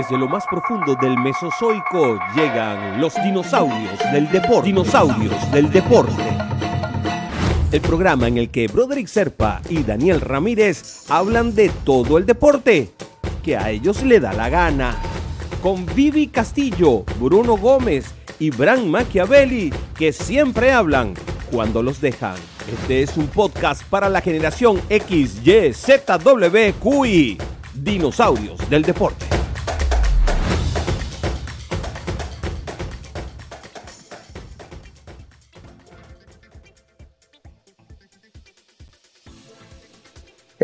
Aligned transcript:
Desde 0.00 0.16
lo 0.16 0.28
más 0.28 0.46
profundo 0.46 0.94
del 0.94 1.18
Mesozoico 1.18 2.18
llegan 2.34 3.02
los 3.02 3.14
dinosaurios 3.22 3.98
del 4.10 4.30
deporte. 4.30 4.68
Dinosaurios 4.68 5.52
del 5.52 5.70
deporte. 5.70 6.22
El 7.70 7.82
programa 7.82 8.26
en 8.26 8.38
el 8.38 8.48
que 8.48 8.66
Broderick 8.68 9.08
Serpa 9.08 9.60
y 9.68 9.82
Daniel 9.82 10.22
Ramírez 10.22 11.04
hablan 11.10 11.54
de 11.54 11.68
todo 11.84 12.16
el 12.16 12.24
deporte 12.24 12.92
que 13.42 13.58
a 13.58 13.68
ellos 13.68 14.02
le 14.02 14.20
da 14.20 14.32
la 14.32 14.48
gana. 14.48 14.96
Con 15.62 15.84
Vivi 15.84 16.28
Castillo, 16.28 17.04
Bruno 17.20 17.58
Gómez 17.58 18.14
y 18.38 18.48
Bran 18.48 18.90
Machiavelli, 18.90 19.70
que 19.98 20.14
siempre 20.14 20.72
hablan 20.72 21.12
cuando 21.52 21.82
los 21.82 22.00
dejan. 22.00 22.36
Este 22.72 23.02
es 23.02 23.18
un 23.18 23.26
podcast 23.26 23.84
para 23.84 24.08
la 24.08 24.22
generación 24.22 24.80
X, 24.88 25.46
Y, 25.46 25.74
Z, 25.74 26.16
W, 26.16 26.72
QI. 26.80 27.36
Dinosaurios 27.74 28.70
del 28.70 28.80
deporte. 28.80 29.29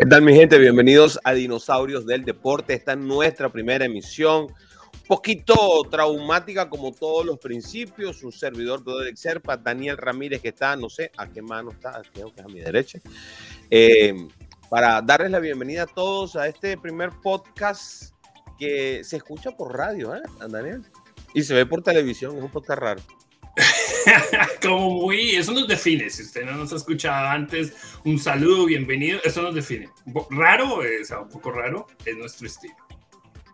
¿Qué 0.07 0.11
tal 0.11 0.21
mi 0.21 0.33
gente? 0.33 0.57
Bienvenidos 0.57 1.19
a 1.21 1.33
Dinosaurios 1.33 2.05
del 2.05 2.23
Deporte. 2.23 2.73
Esta 2.73 2.93
es 2.93 2.97
nuestra 2.97 3.51
primera 3.51 3.83
emisión. 3.83 4.43
Un 4.43 5.05
poquito 5.05 5.83
traumática 5.91 6.69
como 6.69 6.93
todos 6.93 7.25
los 7.25 7.37
principios. 7.39 8.23
Un 8.23 8.31
servidor 8.31 8.85
de 8.85 9.13
Serpa, 9.17 9.57
Daniel 9.57 9.97
Ramírez, 9.97 10.41
que 10.41 10.47
está, 10.47 10.77
no 10.77 10.89
sé 10.89 11.11
a 11.17 11.27
qué 11.27 11.41
mano 11.41 11.71
está, 11.71 12.01
creo 12.13 12.33
que 12.33 12.39
es 12.39 12.45
a 12.45 12.47
mi 12.47 12.61
derecha. 12.61 13.01
Eh, 13.69 14.15
para 14.69 15.01
darles 15.01 15.29
la 15.29 15.39
bienvenida 15.39 15.83
a 15.83 15.87
todos 15.87 16.37
a 16.37 16.47
este 16.47 16.77
primer 16.77 17.09
podcast 17.21 18.13
que 18.57 19.03
se 19.03 19.17
escucha 19.17 19.51
por 19.51 19.77
radio, 19.77 20.15
¿eh, 20.15 20.21
Daniel? 20.47 20.83
Y 21.33 21.43
se 21.43 21.53
ve 21.53 21.65
por 21.65 21.83
televisión, 21.83 22.37
es 22.37 22.43
un 22.43 22.49
podcast 22.49 22.79
raro. 22.79 23.01
Como 24.61 24.91
muy, 24.91 25.35
eso 25.35 25.51
nos 25.51 25.67
define. 25.67 26.09
Si 26.09 26.23
usted 26.23 26.45
no 26.45 26.53
nos 26.53 26.73
ha 26.73 26.77
escuchado 26.77 27.27
antes, 27.27 27.73
un 28.05 28.19
saludo, 28.19 28.65
bienvenido, 28.65 29.19
eso 29.23 29.41
nos 29.41 29.55
define. 29.55 29.89
Raro, 30.29 30.83
es 30.83 31.11
un 31.11 31.29
poco 31.29 31.51
raro, 31.51 31.87
es 32.05 32.15
nuestro 32.17 32.47
estilo. 32.47 32.75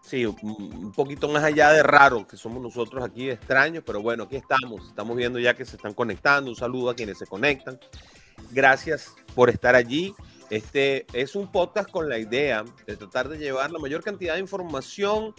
Sí, 0.01 0.25
un 0.25 0.91
poquito 0.91 1.27
más 1.29 1.43
allá 1.43 1.71
de 1.71 1.81
raro 1.81 2.27
que 2.27 2.37
somos 2.37 2.61
nosotros 2.61 3.03
aquí, 3.03 3.29
extraños, 3.29 3.83
pero 3.85 4.01
bueno, 4.01 4.23
aquí 4.23 4.35
estamos. 4.35 4.87
Estamos 4.87 5.15
viendo 5.15 5.39
ya 5.39 5.55
que 5.55 5.65
se 5.65 5.77
están 5.77 5.93
conectando. 5.93 6.51
Un 6.51 6.55
saludo 6.55 6.91
a 6.91 6.95
quienes 6.95 7.17
se 7.17 7.25
conectan. 7.25 7.79
Gracias 8.51 9.15
por 9.33 9.49
estar 9.49 9.75
allí. 9.75 10.13
Este 10.49 11.07
es 11.13 11.35
un 11.35 11.51
podcast 11.51 11.89
con 11.89 12.09
la 12.09 12.19
idea 12.19 12.63
de 12.85 12.97
tratar 12.97 13.29
de 13.29 13.39
llevar 13.39 13.71
la 13.71 13.79
mayor 13.79 14.03
cantidad 14.03 14.35
de 14.35 14.41
información 14.41 15.33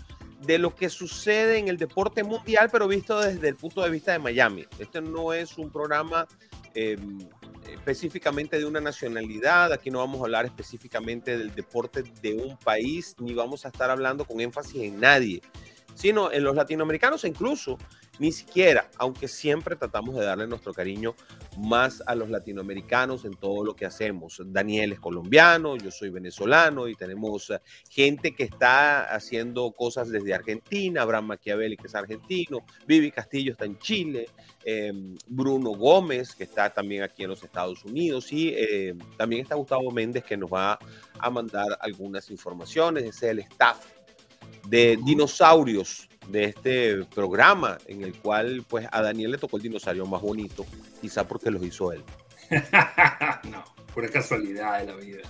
de 0.47 0.59
lo 0.59 0.75
que 0.75 0.89
sucede 0.89 1.59
en 1.59 1.69
el 1.69 1.77
deporte 1.77 2.23
mundial, 2.23 2.69
pero 2.71 2.89
visto 2.89 3.21
desde 3.21 3.49
el 3.49 3.57
punto 3.57 3.83
de 3.83 3.91
vista 3.91 4.13
de 4.13 4.19
Miami. 4.19 4.67
Este 4.79 5.01
no 5.01 5.33
es 5.33 5.57
un 5.59 5.71
programa 5.71 6.27
em, 6.75 7.19
específicamente 7.71 8.59
de 8.59 8.65
una 8.65 8.81
nacionalidad, 8.81 9.73
aquí 9.73 9.91
no 9.91 9.99
vamos 9.99 10.21
a 10.21 10.25
hablar 10.25 10.45
específicamente 10.45 11.39
del 11.39 11.55
deporte 11.55 12.03
de 12.23 12.35
un 12.35 12.57
país, 12.59 13.15
ni 13.19 13.35
vamos 13.35 13.65
a 13.65 13.69
estar 13.69 13.91
hablando 13.91 14.25
con 14.25 14.41
énfasis 14.41 14.83
en 14.83 15.01
nadie, 15.01 15.41
sino 15.95 16.33
en 16.33 16.45
los 16.45 16.55
latinoamericanos 16.57 17.25
e 17.25 17.29
incluso 17.29 17.79
ni 18.19 18.33
siquiera, 18.33 18.91
aunque 18.99 19.29
siempre 19.29 19.77
tratamos 19.77 20.15
de 20.15 20.25
darle 20.25 20.47
nuestro 20.47 20.73
cariño 20.73 21.15
más 21.59 22.03
a 22.07 22.15
los 22.15 22.31
latinoamericanos 22.31 23.25
en 23.25 23.35
todo 23.35 23.65
lo 23.65 23.75
que 23.75 23.87
hacemos. 23.87 24.41
Daniel 24.47 24.93
es 24.93 25.01
colombiano, 25.01 25.77
yo 25.77 25.91
soy 25.91 26.11
venezolano 26.11 26.89
y 26.89 26.95
tenemos 26.95 27.51
eh, 27.51 27.61
gente 27.91 28.35
que 28.35 28.45
está 28.45 29.05
haciendo 29.15 29.73
cosas 29.73 30.11
desde 30.11 30.35
Argentina, 30.35 31.03
Abraham 31.03 31.27
Machiavelli 31.27 31.77
que 31.77 31.87
es 31.87 31.95
argentino, 31.95 32.65
Vivi 32.87 33.11
Castillo 33.11 33.53
está 33.53 33.65
en 33.65 33.79
Chile, 33.79 34.29
em, 34.65 35.17
Bruno 35.27 35.71
Gómez 35.71 36.35
que 36.35 36.45
está 36.45 36.71
también 36.71 37.03
aquí 37.03 37.25
en 37.25 37.31
los 37.31 37.43
Estados 37.43 37.85
Unidos 37.85 38.33
y 38.33 38.55
em, 38.57 38.99
también 39.17 39.43
está 39.43 39.55
Gustavo 39.55 39.91
Méndez 39.91 40.25
que 40.25 40.37
nos 40.37 40.53
va 40.53 40.79
a 41.19 41.31
mandar 41.31 41.77
algunas 41.81 42.31
informaciones, 42.31 43.05
es 43.05 43.23
el 43.23 43.41
staff 43.41 43.95
de 44.69 44.99
dinosaurios 45.05 46.09
de 46.29 46.45
este 46.45 47.05
programa 47.15 47.79
en 47.87 48.03
el 48.03 48.15
cual 48.15 48.65
pues 48.69 48.87
a 48.91 49.03
Daniel 49.03 49.33
le 49.33 49.39
tocó 49.39 49.57
el 49.57 49.63
dinosaurio 49.63 50.07
más 50.07 50.23
bonito, 50.23 50.65
quizá 51.01 51.27
porque 51.27 51.51
lo 51.51 51.65
hizo 51.65 51.93
él. 51.93 52.03
no, 53.51 53.65
pura 53.93 54.09
casualidad 54.09 54.81
de 54.81 54.87
la 54.87 54.97
vida. 54.97 55.23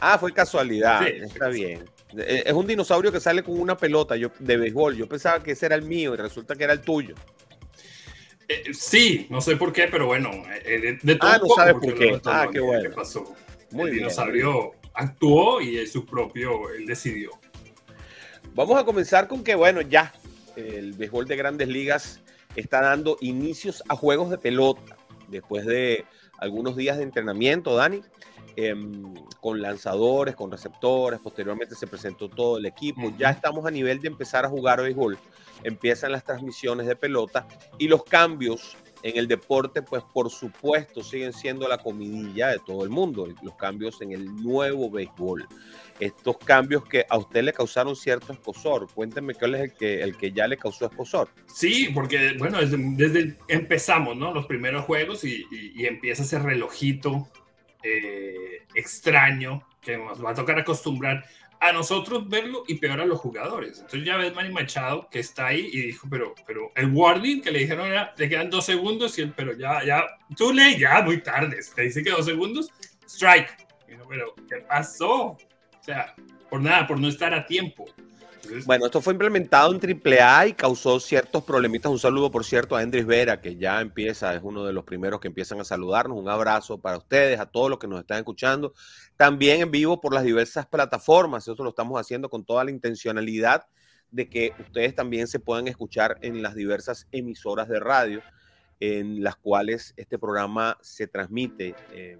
Ah, 0.00 0.18
fue 0.18 0.32
casualidad, 0.32 1.06
está 1.06 1.48
bien. 1.48 1.84
Eh, 2.16 2.44
es 2.46 2.52
un 2.52 2.66
dinosaurio 2.66 3.12
que 3.12 3.20
sale 3.20 3.42
con 3.42 3.60
una 3.60 3.76
pelota 3.76 4.16
yo, 4.16 4.30
de 4.38 4.56
béisbol. 4.56 4.96
Yo 4.96 5.06
pensaba 5.06 5.42
que 5.42 5.52
ese 5.52 5.66
era 5.66 5.74
el 5.74 5.82
mío 5.82 6.14
y 6.14 6.16
resulta 6.16 6.56
que 6.56 6.64
era 6.64 6.72
el 6.72 6.80
tuyo. 6.80 7.14
Eh, 8.48 8.72
sí, 8.72 9.26
no 9.30 9.40
sé 9.40 9.56
por 9.56 9.72
qué, 9.72 9.88
pero 9.88 10.06
bueno, 10.06 10.30
eh, 10.64 10.98
de, 11.02 11.14
todo 11.16 11.30
Ah, 11.30 11.38
no 11.40 11.54
sabes 11.54 11.74
por 11.74 11.94
qué. 11.94 12.20
ah, 12.24 12.48
qué 12.50 12.60
bueno. 12.60 12.90
pasó. 12.94 13.34
Muy 13.70 13.90
el 13.90 13.96
dinosaurio 13.96 14.72
actuó 14.94 15.60
y 15.60 15.78
es 15.78 15.92
su 15.92 16.04
propio, 16.04 16.70
él 16.70 16.86
decidió. 16.86 17.30
Vamos 18.54 18.76
a 18.80 18.84
comenzar 18.84 19.28
con 19.28 19.44
que, 19.44 19.54
bueno, 19.54 19.80
ya 19.80 20.12
el 20.60 20.92
béisbol 20.92 21.26
de 21.26 21.36
grandes 21.36 21.68
ligas 21.68 22.20
está 22.56 22.80
dando 22.80 23.16
inicios 23.20 23.82
a 23.88 23.96
juegos 23.96 24.30
de 24.30 24.38
pelota 24.38 24.96
después 25.28 25.64
de 25.64 26.04
algunos 26.38 26.76
días 26.76 26.96
de 26.96 27.04
entrenamiento, 27.04 27.76
Dani, 27.76 28.02
em, 28.56 29.14
con 29.40 29.60
lanzadores, 29.60 30.34
con 30.34 30.50
receptores, 30.50 31.20
posteriormente 31.20 31.74
se 31.74 31.86
presentó 31.86 32.28
todo 32.28 32.58
el 32.58 32.66
equipo, 32.66 33.12
ya 33.16 33.30
estamos 33.30 33.64
a 33.66 33.70
nivel 33.70 34.00
de 34.00 34.08
empezar 34.08 34.44
a 34.44 34.48
jugar 34.48 34.82
béisbol, 34.82 35.18
empiezan 35.62 36.12
las 36.12 36.24
transmisiones 36.24 36.86
de 36.86 36.96
pelota 36.96 37.46
y 37.78 37.88
los 37.88 38.02
cambios 38.04 38.76
en 39.02 39.16
el 39.16 39.26
deporte, 39.28 39.82
pues 39.82 40.02
por 40.02 40.30
supuesto 40.30 41.02
siguen 41.02 41.32
siendo 41.32 41.68
la 41.68 41.78
comidilla 41.78 42.48
de 42.48 42.58
todo 42.58 42.84
el 42.84 42.90
mundo, 42.90 43.28
los 43.42 43.54
cambios 43.56 44.00
en 44.02 44.12
el 44.12 44.26
nuevo 44.36 44.90
béisbol 44.90 45.46
estos 46.00 46.38
cambios 46.38 46.84
que 46.86 47.04
a 47.08 47.18
usted 47.18 47.44
le 47.44 47.52
causaron 47.52 47.94
cierto 47.94 48.32
escosor. 48.32 48.88
Cuénteme 48.92 49.34
cuál 49.34 49.54
es 49.54 49.60
el 49.60 49.72
que, 49.74 50.02
el 50.02 50.16
que 50.16 50.32
ya 50.32 50.48
le 50.48 50.56
causó 50.56 50.86
escosor. 50.86 51.28
Sí, 51.46 51.90
porque 51.94 52.34
bueno, 52.38 52.58
desde, 52.60 53.36
empezamos, 53.48 54.16
¿no? 54.16 54.32
Los 54.32 54.46
primeros 54.46 54.84
juegos 54.86 55.24
y, 55.24 55.46
empieza 55.84 56.22
ese 56.22 56.38
relojito 56.38 57.28
eh, 57.82 58.66
extraño 58.74 59.66
que 59.82 59.96
nos 59.96 60.24
va 60.24 60.30
a 60.30 60.34
tocar 60.34 60.58
acostumbrar 60.58 61.24
a 61.60 61.72
nosotros 61.72 62.26
verlo 62.28 62.64
y 62.66 62.76
peor 62.76 63.00
a 63.00 63.04
los 63.04 63.20
jugadores. 63.20 63.78
Entonces 63.78 64.04
ya 64.04 64.16
ves 64.16 64.34
Manny 64.34 64.50
Machado 64.50 65.08
que 65.10 65.20
está 65.20 65.48
ahí 65.48 65.68
y 65.72 65.82
dijo, 65.82 66.08
pero, 66.10 66.34
pero 66.46 66.72
el 66.74 66.90
warning 66.90 67.42
que 67.42 67.50
le 67.50 67.60
dijeron 67.60 67.86
era, 67.86 68.14
le 68.16 68.28
quedan 68.28 68.48
dos 68.48 68.64
segundos 68.64 69.18
y 69.18 69.22
él, 69.22 69.34
pero 69.36 69.52
ya, 69.52 69.84
ya, 69.84 70.04
tú 70.36 70.52
le, 70.52 70.78
ya 70.78 71.02
muy 71.02 71.22
tarde, 71.22 71.58
te 71.74 71.82
dice 71.82 72.02
que 72.02 72.10
dos 72.10 72.24
segundos, 72.24 72.70
strike. 73.06 73.50
pero, 74.08 74.34
¿qué 74.48 74.56
pasó? 74.66 75.14
O 75.14 75.38
sea, 75.82 76.14
por 76.48 76.62
nada, 76.62 76.86
por 76.86 76.98
no 76.98 77.08
estar 77.08 77.34
a 77.34 77.44
tiempo. 77.44 77.84
Bueno, 78.66 78.86
esto 78.86 79.00
fue 79.00 79.12
implementado 79.12 79.74
en 79.74 79.80
AAA 79.80 80.48
y 80.48 80.52
causó 80.54 81.00
ciertos 81.00 81.44
problemitas. 81.44 81.90
Un 81.90 81.98
saludo, 81.98 82.30
por 82.30 82.44
cierto, 82.44 82.76
a 82.76 82.80
Andrés 82.80 83.06
Vera, 83.06 83.40
que 83.40 83.56
ya 83.56 83.80
empieza, 83.80 84.34
es 84.34 84.40
uno 84.42 84.64
de 84.64 84.72
los 84.72 84.84
primeros 84.84 85.20
que 85.20 85.28
empiezan 85.28 85.60
a 85.60 85.64
saludarnos. 85.64 86.18
Un 86.18 86.28
abrazo 86.28 86.78
para 86.78 86.98
ustedes, 86.98 87.40
a 87.40 87.46
todos 87.46 87.70
los 87.70 87.78
que 87.78 87.86
nos 87.86 88.00
están 88.00 88.18
escuchando. 88.18 88.74
También 89.16 89.60
en 89.60 89.70
vivo 89.70 90.00
por 90.00 90.14
las 90.14 90.24
diversas 90.24 90.66
plataformas. 90.66 91.46
Nosotros 91.46 91.64
lo 91.64 91.70
estamos 91.70 92.00
haciendo 92.00 92.28
con 92.28 92.44
toda 92.44 92.64
la 92.64 92.70
intencionalidad 92.70 93.66
de 94.10 94.28
que 94.28 94.52
ustedes 94.58 94.94
también 94.94 95.26
se 95.26 95.38
puedan 95.38 95.68
escuchar 95.68 96.18
en 96.22 96.42
las 96.42 96.54
diversas 96.54 97.06
emisoras 97.12 97.68
de 97.68 97.80
radio 97.80 98.22
en 98.80 99.22
las 99.22 99.36
cuales 99.36 99.92
este 99.96 100.18
programa 100.18 100.78
se 100.80 101.06
transmite. 101.06 101.74
Eh, 101.92 102.18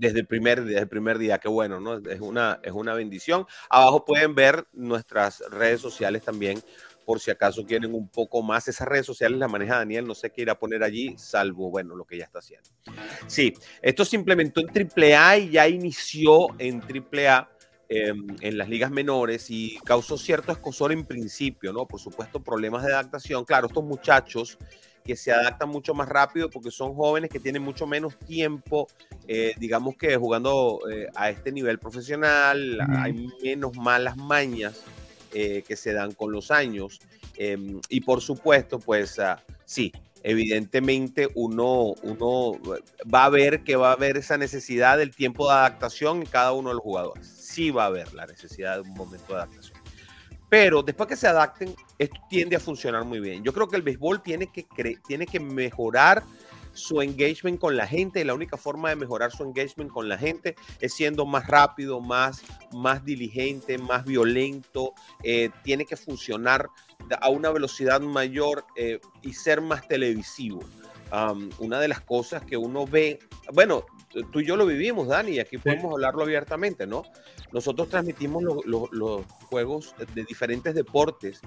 desde 0.00 0.20
el 0.20 0.26
primer, 0.26 0.64
desde 0.64 0.80
el 0.80 0.88
primer 0.88 1.18
día, 1.18 1.38
qué 1.38 1.48
bueno, 1.48 1.78
¿no? 1.78 1.98
Es 2.08 2.20
una, 2.20 2.58
es 2.62 2.72
una 2.72 2.94
bendición. 2.94 3.46
Abajo 3.68 4.06
pueden 4.06 4.34
ver 4.34 4.66
nuestras 4.72 5.40
redes 5.50 5.82
sociales 5.82 6.22
también, 6.22 6.62
por 7.04 7.20
si 7.20 7.30
acaso 7.30 7.66
quieren 7.66 7.94
un 7.94 8.08
poco 8.08 8.42
más. 8.42 8.66
Esas 8.66 8.88
redes 8.88 9.04
sociales 9.04 9.38
las 9.38 9.50
maneja 9.50 9.76
Daniel, 9.76 10.06
no 10.06 10.14
sé 10.14 10.30
qué 10.30 10.40
irá 10.40 10.52
a 10.52 10.58
poner 10.58 10.82
allí, 10.82 11.14
salvo, 11.18 11.70
bueno, 11.70 11.94
lo 11.94 12.06
que 12.06 12.16
ya 12.16 12.24
está 12.24 12.38
haciendo. 12.38 12.70
Sí, 13.26 13.52
esto 13.82 14.06
se 14.06 14.16
implementó 14.16 14.62
en 14.62 14.68
AAA 14.68 15.36
y 15.36 15.50
ya 15.50 15.68
inició 15.68 16.46
en 16.58 16.80
AAA. 16.80 17.50
Em, 17.92 18.24
en 18.40 18.56
las 18.56 18.68
ligas 18.68 18.92
menores 18.92 19.50
y 19.50 19.76
causó 19.84 20.16
cierto 20.16 20.52
escosor 20.52 20.92
en 20.92 21.04
principio, 21.04 21.72
¿no? 21.72 21.88
Por 21.88 21.98
supuesto, 21.98 22.40
problemas 22.40 22.84
de 22.84 22.92
adaptación. 22.92 23.44
Claro, 23.44 23.66
estos 23.66 23.82
muchachos 23.82 24.58
que 25.04 25.16
se 25.16 25.32
adaptan 25.32 25.68
mucho 25.68 25.94
más 25.94 26.08
rápido 26.08 26.50
porque 26.50 26.70
son 26.70 26.94
jóvenes 26.94 27.30
que 27.30 27.40
tienen 27.40 27.62
mucho 27.62 27.86
menos 27.86 28.18
tiempo, 28.18 28.88
eh, 29.26 29.54
digamos 29.58 29.96
que 29.96 30.16
jugando 30.16 30.80
eh, 30.90 31.08
a 31.14 31.30
este 31.30 31.52
nivel 31.52 31.78
profesional, 31.78 32.78
hay 32.98 33.28
menos 33.42 33.76
malas 33.76 34.16
mañas 34.16 34.82
eh, 35.32 35.62
que 35.66 35.76
se 35.76 35.92
dan 35.92 36.12
con 36.12 36.32
los 36.32 36.50
años. 36.50 37.00
Em, 37.36 37.80
y 37.88 38.00
por 38.00 38.20
supuesto, 38.20 38.78
pues 38.78 39.18
ah, 39.18 39.42
sí, 39.64 39.92
evidentemente 40.22 41.28
uno, 41.34 41.94
uno 42.02 42.52
va 43.12 43.24
a 43.24 43.30
ver 43.30 43.62
que 43.64 43.76
va 43.76 43.90
a 43.90 43.92
haber 43.94 44.16
esa 44.16 44.36
necesidad 44.36 44.98
del 44.98 45.14
tiempo 45.14 45.48
de 45.48 45.54
adaptación 45.54 46.18
en 46.18 46.26
cada 46.26 46.52
uno 46.52 46.70
de 46.70 46.74
los 46.74 46.82
jugadores. 46.82 47.26
Sí 47.26 47.70
va 47.70 47.84
a 47.84 47.86
haber 47.86 48.12
la 48.12 48.26
necesidad 48.26 48.74
de 48.74 48.80
un 48.82 48.94
momento 48.94 49.28
de 49.28 49.34
adaptación. 49.34 49.79
Pero 50.50 50.82
después 50.82 51.08
que 51.08 51.16
se 51.16 51.28
adapten, 51.28 51.74
esto 51.96 52.20
tiende 52.28 52.56
a 52.56 52.60
funcionar 52.60 53.04
muy 53.04 53.20
bien. 53.20 53.42
Yo 53.44 53.52
creo 53.52 53.68
que 53.68 53.76
el 53.76 53.82
béisbol 53.82 54.20
tiene 54.20 54.48
que, 54.48 54.66
tiene 55.06 55.24
que 55.26 55.38
mejorar 55.38 56.24
su 56.72 57.00
engagement 57.00 57.58
con 57.60 57.76
la 57.76 57.86
gente 57.86 58.20
y 58.20 58.24
la 58.24 58.34
única 58.34 58.56
forma 58.56 58.90
de 58.90 58.96
mejorar 58.96 59.30
su 59.32 59.44
engagement 59.44 59.90
con 59.90 60.08
la 60.08 60.18
gente 60.18 60.56
es 60.80 60.92
siendo 60.94 61.24
más 61.24 61.46
rápido, 61.46 62.00
más, 62.00 62.42
más 62.72 63.04
diligente, 63.04 63.78
más 63.78 64.04
violento, 64.04 64.92
eh, 65.22 65.50
tiene 65.62 65.84
que 65.84 65.96
funcionar 65.96 66.68
a 67.20 67.28
una 67.28 67.50
velocidad 67.50 68.00
mayor 68.00 68.64
eh, 68.76 69.00
y 69.22 69.32
ser 69.32 69.60
más 69.60 69.86
televisivo. 69.86 70.60
una 71.58 71.80
de 71.80 71.88
las 71.88 72.00
cosas 72.00 72.44
que 72.44 72.56
uno 72.56 72.86
ve, 72.86 73.18
bueno, 73.52 73.84
tú 74.32 74.40
y 74.40 74.46
yo 74.46 74.56
lo 74.56 74.66
vivimos, 74.66 75.08
Dani, 75.08 75.32
y 75.32 75.40
aquí 75.40 75.58
podemos 75.58 75.92
hablarlo 75.92 76.22
abiertamente, 76.22 76.86
¿no? 76.86 77.04
Nosotros 77.52 77.88
transmitimos 77.88 78.42
los 78.64 79.26
juegos 79.48 79.94
de 80.14 80.24
diferentes 80.24 80.74
deportes 80.74 81.40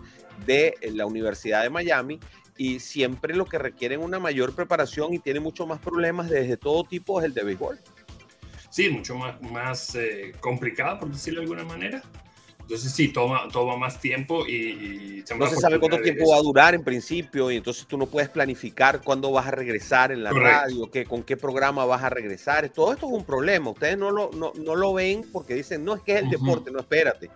de 0.45 0.75
la 0.94 1.06
Universidad 1.06 1.63
de 1.63 1.69
Miami 1.69 2.19
y 2.57 2.80
siempre 2.80 3.36
lo 3.36 3.45
que 3.45 3.57
requieren 3.57 4.01
una 4.01 4.19
mayor 4.19 4.56
preparación 4.56 5.13
y 5.13 5.19
tiene 5.19 5.39
mucho 5.39 5.65
más 5.65 5.80
problemas 5.80 6.30
desde 6.30 6.57
todo 6.57 6.83
tipo 6.83 7.19
es 7.19 7.25
el 7.25 7.33
de 7.33 7.44
béisbol. 7.44 7.80
Sí, 8.69 8.89
mucho 8.89 9.16
más, 9.16 9.39
más 9.42 9.95
eh, 9.95 10.33
complicado, 10.39 11.01
por 11.01 11.12
decirlo 11.12 11.42
de 11.42 11.45
alguna 11.45 11.63
manera. 11.63 12.01
Entonces 12.63 12.94
sí, 12.94 13.10
toma, 13.10 13.50
toma 13.51 13.75
más 13.75 14.00
tiempo 14.00 14.48
y, 14.48 15.24
no 15.38 15.48
se 15.48 15.57
sabe 15.57 15.80
cuánto 15.80 16.00
tiempo 16.01 16.31
va 16.31 16.38
a 16.38 16.42
durar 16.42 16.74
en 16.74 16.83
principio 16.83 17.51
y 17.51 17.57
entonces 17.57 17.86
tú 17.86 17.98
no 17.98 18.06
puedes 18.06 18.30
planificar 18.30 19.01
cuándo 19.01 19.31
vas 19.31 19.48
a 19.48 19.51
regresar 19.51 20.12
en 20.13 20.24
la 20.24 20.31
radio, 20.31 20.89
qué, 20.89 21.06
con 21.06 21.24
qué 21.24 21.36
programa 21.36 21.86
vas 21.86 22.04
a 22.04 22.10
regresar. 22.10 22.69
Todo 22.69 22.94
esto 22.94 23.07
es 23.07 23.13
un 23.13 23.25
problema. 23.25 23.69
Ustedes 23.69 23.98
no 23.98 24.12
lo, 24.12 24.31
no, 24.31 24.54
no 24.56 24.75
lo 24.75 24.94
ven 24.94 25.25
porque 25.31 25.56
dicen, 25.56 25.83
no, 25.83 25.95
es 25.95 26.01
que 26.01 26.15
es 26.15 26.24
el 26.24 26.30
deporte, 26.30 26.71
no, 26.71 26.80
espérate. 26.80 27.30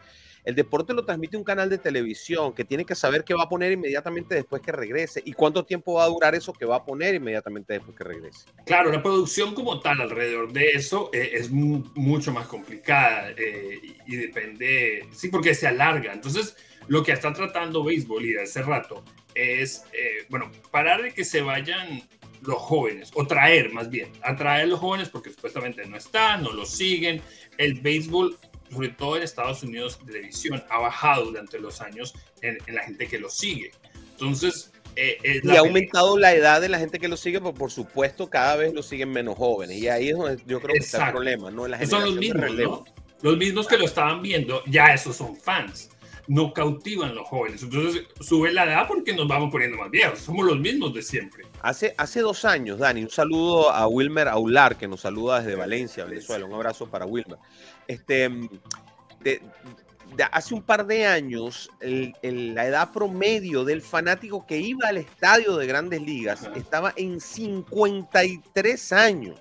El 0.48 0.56
deporte 0.56 0.94
lo 0.94 1.04
transmite 1.04 1.36
un 1.36 1.44
canal 1.44 1.70
de 1.70 1.78
televisión 1.78 2.54
que 2.54 2.64
tiene 2.64 2.86
que 2.86 2.96
saber 2.96 3.26
qué 3.26 3.34
va 3.34 3.44
a 3.44 3.50
poner 3.50 3.74
inmediatamente 3.74 4.34
después 4.34 4.62
que 4.62 4.72
regrese 4.72 5.22
y 5.26 5.34
cuánto 5.34 5.66
tiempo 5.66 5.96
va 5.96 6.06
a 6.06 6.08
durar 6.08 6.36
eso 6.36 6.54
que 6.54 6.64
va 6.64 6.78
a 6.78 6.86
poner 6.86 7.16
inmediatamente 7.16 7.74
después 7.74 7.98
que 7.98 8.06
regrese. 8.06 8.46
Claro, 8.66 8.90
la 8.90 9.04
producción 9.04 9.54
como 9.54 9.82
tal 9.82 10.00
alrededor 10.00 10.54
de 10.54 10.68
eso 10.68 11.10
eh, 11.12 11.32
es 11.34 11.52
mucho 11.52 12.32
más 12.32 12.48
complicada 12.48 13.32
eh, 13.32 13.98
y, 14.06 14.16
depende, 14.16 15.06
sí, 15.12 15.28
porque 15.28 15.54
se 15.54 15.68
alarga. 15.68 16.14
Entonces, 16.14 16.56
lo 16.88 17.04
que 17.04 17.12
está 17.12 17.34
tratando 17.34 17.84
béisbol 17.84 18.24
y 18.24 18.32
de 18.32 18.44
hace 18.44 18.62
rato 18.62 19.04
es, 19.36 19.84
eh, 19.92 20.28
bueno, 20.30 20.50
parar 20.72 21.02
de 21.02 21.12
que 21.12 21.26
se 21.26 21.42
vayan 21.42 22.08
los 22.42 22.60
jóvenes, 22.60 23.12
o 23.16 23.28
traer 23.28 23.74
más 23.74 23.90
bien, 23.90 24.10
atraer 24.22 24.70
los 24.70 24.80
jóvenes 24.80 25.10
porque 25.10 25.30
supuestamente 25.30 25.86
no 25.86 25.98
están, 25.98 26.44
no 26.44 26.54
los 26.54 26.70
siguen. 26.70 27.22
El 27.58 27.82
béisbol 27.82 28.38
sobre 28.72 28.90
todo 28.90 29.18
en 29.18 29.24
Estados 29.24 29.64
Unidos, 29.64 30.00
televisión 30.06 30.64
ha 30.70 30.80
bajado 30.80 31.26
durante 31.26 31.60
los 31.60 31.82
años 31.82 32.14
en, 32.42 32.58
la 32.68 32.84
gente 32.84 33.08
que 33.08 33.20
lo 33.20 33.30
sigue. 33.30 33.72
Entonces, 34.12 34.72
eh, 34.96 35.42
y 35.44 35.56
ha 35.56 35.60
aumentado 35.60 36.18
la 36.18 36.34
edad 36.34 36.60
de 36.60 36.70
la 36.70 36.80
gente 36.80 37.00
que 37.00 37.08
lo 37.08 37.18
sigue, 37.18 37.40
pero 37.40 37.54
por 37.54 37.72
supuesto 37.72 38.30
cada 38.30 38.56
vez 38.56 38.74
lo 38.74 38.82
siguen 38.82 39.12
menos 39.12 39.38
jóvenes. 39.38 39.78
Y 39.78 39.88
ahí 39.88 40.10
es 40.10 40.18
donde 40.18 40.42
yo 40.48 40.60
creo 40.60 40.74
que 40.74 40.80
está 40.80 41.08
el 41.08 41.12
problema, 41.12 41.52
¿no? 41.52 41.68
La 41.68 41.86
son 41.86 42.04
los 42.04 42.16
mismos, 42.16 42.52
¿no? 42.52 42.86
Los 43.22 43.38
mismos 43.38 43.68
que 43.68 43.78
lo 43.78 43.86
estaban 43.86 44.22
viendo, 44.22 44.64
ya 44.66 44.94
esos 44.94 45.16
son 45.16 45.36
fans. 45.36 45.90
No 46.28 46.54
cautivan 46.54 47.16
los 47.16 47.28
jóvenes. 47.28 47.64
Entonces 47.64 48.04
sube 48.20 48.52
la 48.52 48.66
edad 48.66 48.88
porque 48.88 49.14
nos 49.14 49.28
vamos 49.28 49.52
poniendo 49.52 49.78
más 49.78 49.90
viejos. 49.90 50.20
Somos 50.20 50.46
los 50.46 50.60
mismos 50.60 50.94
de 50.94 51.02
siempre. 51.02 51.46
Hace, 51.62 51.94
hace 51.98 52.22
dos 52.22 52.44
años, 52.46 52.80
Dani, 52.80 53.04
un 53.04 53.10
saludo 53.10 53.72
a 53.72 53.88
Wilmer 53.88 54.28
Aular, 54.28 54.78
que 54.78 54.88
nos 54.88 55.02
saluda 55.02 55.40
desde 55.40 55.56
Valencia, 55.56 56.06
Venezuela. 56.06 56.46
Un 56.46 56.54
abrazo 56.54 56.88
para 56.88 57.06
Wilmer. 57.06 57.40
Este, 57.88 58.30
de, 59.22 59.42
hace 60.32 60.54
un 60.54 60.62
par 60.62 60.86
de 60.86 61.06
años, 61.06 61.70
la 61.82 62.66
edad 62.66 62.92
promedio 62.92 63.64
del 63.66 63.82
fanático 63.82 64.46
que 64.46 64.58
iba 64.58 64.88
al 64.88 64.98
estadio 64.98 65.58
de 65.58 65.68
grandes 65.68 66.02
ligas 66.02 66.50
estaba 66.56 66.94
en 66.96 67.20
53 67.20 68.94
años. 68.94 69.40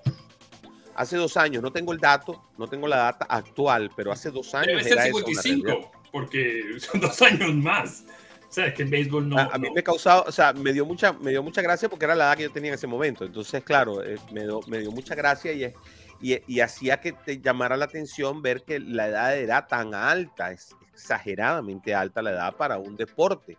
Hace 0.95 1.15
dos 1.15 1.37
años, 1.37 1.61
no 1.61 1.71
tengo 1.71 1.93
el 1.93 1.99
dato, 1.99 2.41
no 2.57 2.67
tengo 2.67 2.87
la 2.87 2.97
data 2.97 3.25
actual, 3.29 3.91
pero 3.95 4.11
hace 4.11 4.31
dos 4.31 4.55
años. 4.55 4.83
Debe 4.83 4.83
ser 4.83 5.01
55, 5.03 5.91
porque 6.11 6.63
son 6.79 7.01
dos 7.01 7.21
años 7.21 7.53
más. 7.55 8.05
O 8.49 8.51
sea, 8.51 8.67
es 8.67 8.73
que 8.75 8.83
el 8.83 8.89
béisbol 8.89 9.27
no. 9.27 9.37
A, 9.37 9.57
mí 9.57 9.69
me 9.75 9.83
causaba, 9.83 10.21
o 10.21 10.31
sea, 10.31 10.53
me 10.53 10.71
dio 10.71 10.85
mucha, 10.85 11.11
me 11.13 11.31
dio 11.31 11.43
mucha 11.43 11.61
gracia 11.61 11.89
porque 11.89 12.05
era 12.05 12.15
la 12.15 12.25
edad 12.25 12.37
que 12.37 12.43
yo 12.43 12.51
tenía 12.51 12.69
en 12.69 12.75
ese 12.75 12.87
momento. 12.87 13.25
Entonces, 13.25 13.61
claro, 13.63 14.01
eh, 14.03 14.15
me, 14.31 14.43
dio, 14.43 14.61
me 14.67 14.79
dio 14.79 14.91
mucha 14.91 15.15
gracia 15.15 15.51
y, 15.51 15.73
y, 16.21 16.59
hacía 16.61 17.01
que 17.01 17.11
te 17.11 17.41
llamara 17.41 17.75
la 17.75 17.85
atención 17.85 18.41
ver 18.41 18.63
que 18.63 18.79
la 18.79 19.07
edad 19.07 19.37
era 19.37 19.67
tan 19.67 19.93
alta, 19.93 20.51
es 20.51 20.75
exageradamente 20.93 21.93
alta 21.93 22.21
la 22.21 22.31
edad 22.31 22.55
para 22.55 22.77
un 22.77 22.95
deporte. 22.95 23.57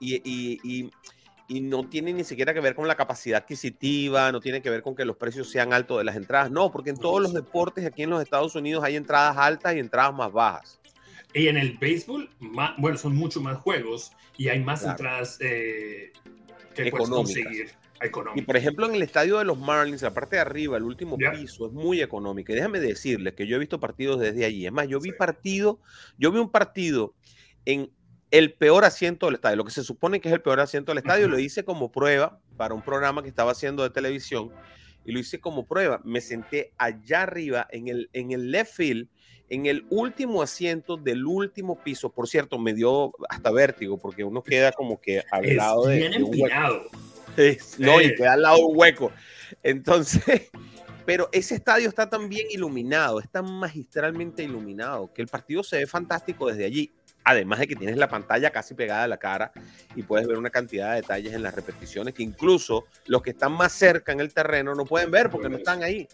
Y, 0.00 0.16
y, 0.24 0.90
y, 1.48 1.60
no 1.60 1.86
tiene 1.88 2.12
ni 2.14 2.24
siquiera 2.24 2.54
que 2.54 2.60
ver 2.60 2.74
con 2.74 2.88
la 2.88 2.94
capacidad 2.94 3.42
adquisitiva, 3.42 4.32
no 4.32 4.40
tiene 4.40 4.62
que 4.62 4.70
ver 4.70 4.82
con 4.82 4.96
que 4.96 5.04
los 5.04 5.16
precios 5.16 5.50
sean 5.50 5.72
altos 5.74 5.98
de 5.98 6.04
las 6.04 6.16
entradas, 6.16 6.50
no, 6.50 6.70
porque 6.72 6.90
en 6.90 6.96
todos 6.96 7.20
los 7.20 7.34
deportes 7.34 7.84
aquí 7.84 8.04
en 8.04 8.10
los 8.10 8.22
Estados 8.22 8.54
Unidos 8.54 8.82
hay 8.82 8.96
entradas 8.96 9.36
altas 9.36 9.74
y 9.74 9.80
entradas 9.80 10.14
más 10.14 10.32
bajas. 10.32 10.79
Y 11.32 11.48
en 11.48 11.56
el 11.56 11.78
béisbol, 11.78 12.28
bueno, 12.78 12.96
son 12.96 13.14
mucho 13.14 13.40
más 13.40 13.58
juegos 13.58 14.12
y 14.36 14.48
hay 14.48 14.60
más 14.60 14.84
entradas 14.84 15.38
eh, 15.40 16.12
que 16.74 16.90
puedes 16.90 17.08
conseguir. 17.08 17.70
Y 18.34 18.42
por 18.42 18.56
ejemplo, 18.56 18.86
en 18.88 18.94
el 18.94 19.02
estadio 19.02 19.38
de 19.38 19.44
los 19.44 19.58
Marlins, 19.58 20.00
la 20.02 20.14
parte 20.14 20.36
de 20.36 20.42
arriba, 20.42 20.76
el 20.78 20.84
último 20.84 21.18
piso, 21.18 21.66
es 21.66 21.72
muy 21.72 22.00
económica. 22.00 22.52
Y 22.52 22.56
déjame 22.56 22.80
decirles 22.80 23.34
que 23.34 23.46
yo 23.46 23.56
he 23.56 23.58
visto 23.58 23.78
partidos 23.78 24.18
desde 24.20 24.44
allí. 24.44 24.66
Es 24.66 24.72
más, 24.72 24.88
yo 24.88 25.00
vi 25.00 25.12
partido, 25.12 25.80
yo 26.16 26.32
vi 26.32 26.38
un 26.38 26.50
partido 26.50 27.14
en 27.66 27.92
el 28.30 28.54
peor 28.54 28.84
asiento 28.84 29.26
del 29.26 29.34
estadio, 29.34 29.56
lo 29.56 29.64
que 29.64 29.72
se 29.72 29.84
supone 29.84 30.20
que 30.20 30.28
es 30.28 30.34
el 30.34 30.40
peor 30.40 30.60
asiento 30.60 30.92
del 30.92 30.98
estadio, 30.98 31.28
lo 31.28 31.38
hice 31.38 31.64
como 31.64 31.90
prueba 31.90 32.40
para 32.56 32.74
un 32.74 32.82
programa 32.82 33.22
que 33.22 33.28
estaba 33.28 33.52
haciendo 33.52 33.82
de 33.82 33.90
televisión 33.90 34.50
y 35.04 35.12
lo 35.12 35.18
hice 35.18 35.40
como 35.40 35.66
prueba. 35.66 36.00
Me 36.04 36.20
senté 36.20 36.72
allá 36.78 37.22
arriba 37.22 37.66
en 37.70 37.88
el, 37.88 38.10
en 38.12 38.32
el 38.32 38.50
left 38.50 38.74
field 38.74 39.08
en 39.50 39.66
el 39.66 39.84
último 39.90 40.42
asiento 40.42 40.96
del 40.96 41.26
último 41.26 41.82
piso. 41.82 42.10
Por 42.10 42.28
cierto, 42.28 42.58
me 42.58 42.72
dio 42.72 43.12
hasta 43.28 43.50
vértigo 43.50 43.98
porque 43.98 44.24
uno 44.24 44.42
queda 44.42 44.72
como 44.72 45.00
que 45.00 45.22
al 45.30 45.56
lado 45.56 45.86
de, 45.86 46.06
un 46.22 46.30
no, 47.78 48.00
y 48.00 48.14
queda 48.14 48.34
al 48.34 48.42
lado 48.42 48.66
un 48.66 48.78
hueco. 48.78 49.12
Entonces, 49.62 50.50
pero 51.04 51.28
ese 51.32 51.56
estadio 51.56 51.88
está 51.88 52.08
tan 52.08 52.28
bien 52.28 52.46
iluminado, 52.50 53.20
está 53.20 53.42
magistralmente 53.42 54.44
iluminado, 54.44 55.12
que 55.12 55.22
el 55.22 55.28
partido 55.28 55.62
se 55.62 55.78
ve 55.78 55.86
fantástico 55.86 56.46
desde 56.46 56.64
allí. 56.64 56.92
Además 57.24 57.58
de 57.58 57.68
que 57.68 57.76
tienes 57.76 57.96
la 57.96 58.08
pantalla 58.08 58.50
casi 58.50 58.74
pegada 58.74 59.04
a 59.04 59.08
la 59.08 59.18
cara 59.18 59.52
y 59.94 60.02
puedes 60.02 60.26
ver 60.26 60.38
una 60.38 60.50
cantidad 60.50 60.90
de 60.90 60.96
detalles 60.96 61.34
en 61.34 61.42
las 61.42 61.54
repeticiones 61.54 62.14
que 62.14 62.22
incluso 62.22 62.86
los 63.06 63.22
que 63.22 63.30
están 63.30 63.52
más 63.52 63.72
cerca 63.72 64.12
en 64.12 64.20
el 64.20 64.32
terreno 64.32 64.74
no 64.74 64.84
pueden 64.84 65.10
ver 65.10 65.30
porque 65.30 65.48
no 65.48 65.58
están 65.58 65.82
ahí. 65.82 66.08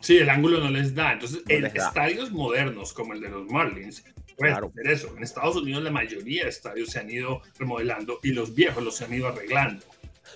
Sí, 0.00 0.18
el 0.18 0.30
ángulo 0.30 0.60
no 0.60 0.70
les 0.70 0.94
da. 0.94 1.12
Entonces, 1.12 1.42
en 1.48 1.66
estadios 1.66 2.30
modernos 2.30 2.92
como 2.92 3.14
el 3.14 3.20
de 3.20 3.28
los 3.28 3.46
Marlins, 3.50 4.04
puede 4.36 4.52
claro. 4.52 4.68
hacer 4.68 4.92
eso. 4.92 5.14
En 5.16 5.22
Estados 5.22 5.56
Unidos 5.56 5.82
la 5.82 5.90
mayoría 5.90 6.44
de 6.44 6.50
estadios 6.50 6.90
se 6.90 7.00
han 7.00 7.10
ido 7.10 7.42
remodelando 7.58 8.20
y 8.22 8.32
los 8.32 8.54
viejos 8.54 8.82
los 8.82 8.96
se 8.96 9.04
han 9.04 9.14
ido 9.14 9.28
arreglando. 9.28 9.84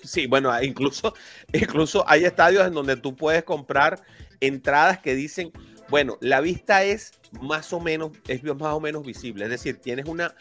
Sí, 0.03 0.27
bueno, 0.27 0.51
incluso, 0.61 1.13
incluso 1.51 2.03
hay 2.07 2.25
estadios 2.25 2.67
en 2.67 2.73
donde 2.73 2.97
tú 2.97 3.15
puedes 3.15 3.43
comprar 3.43 4.01
entradas 4.41 4.99
que 4.99 5.15
dicen, 5.15 5.51
bueno, 5.89 6.17
la 6.21 6.41
vista 6.41 6.83
es 6.83 7.13
más 7.41 7.73
o 7.73 7.79
menos, 7.79 8.11
es 8.27 8.43
más 8.43 8.73
o 8.73 8.79
menos 8.79 9.05
visible. 9.05 9.45
Es 9.45 9.51
decir, 9.51 9.77
tienes 9.77 10.05
una, 10.05 10.33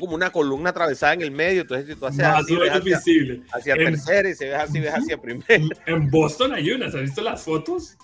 como 0.00 0.14
una 0.14 0.30
columna 0.30 0.70
atravesada 0.70 1.14
en 1.14 1.22
el 1.22 1.30
medio, 1.30 1.62
entonces 1.62 1.88
si 1.88 1.94
tú 1.94 2.06
haces 2.06 2.24
así, 2.24 2.56
ves 2.56 2.70
hacia, 2.70 2.96
visible. 2.96 3.42
hacia 3.52 3.74
tercera 3.74 4.28
y 4.28 4.34
si 4.34 4.44
ves 4.46 4.54
así, 4.54 4.80
ves 4.80 4.94
hacia 4.94 5.20
primera. 5.20 5.48
En 5.86 6.10
Boston 6.10 6.52
hay 6.54 6.70
unas, 6.70 6.94
¿has 6.94 7.02
visto 7.02 7.22
las 7.22 7.42
fotos? 7.42 7.96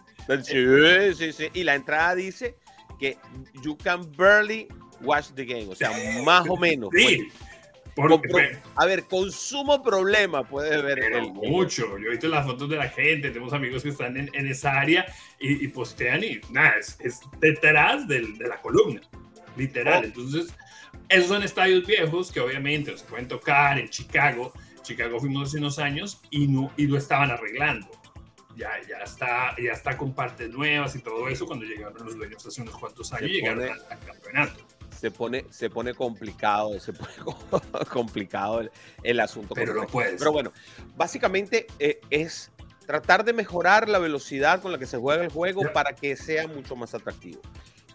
Sí, 0.42 1.14
sí, 1.16 1.32
sí. 1.32 1.48
Y 1.52 1.64
la 1.64 1.74
entrada 1.74 2.14
dice 2.14 2.56
que 2.98 3.18
you 3.62 3.76
can 3.76 4.10
barely 4.16 4.68
watch 5.02 5.28
the 5.34 5.44
game, 5.44 5.68
o 5.68 5.74
sea, 5.74 5.90
más 6.24 6.48
o 6.48 6.56
menos. 6.56 6.90
Sí. 6.94 7.28
Pues. 7.28 7.53
A 8.76 8.86
ver, 8.86 9.04
consumo 9.04 9.82
problema 9.82 10.42
puedes 10.42 10.82
ver. 10.82 10.98
el, 10.98 11.32
mucho. 11.32 11.98
Yo 11.98 12.08
he 12.08 12.10
visto 12.10 12.28
las 12.28 12.46
fotos 12.46 12.68
de 12.68 12.76
la 12.76 12.88
gente, 12.88 13.28
tenemos 13.28 13.52
amigos 13.52 13.82
que 13.82 13.90
están 13.90 14.16
en, 14.16 14.30
en 14.32 14.48
esa 14.48 14.80
área 14.80 15.06
y, 15.38 15.68
postean 15.68 16.24
y 16.24 16.40
nada, 16.50 16.74
es, 16.78 17.20
detrás 17.40 18.08
del, 18.08 18.36
de 18.38 18.48
la 18.48 18.60
columna, 18.60 19.00
literal. 19.56 20.02
Oh. 20.02 20.06
Entonces, 20.06 20.54
esos 21.08 21.28
son 21.28 21.42
estadios 21.42 21.86
viejos 21.86 22.32
que 22.32 22.40
obviamente 22.40 22.96
se 22.96 23.04
pueden 23.04 23.28
tocar 23.28 23.78
en 23.78 23.88
Chicago. 23.88 24.52
Chicago 24.82 25.20
fuimos 25.20 25.48
hace 25.48 25.58
unos 25.58 25.78
años 25.78 26.20
y, 26.30 26.46
no, 26.46 26.72
y 26.76 26.86
lo 26.86 26.98
estaban 26.98 27.30
arreglando 27.30 27.88
ya, 28.56 28.70
ya, 28.88 28.98
está, 28.98 29.54
ya 29.60 29.72
está 29.72 29.96
con 29.96 30.14
partes 30.14 30.50
nuevas 30.50 30.94
y 30.96 31.00
todo 31.00 31.28
eso 31.28 31.46
cuando 31.46 31.64
llegaron 31.64 32.04
los 32.04 32.16
dueños 32.16 32.46
hace 32.46 32.62
unos 32.62 32.76
cuantos 32.76 33.12
años 33.12 33.30
y 33.30 33.34
llegaron 33.34 33.68
al, 33.68 33.98
campeonato. 34.06 34.66
Se 35.04 35.10
pone, 35.10 35.44
se 35.50 35.68
pone 35.68 35.92
complicado, 35.92 36.80
se 36.80 36.94
pone 36.94 37.12
complicado 37.92 38.62
el, 39.02 39.20
asunto. 39.20 39.54
Pero 39.54 39.74
lo 39.74 39.86
puedes. 39.86 40.18
Pero 40.18 40.32
bueno, 40.32 40.50
básicamente 40.96 41.66
eh, 41.78 42.00
es 42.08 42.50
tratar 42.86 43.22
de 43.22 43.34
mejorar 43.34 43.86
la 43.86 43.98
velocidad 43.98 44.62
con 44.62 44.72
la 44.72 44.78
que 44.78 44.86
se 44.86 44.96
juega 44.96 45.22
el 45.22 45.30
juego 45.30 45.60
para 45.74 45.94
que 45.94 46.16
sea 46.16 46.48
mucho 46.48 46.74
más 46.74 46.94
atractivo. 46.94 47.42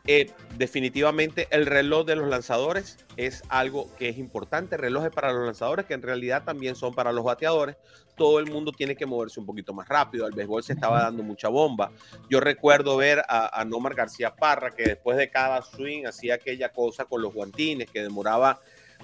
Eh, 0.07 0.31
definitivamente 0.57 1.47
el 1.51 1.65
reloj 1.65 2.05
de 2.05 2.15
los 2.15 2.27
lanzadores 2.27 2.97
es 3.17 3.43
algo 3.49 3.93
que 3.97 4.09
es 4.09 4.17
importante. 4.17 4.77
Relojes 4.77 5.11
para 5.11 5.31
los 5.31 5.45
lanzadores 5.45 5.85
que 5.85 5.93
en 5.93 6.01
realidad 6.01 6.43
también 6.43 6.75
son 6.75 6.93
para 6.93 7.11
los 7.11 7.23
bateadores. 7.23 7.75
Todo 8.15 8.39
el 8.39 8.47
mundo 8.47 8.71
tiene 8.71 8.95
que 8.95 9.05
moverse 9.05 9.39
un 9.39 9.45
poquito 9.45 9.73
más 9.73 9.87
rápido. 9.87 10.25
Al 10.25 10.31
béisbol 10.31 10.63
se 10.63 10.73
estaba 10.73 11.01
dando 11.01 11.23
mucha 11.23 11.47
bomba. 11.47 11.91
Yo 12.29 12.39
recuerdo 12.39 12.97
ver 12.97 13.23
a, 13.27 13.59
a 13.59 13.65
Nomar 13.65 13.93
García 13.93 14.35
Parra 14.35 14.71
que 14.71 14.83
después 14.83 15.17
de 15.17 15.29
cada 15.29 15.61
swing 15.61 16.05
hacía 16.05 16.35
aquella 16.35 16.69
cosa 16.69 17.05
con 17.05 17.21
los 17.21 17.33
guantines 17.33 17.89
que 17.89 18.01
demoraba 18.01 18.59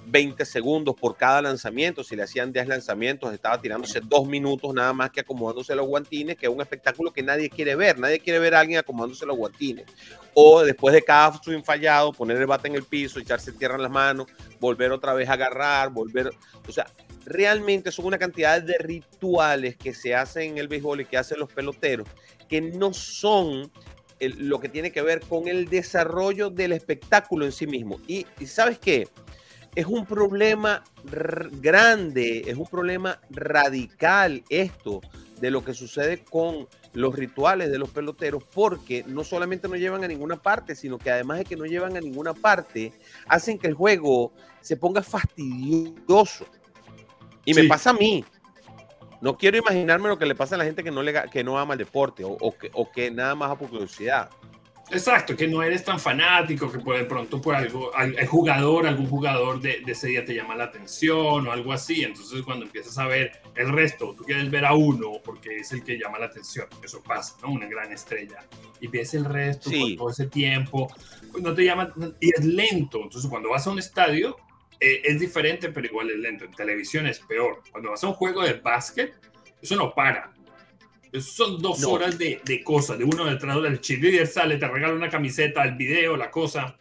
20 0.06 0.46
segundos 0.46 0.96
por 0.96 1.16
cada 1.16 1.42
lanzamiento. 1.42 2.04
Si 2.04 2.16
le 2.16 2.24
hacían 2.24 2.52
10 2.52 2.68
lanzamientos, 2.68 3.34
estaba 3.34 3.60
tirándose 3.60 4.02
dos 4.02 4.28
minutos 4.28 4.74
nada 4.74 4.94
más 4.94 5.12
que 5.12 5.22
acomodándose 5.22 5.76
los 5.76 5.88
guantines, 5.88 6.38
que 6.38 6.46
es 6.46 6.52
un 6.52 6.62
espectáculo 6.62 7.12
que 7.12 7.24
nadie 7.24 7.50
quiere 7.50 7.76
ver. 7.76 8.00
Nadie 8.00 8.20
quiere 8.20 8.40
ver 8.40 8.56
a 8.56 8.60
alguien 8.60 8.80
acomodándose 8.80 9.26
los 9.26 9.38
guantines. 9.38 9.86
O 10.34 10.64
después 10.64 10.94
de 10.94 11.02
cada 11.02 11.42
swing 11.42 11.64
fallado, 11.64 12.14
poner 12.14 12.38
el 12.38 12.46
bate 12.46 12.68
en 12.68 12.76
el 12.76 12.84
piso, 12.84 13.20
echarse 13.20 13.52
tierra 13.52 13.76
en 13.76 13.82
las 13.82 13.92
manos, 13.92 14.28
volver 14.60 14.92
otra 14.92 15.14
vez 15.14 15.30
a 15.30 15.34
agarrar, 15.34 15.90
volver. 15.90 16.32
O 16.68 16.72
sea, 16.72 16.86
realmente 17.26 17.92
son 17.92 18.06
una 18.06 18.18
cantidad 18.18 18.62
de 18.62 18.78
rituales 18.78 19.76
que 19.78 19.94
se 19.94 20.14
hacen 20.14 20.52
en 20.52 20.58
el 20.58 20.68
béisbol 20.68 21.02
y 21.02 21.06
que 21.06 21.18
hacen 21.18 21.40
los 21.40 21.52
peloteros 21.52 22.08
que 22.48 22.62
no 22.62 22.94
son 22.94 23.72
lo 24.20 24.60
que 24.60 24.70
tiene 24.70 24.92
que 24.92 25.02
ver 25.02 25.20
con 25.22 25.48
el 25.48 25.68
desarrollo 25.68 26.50
del 26.50 26.72
espectáculo 26.72 27.46
en 27.46 27.52
sí 27.52 27.68
mismo. 27.68 28.00
Y, 28.08 28.26
y 28.40 28.48
sabes 28.48 28.80
qué? 28.80 29.08
Es 29.76 29.86
un 29.86 30.06
problema 30.06 30.84
grande, 31.04 32.44
es 32.48 32.58
un 32.58 32.66
problema 32.66 33.20
radical 33.30 34.44
esto 34.50 35.02
de 35.40 35.52
lo 35.52 35.64
que 35.64 35.74
sucede 35.74 36.24
con 36.24 36.68
los 36.94 37.14
rituales 37.14 37.70
de 37.70 37.78
los 37.78 37.90
peloteros, 37.90 38.44
porque 38.54 39.04
no 39.06 39.26
solamente 39.26 39.68
no 39.68 39.76
llevan 39.76 40.04
a 40.06 40.08
ninguna 40.08 40.38
parte, 40.38 40.76
sino 40.76 40.98
que 40.98 41.12
además 41.12 41.40
de 41.40 41.46
que 41.46 41.58
no 41.58 41.66
llevan 41.66 41.98
a 41.98 42.00
ninguna 42.00 42.34
parte, 42.34 42.94
hacen 43.28 43.60
que 43.60 43.68
el 43.68 43.74
juego 43.74 44.32
se 44.62 44.78
ponga 44.78 45.04
fastidioso. 45.04 46.46
Y 47.44 47.54
me 47.54 47.66
pasa 47.66 47.90
a 47.90 47.94
mí. 47.94 48.24
No 49.22 49.38
quiero 49.38 49.58
imaginarme 49.58 50.08
lo 50.08 50.18
que 50.18 50.26
le 50.26 50.36
pasa 50.36 50.56
a 50.56 50.58
la 50.58 50.64
gente 50.64 50.84
que 50.84 50.92
no, 50.92 51.04
le, 51.04 51.14
que 51.32 51.44
no 51.44 51.60
ama 51.60 51.74
el 51.74 51.80
deporte 51.80 52.24
o, 52.26 52.58
que, 52.58 52.70
o 52.74 52.90
que 52.92 53.12
nada 53.12 53.36
más 53.36 53.52
a 53.52 53.56
por 53.56 53.70
curiosidad. 53.70 54.30
Exacto, 54.92 55.36
que 55.36 55.48
no 55.48 55.64
eres 55.64 55.84
tan 55.84 56.00
fanático, 56.00 56.72
que 56.72 56.78
de 56.78 57.06
pronto 57.06 57.42
por 57.42 57.56
algo, 57.56 57.92
el 57.98 58.28
jugador, 58.28 58.86
algún 58.86 59.08
jugador 59.08 59.60
de, 59.60 59.82
ese 59.88 60.10
día 60.10 60.24
te 60.24 60.36
llama 60.36 60.56
la 60.56 60.66
atención 60.66 61.48
o 61.48 61.52
algo 61.52 61.74
así. 61.74 62.04
Entonces, 62.04 62.44
cuando 62.44 62.66
empiezas 62.66 62.98
a 63.00 63.08
ver 63.08 63.42
el 63.56 63.70
resto, 63.70 64.14
tú 64.16 64.24
quieres 64.24 64.50
ver 64.52 64.64
a 64.64 64.74
uno 64.74 65.14
porque 65.24 65.58
es 65.58 65.72
el 65.72 65.84
que 65.84 65.98
llama 65.98 66.20
la 66.20 66.28
atención. 66.28 66.68
Eso 66.84 67.02
pasa, 67.02 67.36
¿no? 67.42 67.52
Una 67.52 67.68
gran 67.68 67.92
estrella. 67.92 68.46
Y 68.80 68.88
ves 68.88 69.16
el 69.16 69.26
resto 69.26 69.72
por 69.72 69.96
todo 69.98 70.10
ese 70.12 70.28
tiempo, 70.28 70.88
pues 71.32 71.44
no 71.44 71.54
te 71.56 71.66
llama 71.66 71.92
y 72.20 72.30
es 72.30 72.46
lento. 72.46 73.02
Entonces, 73.02 73.30
cuando 73.30 73.50
vas 73.50 73.66
a 73.66 73.72
un 73.72 73.80
estadio, 73.80 74.38
eh, 74.80 75.02
es 75.04 75.20
diferente, 75.20 75.70
pero 75.70 75.88
igual 75.88 76.12
es 76.12 76.18
lento. 76.18 76.46
En 76.46 76.52
televisión 76.52 77.08
es 77.08 77.20
peor. 77.20 77.64
Cuando 77.72 77.90
vas 77.90 78.04
a 78.04 78.08
un 78.08 78.14
juego 78.14 78.44
de 78.44 78.54
básquet, 78.54 79.16
eso 79.62 79.76
no 79.76 79.96
para 79.96 80.35
son 81.22 81.62
dos 81.62 81.84
horas 81.84 82.18
de, 82.18 82.42
de, 82.46 82.64
cosas, 82.64 82.98
de 82.98 83.04
uno 83.04 83.26
detrás 83.26 83.62
del 83.62 83.80
cheerleader 83.82 84.28
sale, 84.28 84.58
te 84.58 84.68
regala 84.68 84.94
una 84.94 85.10
camiseta, 85.10 85.64
el 85.64 85.76
video, 85.76 86.18
la 86.18 86.32
cosa. 86.32 86.78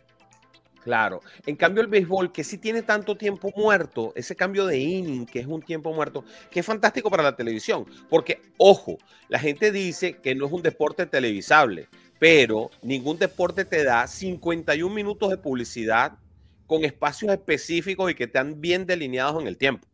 Claro. 0.85 1.23
En 1.47 1.57
cambio, 1.57 1.83
el 1.83 1.89
béisbol, 1.89 2.31
que 2.31 2.45
sí 2.45 2.59
tiene 2.59 2.83
tanto 2.83 3.17
tiempo 3.17 3.51
muerto, 3.57 4.13
ese 4.15 4.37
cambio 4.37 4.67
de 4.67 4.79
inning, 4.79 5.25
que 5.25 5.41
es 5.41 5.47
un 5.47 5.63
tiempo 5.63 5.95
muerto, 5.95 6.25
que 6.51 6.61
es 6.61 6.67
fantástico 6.67 7.11
para 7.11 7.23
la 7.23 7.35
televisión. 7.35 7.87
Porque, 8.11 8.43
ojo, 8.59 8.99
la 9.29 9.39
gente 9.39 9.73
dice 9.73 10.19
que 10.19 10.35
no 10.35 10.45
es 10.47 10.53
un 10.53 10.61
deporte 10.61 11.07
televisable, 11.07 11.89
pero 12.19 12.71
ningún 12.83 13.19
deporte 13.19 13.65
te 13.65 13.83
da 13.83 14.07
51 14.07 14.95
minutos 14.95 15.31
de 15.31 15.39
publicidad 15.39 16.19
con 16.67 16.85
espacios 16.85 17.33
específicos 17.33 18.11
y 18.11 18.15
que 18.15 18.25
están 18.25 18.61
bien 18.61 18.85
delineados 18.85 19.41
en 19.41 19.49
el 19.49 19.57
tiempo. 19.57 19.89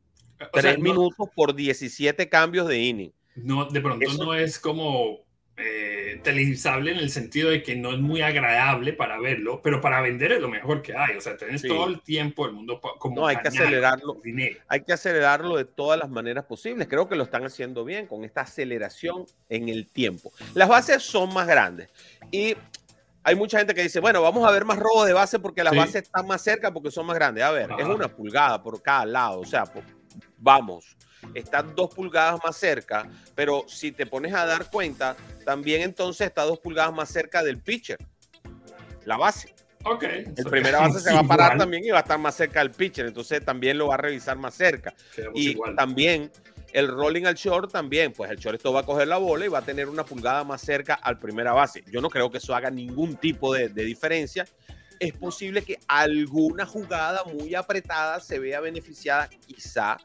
Tres 0.52 0.78
minutos 0.78 1.28
por 1.36 1.54
17 1.54 2.28
cambios 2.28 2.66
de 2.66 2.78
inning. 2.78 3.12
No, 3.36 3.64
de 3.66 3.80
pronto 3.80 4.12
no 4.14 4.34
es 4.34 4.58
como 4.58 5.24
eh, 5.62 6.20
televisable 6.22 6.90
en 6.90 6.98
el 6.98 7.10
sentido 7.10 7.50
de 7.50 7.62
que 7.62 7.76
no 7.76 7.92
es 7.92 7.98
muy 7.98 8.22
agradable 8.22 8.94
para 8.94 9.20
verlo, 9.20 9.60
pero 9.62 9.80
para 9.80 10.00
vender 10.00 10.32
es 10.32 10.40
lo 10.40 10.48
mejor 10.48 10.80
que 10.80 10.96
hay. 10.96 11.16
O 11.16 11.20
sea, 11.20 11.36
tenés 11.36 11.62
todo 11.62 11.86
el 11.86 12.00
tiempo 12.00 12.46
el 12.46 12.52
mundo 12.52 12.80
como. 12.80 13.16
No, 13.16 13.26
hay 13.26 13.36
que 13.36 13.48
acelerarlo. 13.48 14.20
Hay 14.68 14.82
que 14.82 14.92
acelerarlo 14.92 15.56
de 15.56 15.66
todas 15.66 15.98
las 15.98 16.08
maneras 16.08 16.44
posibles. 16.44 16.88
Creo 16.88 17.08
que 17.08 17.14
lo 17.14 17.24
están 17.24 17.44
haciendo 17.44 17.84
bien 17.84 18.06
con 18.06 18.24
esta 18.24 18.40
aceleración 18.42 19.26
en 19.50 19.68
el 19.68 19.86
tiempo. 19.86 20.32
Las 20.54 20.68
bases 20.68 21.02
son 21.02 21.32
más 21.34 21.46
grandes 21.46 21.90
y 22.30 22.56
hay 23.22 23.34
mucha 23.34 23.58
gente 23.58 23.74
que 23.74 23.82
dice, 23.82 24.00
bueno, 24.00 24.22
vamos 24.22 24.48
a 24.48 24.50
ver 24.50 24.64
más 24.64 24.78
robos 24.78 25.06
de 25.06 25.12
base 25.12 25.38
porque 25.38 25.62
las 25.62 25.76
bases 25.76 26.02
están 26.04 26.26
más 26.26 26.42
cerca 26.42 26.72
porque 26.72 26.90
son 26.90 27.04
más 27.04 27.16
grandes. 27.16 27.44
A 27.44 27.50
ver, 27.50 27.68
es 27.78 27.86
una 27.86 28.08
pulgada 28.08 28.62
por 28.62 28.80
cada 28.80 29.04
lado. 29.04 29.40
O 29.40 29.46
sea, 29.46 29.64
vamos 30.38 30.96
está 31.34 31.62
dos 31.62 31.94
pulgadas 31.94 32.40
más 32.44 32.56
cerca, 32.56 33.08
pero 33.34 33.64
si 33.68 33.92
te 33.92 34.06
pones 34.06 34.34
a 34.34 34.46
dar 34.46 34.70
cuenta, 34.70 35.16
también 35.44 35.82
entonces 35.82 36.26
está 36.26 36.42
dos 36.42 36.58
pulgadas 36.58 36.94
más 36.94 37.08
cerca 37.08 37.42
del 37.42 37.58
pitcher, 37.58 37.98
la 39.04 39.16
base. 39.16 39.54
Ok. 39.84 40.02
El 40.04 40.44
primera 40.50 40.80
base 40.80 41.00
se 41.00 41.12
va 41.12 41.20
a 41.20 41.24
parar 41.26 41.56
también 41.56 41.84
y 41.84 41.90
va 41.90 41.98
a 41.98 42.02
estar 42.02 42.18
más 42.18 42.34
cerca 42.34 42.60
del 42.60 42.70
pitcher, 42.70 43.06
entonces 43.06 43.44
también 43.44 43.78
lo 43.78 43.88
va 43.88 43.94
a 43.94 43.98
revisar 43.98 44.36
más 44.36 44.54
cerca. 44.54 44.94
y 45.34 45.56
también 45.76 46.30
el 46.72 46.88
rolling 46.88 47.24
al 47.24 47.34
short 47.34 47.72
también, 47.72 48.12
pues 48.12 48.30
el 48.30 48.36
short 48.36 48.56
esto 48.56 48.72
va 48.72 48.80
a 48.80 48.86
coger 48.86 49.08
la 49.08 49.16
bola 49.16 49.44
y 49.44 49.48
va 49.48 49.58
a 49.58 49.62
tener 49.62 49.88
una 49.88 50.04
pulgada 50.04 50.44
más 50.44 50.60
cerca 50.60 50.94
al 50.94 51.18
primera 51.18 51.52
base. 51.52 51.82
Yo 51.90 52.00
no 52.00 52.10
creo 52.10 52.30
que 52.30 52.38
eso 52.38 52.54
haga 52.54 52.70
ningún 52.70 53.16
tipo 53.16 53.54
de, 53.54 53.68
de 53.68 53.84
diferencia. 53.84 54.44
Es 54.98 55.14
posible 55.14 55.62
que 55.62 55.78
alguna 55.88 56.66
jugada 56.66 57.24
muy 57.24 57.54
apretada 57.54 58.20
se 58.20 58.38
vea 58.38 58.60
beneficiada, 58.60 59.28
quizá 59.46 59.96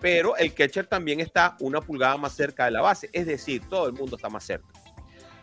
pero 0.00 0.36
el 0.36 0.54
catcher 0.54 0.86
también 0.86 1.20
está 1.20 1.56
una 1.60 1.80
pulgada 1.80 2.16
más 2.16 2.34
cerca 2.34 2.64
de 2.66 2.72
la 2.72 2.82
base, 2.82 3.08
es 3.12 3.26
decir, 3.26 3.62
todo 3.68 3.86
el 3.86 3.92
mundo 3.92 4.16
está 4.16 4.28
más 4.28 4.44
cerca. 4.44 4.68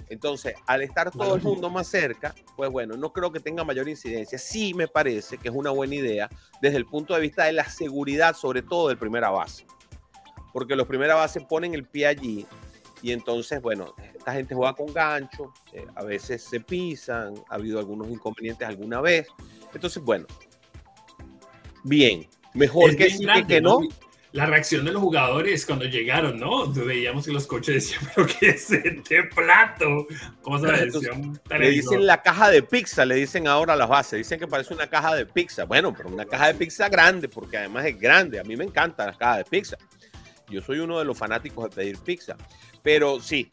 Entonces, 0.09 0.53
al 0.67 0.81
estar 0.81 1.09
todo 1.11 1.35
el 1.35 1.41
mundo 1.41 1.69
más 1.69 1.87
cerca, 1.87 2.35
pues 2.55 2.69
bueno, 2.69 2.95
no 2.95 3.11
creo 3.11 3.31
que 3.31 3.39
tenga 3.39 3.63
mayor 3.63 3.89
incidencia. 3.89 4.37
Sí 4.37 4.73
me 4.73 4.87
parece 4.87 5.37
que 5.37 5.49
es 5.49 5.55
una 5.55 5.71
buena 5.71 5.95
idea 5.95 6.29
desde 6.61 6.77
el 6.77 6.85
punto 6.85 7.15
de 7.15 7.21
vista 7.21 7.45
de 7.45 7.53
la 7.53 7.65
seguridad, 7.65 8.35
sobre 8.35 8.61
todo 8.61 8.89
del 8.89 8.97
primera 8.97 9.31
base. 9.31 9.65
Porque 10.51 10.75
los 10.75 10.87
primeras 10.87 11.15
bases 11.17 11.43
ponen 11.45 11.73
el 11.73 11.85
pie 11.85 12.07
allí 12.07 12.45
y 13.03 13.11
entonces, 13.11 13.61
bueno, 13.61 13.93
esta 14.15 14.31
gente 14.31 14.55
juega 14.55 14.73
con 14.73 14.93
gancho, 14.93 15.51
eh, 15.73 15.85
a 15.93 16.03
veces 16.03 16.41
se 16.41 16.61
pisan, 16.61 17.33
ha 17.49 17.55
habido 17.55 17.77
algunos 17.77 18.09
inconvenientes 18.09 18.65
alguna 18.65 19.01
vez. 19.01 19.27
Entonces, 19.73 20.01
bueno, 20.01 20.25
bien, 21.83 22.29
mejor 22.53 22.95
que, 22.95 23.09
sí, 23.09 23.25
que, 23.45 23.59
no 23.59 23.79
la 24.33 24.47
reacción 24.47 24.83
de 24.83 24.91
los 24.91 25.01
jugadores 25.01 25.63
cuando 25.63 25.85
llegaron, 25.85 26.39
¿no? 26.39 26.67
Veíamos 26.67 27.25
que 27.25 27.31
los 27.31 27.45
coches 27.45 27.75
decían, 27.75 28.11
pero 28.15 28.27
¿qué 28.27 28.49
es 28.49 28.69
este 28.71 29.23
plato? 29.25 30.07
¿Cómo 30.41 30.57
se 30.59 30.67
Le 31.59 31.69
dicen 31.69 32.05
la 32.05 32.21
caja 32.21 32.49
de 32.49 32.63
pizza, 32.63 33.05
le 33.05 33.13
dicen 33.15 33.47
ahora 33.47 33.73
a 33.73 33.75
las 33.75 33.87
bases. 33.87 34.17
Dicen 34.17 34.39
que 34.39 34.47
parece 34.47 34.73
una 34.73 34.87
caja 34.87 35.15
de 35.15 35.27
pizza. 35.27 35.65
Bueno, 35.65 35.93
pero 35.95 36.09
una 36.09 36.25
caja 36.25 36.47
de 36.47 36.55
pizza 36.55 36.89
grande, 36.89 37.29
porque 37.29 37.57
además 37.57 37.85
es 37.85 37.99
grande. 37.99 38.39
A 38.39 38.43
mí 38.43 38.57
me 38.57 38.63
encantan 38.63 39.05
las 39.05 39.17
cajas 39.17 39.37
de 39.37 39.45
pizza. 39.45 39.77
Yo 40.49 40.61
soy 40.61 40.79
uno 40.79 40.97
de 40.97 41.05
los 41.05 41.15
fanáticos 41.15 41.69
de 41.69 41.75
pedir 41.75 41.99
pizza. 41.99 42.35
Pero 42.81 43.21
sí, 43.21 43.51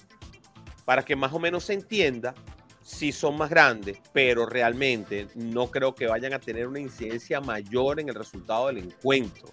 para 0.86 1.04
que 1.04 1.14
más 1.14 1.34
o 1.34 1.38
menos 1.38 1.64
se 1.64 1.74
entienda, 1.74 2.34
sí 2.82 3.12
son 3.12 3.36
más 3.36 3.50
grandes, 3.50 3.98
pero 4.14 4.46
realmente 4.46 5.28
no 5.34 5.70
creo 5.70 5.94
que 5.94 6.06
vayan 6.06 6.32
a 6.32 6.38
tener 6.38 6.66
una 6.66 6.80
incidencia 6.80 7.38
mayor 7.42 8.00
en 8.00 8.08
el 8.08 8.14
resultado 8.14 8.68
del 8.68 8.78
encuentro 8.78 9.52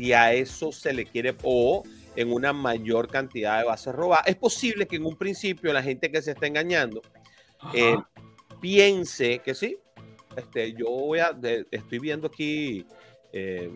si 0.00 0.14
a 0.14 0.32
eso 0.32 0.72
se 0.72 0.94
le 0.94 1.04
quiere 1.04 1.36
o 1.42 1.82
en 2.16 2.32
una 2.32 2.54
mayor 2.54 3.08
cantidad 3.08 3.58
de 3.58 3.66
bases 3.66 3.94
robadas. 3.94 4.26
Es 4.28 4.36
posible 4.36 4.86
que 4.86 4.96
en 4.96 5.04
un 5.04 5.14
principio 5.14 5.74
la 5.74 5.82
gente 5.82 6.10
que 6.10 6.22
se 6.22 6.30
está 6.30 6.46
engañando 6.46 7.02
eh, 7.74 7.96
piense 8.62 9.40
que 9.40 9.54
sí. 9.54 9.76
Este, 10.34 10.72
yo 10.72 10.86
voy 10.88 11.18
a, 11.18 11.38
estoy 11.70 11.98
viendo 11.98 12.28
aquí 12.28 12.86
eh, 13.30 13.70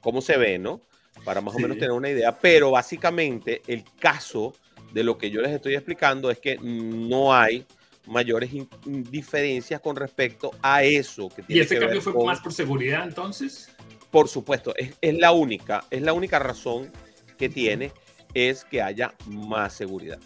cómo 0.00 0.20
se 0.20 0.36
ve, 0.36 0.58
¿no? 0.58 0.80
Para 1.24 1.40
más 1.40 1.54
o 1.54 1.60
menos 1.60 1.76
tener 1.76 1.92
una 1.92 2.10
idea, 2.10 2.36
pero 2.36 2.72
básicamente 2.72 3.62
el 3.68 3.84
caso 4.00 4.54
de 4.92 5.04
lo 5.04 5.16
que 5.16 5.30
yo 5.30 5.40
les 5.40 5.52
estoy 5.52 5.74
explicando 5.74 6.28
es 6.28 6.40
que 6.40 6.58
no 6.60 7.32
hay 7.32 7.64
mayores 8.06 8.50
diferencias 8.84 9.80
con 9.80 9.94
respecto 9.94 10.50
a 10.60 10.82
eso. 10.82 11.28
Que 11.28 11.44
¿Y 11.46 11.60
ese 11.60 11.78
cambio 11.78 12.02
fue 12.02 12.14
más 12.24 12.40
por 12.40 12.52
seguridad 12.52 13.04
entonces? 13.04 13.70
Por 14.10 14.28
supuesto, 14.28 14.74
es, 14.76 14.96
la 15.18 15.32
única, 15.32 15.84
es 15.90 16.02
la 16.02 16.12
única 16.12 16.38
razón 16.38 16.90
que 17.36 17.48
tiene 17.48 17.92
es 18.34 18.64
que 18.64 18.82
haya 18.82 19.14
más 19.26 19.74
seguridad. 19.74 20.18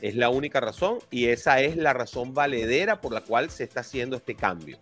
Es 0.00 0.14
la 0.14 0.30
única 0.30 0.60
razón 0.60 0.98
y 1.10 1.26
esa 1.26 1.60
es 1.60 1.76
la 1.76 1.92
razón 1.92 2.34
valedera 2.34 3.00
por 3.00 3.12
la 3.12 3.20
cual 3.20 3.50
se 3.50 3.64
está 3.64 3.80
haciendo 3.80 4.16
este 4.16 4.34
cambio. 4.34 4.78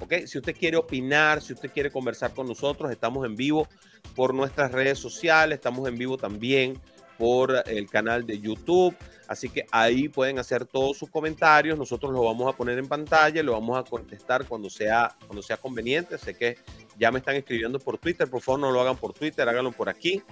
¿Ok? 0.00 0.26
Si 0.26 0.38
usted 0.38 0.56
quiere 0.56 0.76
opinar, 0.76 1.42
si 1.42 1.52
usted 1.52 1.70
quiere 1.70 1.90
conversar 1.90 2.32
con 2.32 2.46
nosotros, 2.46 2.90
estamos 2.90 3.26
en 3.26 3.36
vivo 3.36 3.68
por 4.14 4.34
nuestras 4.34 4.72
redes 4.72 4.98
sociales, 4.98 5.56
estamos 5.56 5.86
en 5.88 5.98
vivo 5.98 6.16
también 6.16 6.80
por 7.18 7.62
el 7.66 7.88
canal 7.88 8.26
de 8.26 8.40
YouTube. 8.40 8.96
Así 9.28 9.48
que 9.48 9.66
ahí 9.70 10.08
pueden 10.08 10.38
hacer 10.38 10.64
todos 10.64 10.96
sus 10.96 11.10
comentarios. 11.10 11.78
Nosotros 11.78 12.12
los 12.12 12.24
vamos 12.24 12.52
a 12.52 12.56
poner 12.56 12.78
en 12.78 12.88
pantalla, 12.88 13.42
lo 13.42 13.52
vamos 13.52 13.78
a 13.78 13.88
contestar 13.88 14.46
cuando 14.46 14.70
sea, 14.70 15.14
cuando 15.26 15.42
sea 15.42 15.58
conveniente. 15.58 16.16
Sé 16.18 16.34
que 16.34 16.56
ya 17.00 17.10
me 17.10 17.18
están 17.18 17.34
escribiendo 17.34 17.80
por 17.80 17.98
Twitter. 17.98 18.28
Por 18.28 18.42
favor, 18.42 18.60
no 18.60 18.70
lo 18.70 18.80
hagan 18.80 18.96
por 18.96 19.14
Twitter, 19.14 19.48
háganlo 19.48 19.72
por 19.72 19.88
aquí, 19.88 20.22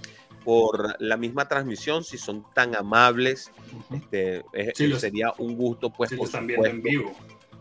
por 0.44 1.00
la 1.00 1.16
misma 1.16 1.48
transmisión. 1.48 2.04
Si 2.04 2.18
son 2.18 2.44
tan 2.54 2.76
amables, 2.76 3.50
este, 3.90 4.44
sería 4.98 5.32
un 5.38 5.56
gusto, 5.56 5.90
pues, 5.90 6.12
por 6.12 6.28
también 6.28 6.64
en 6.66 6.82
vivo 6.82 7.16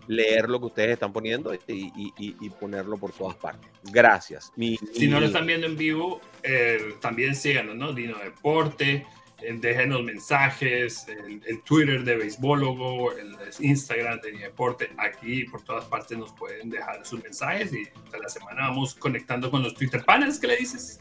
leer 0.08 0.50
lo 0.50 0.60
que 0.60 0.68
ustedes 0.68 0.92
están 0.92 1.12
poniendo 1.12 1.54
y, 1.68 2.50
ponerlo 2.60 2.98
por 2.98 3.12
todas 3.12 3.36
partes. 3.36 3.70
Gracias. 3.92 4.52
si 4.56 5.08
no 5.08 5.20
lo 5.20 5.26
están 5.26 5.46
viendo 5.46 5.68
en 5.68 5.78
vivo, 5.78 6.22
eh, 6.44 6.96
también 7.02 7.36
síganos, 7.36 7.76
¿no? 7.76 7.94
Dino 7.94 8.18
Deporte, 8.18 9.06
déjenos 9.40 10.04
mensajes, 10.04 11.08
el, 11.08 11.62
Twitter 11.64 12.04
de 12.04 12.18
Beisbólogo, 12.18 13.12
el, 13.14 13.36
Instagram 13.60 14.20
de 14.22 14.32
Deporte, 14.34 14.92
aquí 14.98 15.46
por 15.46 15.62
todas 15.62 15.86
partes 15.86 16.18
nos 16.18 16.34
pueden 16.34 16.70
dejar 16.70 17.06
sus 17.06 17.24
mensajes 17.24 17.74
y 17.74 17.84
esta 17.84 18.18
la 18.18 18.30
semana 18.30 18.70
vamos 18.70 18.96
conectando 18.96 19.50
con 19.50 19.64
los 19.64 19.74
Twitter 19.74 20.04
panas, 20.04 20.40
¿qué 20.40 20.48
le 20.48 20.58
dices? 20.58 21.00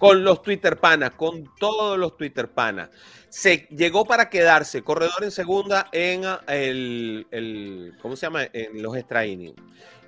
Con 0.00 0.24
los 0.24 0.42
Twitter 0.42 0.78
panas, 0.78 1.12
con 1.12 1.48
todos 1.60 1.96
los 1.96 2.16
Twitter 2.16 2.48
panas 2.48 2.90
se 3.30 3.68
llegó 3.70 4.04
para 4.04 4.28
quedarse, 4.28 4.82
corredor 4.82 5.22
en 5.22 5.30
segunda 5.30 5.88
en 5.92 6.24
ah, 6.24 6.42
el, 6.48 7.26
el 7.30 7.94
¿cómo 8.02 8.16
se 8.16 8.26
llama? 8.26 8.42
En 8.52 8.82
los 8.82 8.96
extra 8.96 9.24
innings. 9.24 9.54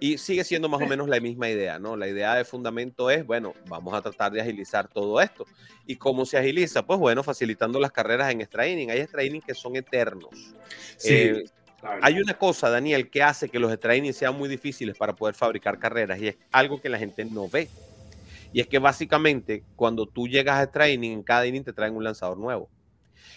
Y 0.01 0.19
sigue 0.19 0.43
siendo 0.43 0.69
más 0.69 0.83
o 0.83 0.87
menos 0.87 1.09
la 1.09 1.21
misma 1.21 1.49
idea, 1.49 1.79
¿no? 1.79 1.97
La 1.97 2.09
idea 2.09 2.35
de 2.35 2.45
fundamento 2.45 3.09
es, 3.09 3.25
bueno, 3.25 3.55
vamos 3.69 3.95
a 3.95 4.03
tratar 4.03 4.33
de 4.33 4.41
agilizar 4.41 4.89
todo 4.89 5.21
esto. 5.21 5.47
¿Y 5.87 5.95
cómo 5.95 6.27
se 6.27 6.37
agiliza? 6.37 6.85
Pues 6.85 6.99
bueno, 6.99 7.23
facilitando 7.23 7.79
las 7.79 7.93
carreras 7.93 8.33
en 8.33 8.41
extra 8.41 8.67
inning. 8.67 8.91
Hay 8.91 8.99
extra 8.99 9.23
innings 9.23 9.45
que 9.45 9.55
son 9.55 9.77
eternos. 9.77 10.31
Sí. 10.97 11.15
Eh, 11.15 11.45
hay 12.01 12.21
una 12.21 12.35
cosa, 12.35 12.69
Daniel, 12.69 13.09
que 13.09 13.23
hace 13.23 13.49
que 13.49 13.61
los 13.61 13.71
extra 13.73 13.95
innings 13.95 14.17
sean 14.17 14.37
muy 14.37 14.49
difíciles 14.49 14.97
para 14.97 15.15
poder 15.15 15.37
fabricar 15.37 15.79
carreras 15.79 16.19
y 16.21 16.29
es 16.29 16.37
algo 16.51 16.81
que 16.81 16.89
la 16.89 16.99
gente 16.99 17.25
no 17.25 17.49
ve. 17.49 17.69
Y 18.53 18.61
es 18.61 18.67
que 18.67 18.79
básicamente 18.79 19.65
cuando 19.77 20.07
tú 20.07 20.29
llegas 20.29 20.59
a 20.59 20.63
extra 20.65 20.89
inning, 20.89 21.13
en 21.13 21.23
cada 21.23 21.47
inning 21.47 21.65
te 21.65 21.73
traen 21.73 21.97
un 21.97 22.05
lanzador 22.05 22.39
nuevo 22.39 22.69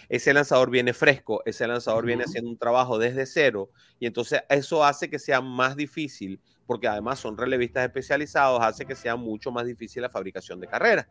ese 0.08 0.32
lanzador 0.32 0.70
viene 0.70 0.92
fresco, 0.92 1.42
ese 1.44 1.66
lanzador 1.66 2.06
viene 2.06 2.24
haciendo 2.24 2.50
un 2.50 2.58
trabajo 2.58 2.98
desde 2.98 3.26
cero 3.26 3.70
y 3.98 4.06
entonces 4.06 4.42
eso 4.48 4.84
hace 4.84 5.10
que 5.10 5.18
sea 5.18 5.40
más 5.40 5.76
difícil, 5.76 6.40
porque 6.66 6.88
además 6.88 7.18
son 7.18 7.36
relevistas 7.36 7.84
especializados, 7.84 8.62
hace 8.62 8.86
que 8.86 8.94
sea 8.94 9.16
mucho 9.16 9.50
más 9.50 9.66
difícil 9.66 10.02
la 10.02 10.10
fabricación 10.10 10.60
de 10.60 10.66
carreras. 10.66 11.06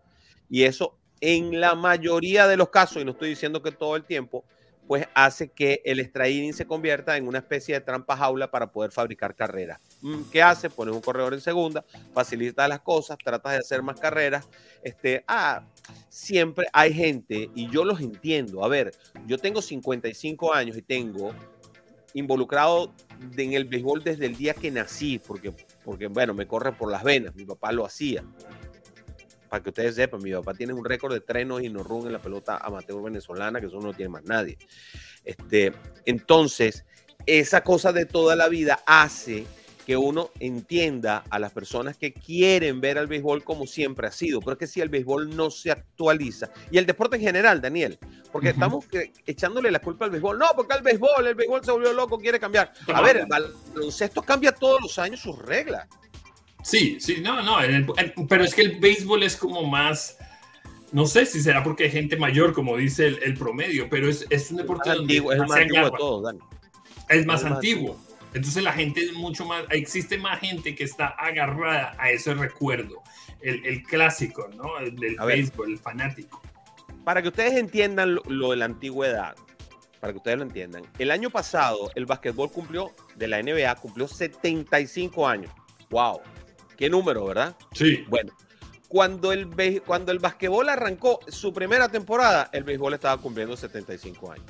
Y 0.50 0.64
eso 0.64 0.98
en 1.22 1.60
la 1.60 1.76
mayoría 1.76 2.48
de 2.48 2.58
los 2.58 2.70
casos, 2.70 3.02
y 3.02 3.06
no 3.06 3.12
estoy 3.12 3.30
diciendo 3.30 3.62
que 3.62 3.72
todo 3.72 3.96
el 3.96 4.04
tiempo, 4.04 4.46
pues 4.88 5.08
hace 5.14 5.50
que 5.50 5.82
el 5.86 6.00
extra 6.00 6.26
se 6.54 6.66
convierta 6.66 7.18
en 7.18 7.28
una 7.28 7.40
especie 7.40 7.76
de 7.76 7.82
trampa 7.82 8.16
jaula 8.16 8.52
para 8.52 8.72
poder 8.72 8.92
fabricar 8.92 9.36
carreras. 9.36 9.80
Mm, 10.02 10.24
¿Qué 10.32 10.42
hace? 10.42 10.70
Pones 10.70 10.94
un 10.94 11.02
corredor 11.02 11.34
en 11.34 11.42
segunda, 11.42 11.84
facilita 12.14 12.68
las 12.68 12.82
cosas, 12.82 13.18
tratas 13.18 13.54
de 13.54 13.60
hacer 13.60 13.82
más 13.82 14.00
carreras. 14.00 14.48
Este, 14.84 15.24
ah, 15.28 15.66
siempre 16.10 16.68
hay 16.74 16.94
gente, 16.94 17.50
y 17.56 17.70
yo 17.70 17.84
los 17.84 18.00
entiendo. 18.00 18.64
A 18.64 18.68
ver, 18.68 18.94
yo 19.26 19.38
tengo 19.38 19.62
55 19.62 20.54
años 20.54 20.78
y 20.78 20.82
tengo 20.82 21.34
involucrado 22.14 22.94
en 23.38 23.54
el 23.54 23.66
béisbol 23.66 24.04
desde 24.04 24.26
el 24.26 24.36
día 24.36 24.54
que 24.54 24.72
nací, 24.72 25.20
porque, 25.20 25.52
porque 25.84 26.08
bueno, 26.08 26.34
me 26.34 26.48
corre 26.48 26.72
por 26.72 26.90
las 26.90 27.04
venas, 27.04 27.36
mi 27.36 27.46
papá 27.46 27.72
lo 27.72 27.86
hacía 27.86 28.24
para 29.56 29.64
que 29.64 29.70
ustedes 29.70 29.96
sepan, 29.96 30.22
mi 30.22 30.34
papá 30.34 30.54
tiene 30.54 30.74
un 30.74 30.84
récord 30.84 31.14
de 31.14 31.22
trenos 31.22 31.64
y 31.64 31.70
no 31.70 31.82
run 31.82 32.08
en 32.08 32.12
la 32.12 32.22
pelota 32.22 32.58
amateur 32.58 33.02
venezolana, 33.02 33.62
que 33.62 33.68
eso 33.68 33.80
no 33.80 33.94
tiene 33.94 34.10
más 34.10 34.26
nadie. 34.26 34.58
Este, 35.24 35.72
entonces, 36.06 36.84
esa 37.26 37.64
cosa 37.64 37.94
de 37.94 38.06
toda 38.06 38.36
la 38.36 38.50
vida 38.50 38.84
hace 38.86 39.46
que 39.86 39.96
uno 39.96 40.32
entienda 40.42 41.24
a 41.30 41.40
las 41.40 41.54
personas 41.54 41.96
que 41.96 42.12
quieren 42.12 42.82
ver 42.82 42.98
al 42.98 43.08
béisbol 43.08 43.46
como 43.46 43.66
siempre 43.66 44.08
ha 44.08 44.12
sido, 44.12 44.42
pero 44.42 44.54
es 44.54 44.58
que 44.58 44.68
si 44.68 44.82
el 44.82 44.90
béisbol 44.90 45.34
no 45.34 45.50
se 45.50 45.72
actualiza, 45.72 46.50
y 46.70 46.78
el 46.78 46.86
deporte 46.86 47.16
en 47.16 47.22
general, 47.22 47.62
Daniel, 47.62 47.98
porque 48.34 48.50
estamos 48.50 48.84
echándole 49.26 49.72
la 49.72 49.80
culpa 49.80 50.04
al 50.04 50.12
béisbol, 50.12 50.38
no, 50.38 50.48
porque 50.54 50.76
el 50.76 50.84
béisbol, 50.84 51.28
el 51.28 51.36
béisbol 51.36 51.64
se 51.64 51.72
volvió 51.72 51.94
loco, 51.94 52.20
quiere 52.20 52.42
cambiar. 52.42 52.74
A 52.94 53.02
ver, 53.02 53.18
el 53.18 53.26
baloncesto 53.26 54.22
cambia 54.22 54.52
todos 54.52 54.82
los 54.82 55.00
años 55.00 55.22
sus 55.22 55.40
reglas. 55.40 55.88
Sí, 56.66 56.98
sí, 57.00 57.18
no, 57.22 57.44
no, 57.44 57.58
pero 58.28 58.44
es 58.44 58.56
que 58.56 58.64
el 58.64 58.80
béisbol 58.80 59.22
es 59.22 59.38
como 59.38 59.66
más, 59.66 60.18
no 60.92 61.06
sé 61.06 61.28
si 61.28 61.40
será 61.40 61.64
porque 61.64 61.84
hay 61.84 61.92
gente 61.92 62.18
mayor, 62.18 62.54
como 62.54 62.76
dice 62.76 63.06
el, 63.06 63.36
promedio, 63.36 63.88
pero 63.88 64.10
es, 64.10 64.26
es 64.32 64.50
un 64.50 64.58
deporte 64.58 64.90
antiguo, 64.90 65.32
es 65.32 65.38
más 65.38 65.52
antiguo 65.52 65.86
de 65.86 65.92
todos, 65.92 66.24
Dani. 66.24 66.40
Es 67.10 67.24
más 67.28 67.44
antiguo. 67.44 68.02
Entonces 68.34 68.64
la 68.64 68.74
gente 68.74 69.02
es 69.02 69.14
mucho 69.14 69.46
más, 69.46 69.64
existe 69.70 70.18
más 70.18 70.40
gente 70.40 70.74
que 70.74 70.86
está 70.86 71.10
agarrada 71.10 71.96
a 72.00 72.10
ese 72.10 72.34
recuerdo, 72.34 73.04
el, 73.42 73.84
clásico, 73.84 74.50
¿no? 74.58 74.80
El 74.80 74.96
del 74.96 75.18
béisbol, 75.18 75.74
el 75.74 75.78
fanático. 75.78 76.42
Para 77.04 77.22
que 77.22 77.28
ustedes 77.28 77.54
entiendan 77.54 78.16
lo, 78.26 78.50
de 78.50 78.56
la 78.58 78.66
antigüedad, 78.66 79.36
para 80.00 80.14
que 80.14 80.18
ustedes 80.18 80.40
lo 80.40 80.44
entiendan, 80.44 80.82
el 80.98 81.12
año 81.12 81.30
pasado 81.30 81.92
el 81.94 82.08
básquetbol 82.08 82.52
cumplió, 82.52 82.92
de 83.16 83.28
la 83.28 83.40
NBA, 83.40 83.76
cumplió 83.76 84.08
75 84.08 85.28
años. 85.28 85.52
¡Wow! 85.92 86.22
Qué 86.78 86.90
número, 86.90 87.26
¿verdad? 87.26 87.56
Sí. 87.74 88.04
Bueno, 88.08 88.34
cuando 88.88 89.32
el, 89.32 89.50
cuando 89.86 90.12
el 90.12 90.20
basquetbol 90.20 90.70
arrancó 90.70 91.20
su 91.28 91.54
primera 91.54 91.90
temporada, 91.90 92.50
el 92.54 92.64
béisbol 92.64 92.94
estaba 92.94 93.22
cumpliendo 93.22 93.58
75 93.58 94.32
años. 94.32 94.46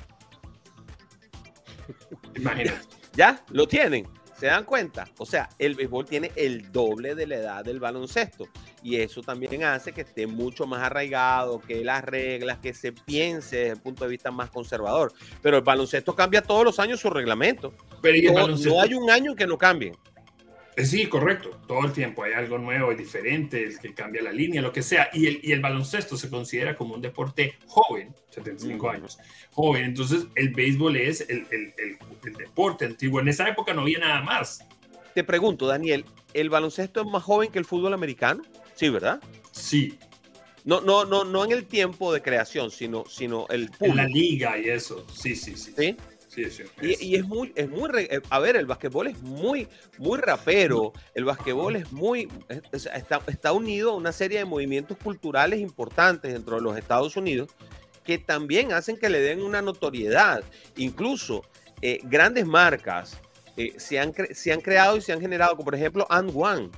Imagínate. 2.36 2.80
¿Ya? 3.14 3.44
¿Lo 3.50 3.68
tienen? 3.68 4.08
¿Se 4.38 4.48
dan 4.48 4.66
cuenta? 4.66 5.08
O 5.18 5.26
sea, 5.26 5.48
el 5.58 5.76
béisbol 5.76 6.06
tiene 6.06 6.32
el 6.36 6.72
doble 6.72 7.16
de 7.16 7.26
la 7.26 7.36
edad 7.38 7.64
del 7.64 7.80
baloncesto. 7.80 8.50
Y 8.84 8.98
eso 8.98 9.22
también 9.22 9.64
hace 9.64 9.94
que 9.94 10.02
esté 10.02 10.28
mucho 10.28 10.68
más 10.68 10.84
arraigado, 10.84 11.62
que 11.62 11.86
las 11.86 12.04
reglas, 12.04 12.60
que 12.60 12.74
se 12.74 12.92
piense 12.92 13.56
desde 13.56 13.72
el 13.72 13.80
punto 13.80 14.04
de 14.04 14.10
vista 14.10 14.32
más 14.32 14.50
conservador. 14.50 15.14
Pero 15.42 15.58
el 15.58 15.64
baloncesto 15.64 16.14
cambia 16.14 16.42
todos 16.42 16.66
los 16.66 16.80
años 16.80 17.00
su 17.00 17.10
reglamento. 17.10 17.74
Pero 18.02 18.34
no, 18.34 18.48
no 18.50 18.82
hay 18.82 18.94
un 18.94 19.10
año 19.10 19.36
que 19.36 19.48
no 19.48 19.58
cambie. 19.58 19.94
Eh, 20.76 20.86
sí, 20.86 21.08
correcto. 21.08 21.52
Todo 21.68 21.86
el 21.86 21.94
tiempo 21.94 22.24
hay 22.24 22.34
algo 22.34 22.58
nuevo 22.58 22.92
y 22.92 22.96
diferente, 22.96 23.64
el 23.64 23.80
que 23.80 23.94
cambia 23.94 24.22
la 24.22 24.32
línea, 24.32 24.62
lo 24.62 24.74
que 24.74 24.82
sea. 24.82 25.10
Y 25.14 25.28
el, 25.28 25.40
y 25.42 25.54
el 25.54 25.62
baloncesto 25.62 26.18
se 26.18 26.30
considera 26.30 26.76
como 26.76 26.96
un 26.96 27.02
deporte 27.02 27.58
joven, 27.66 28.14
75 28.30 28.90
años, 28.90 29.18
joven. 29.52 29.86
Entonces, 29.86 30.28
el 30.36 30.50
béisbol 30.50 30.98
es 30.98 31.22
el, 31.30 31.48
el, 31.52 31.74
el, 31.78 32.34
deporte 32.34 32.86
antiguo. 32.86 33.22
En 33.22 33.30
esa 33.30 33.48
época 33.48 33.74
no 33.74 33.82
había 33.82 34.00
nada 34.00 34.22
más. 34.22 34.66
Te 35.14 35.24
pregunto, 35.24 35.66
Daniel, 35.66 36.04
¿el 36.34 36.50
baloncesto 36.50 37.02
es 37.02 37.08
más 37.08 37.24
joven 37.24 37.52
que 37.52 37.60
el 37.60 37.66
fútbol 37.66 37.94
americano? 37.94 38.44
Sí, 38.76 38.90
¿verdad? 38.90 39.22
Sí. 39.52 39.98
No, 40.66 40.82
no, 40.82 41.06
no, 41.06 41.24
no 41.24 41.46
en 41.46 41.52
el 41.52 41.66
tiempo 41.66 42.12
de 42.12 42.22
creación, 42.22 42.72
sino, 42.72 43.06
sino 43.08 43.46
el 43.50 43.70
En 43.80 43.96
la 43.96 44.08
liga 44.08 44.58
y 44.58 44.68
eso. 44.70 45.06
Sí, 45.14 45.36
sí, 45.36 45.56
sí. 45.56 45.74
¿Sí? 45.78 45.96
Y, 46.82 47.16
es 47.16 47.26
muy, 47.26 47.52
es 47.56 47.70
muy, 47.70 47.90
eh, 47.96 48.22
a 48.30 48.40
ver, 48.40 48.56
el 48.56 48.66
basquetbol 48.66 49.08
es 49.08 49.22
muy, 49.22 49.68
muy 49.98 50.20
rapero, 50.20 50.94
el 51.14 51.26
basquetbol 51.26 51.76
es 51.76 51.92
muy, 51.92 52.28
está, 52.72 53.22
está 53.28 53.52
unido 53.52 53.92
a 53.92 53.96
una 53.96 54.12
serie 54.12 54.40
de 54.40 54.46
movimientos 54.46 54.98
culturales 54.98 55.60
importantes 55.60 56.34
dentro 56.34 56.58
de 56.58 56.62
los 56.62 56.78
Estados 56.78 57.16
Unidos 57.16 57.50
que 58.06 58.18
también 58.18 58.72
hacen 58.72 58.98
que 58.98 59.10
le 59.10 59.20
den 59.20 59.42
una 59.42 59.62
notoriedad. 59.62 60.44
Incluso 60.78 61.44
eh, 61.82 62.00
grandes 62.04 62.46
marcas 62.46 63.20
eh, 63.58 63.74
se, 63.78 64.00
han 64.00 64.14
se 64.32 64.54
han 64.54 64.62
creado 64.62 64.96
y 64.98 65.02
se 65.02 65.12
han 65.12 65.20
generado, 65.20 65.52
como 65.52 65.66
por 65.66 65.76
ejemplo 65.76 66.06
And 66.10 66.32
One, 66.34 66.70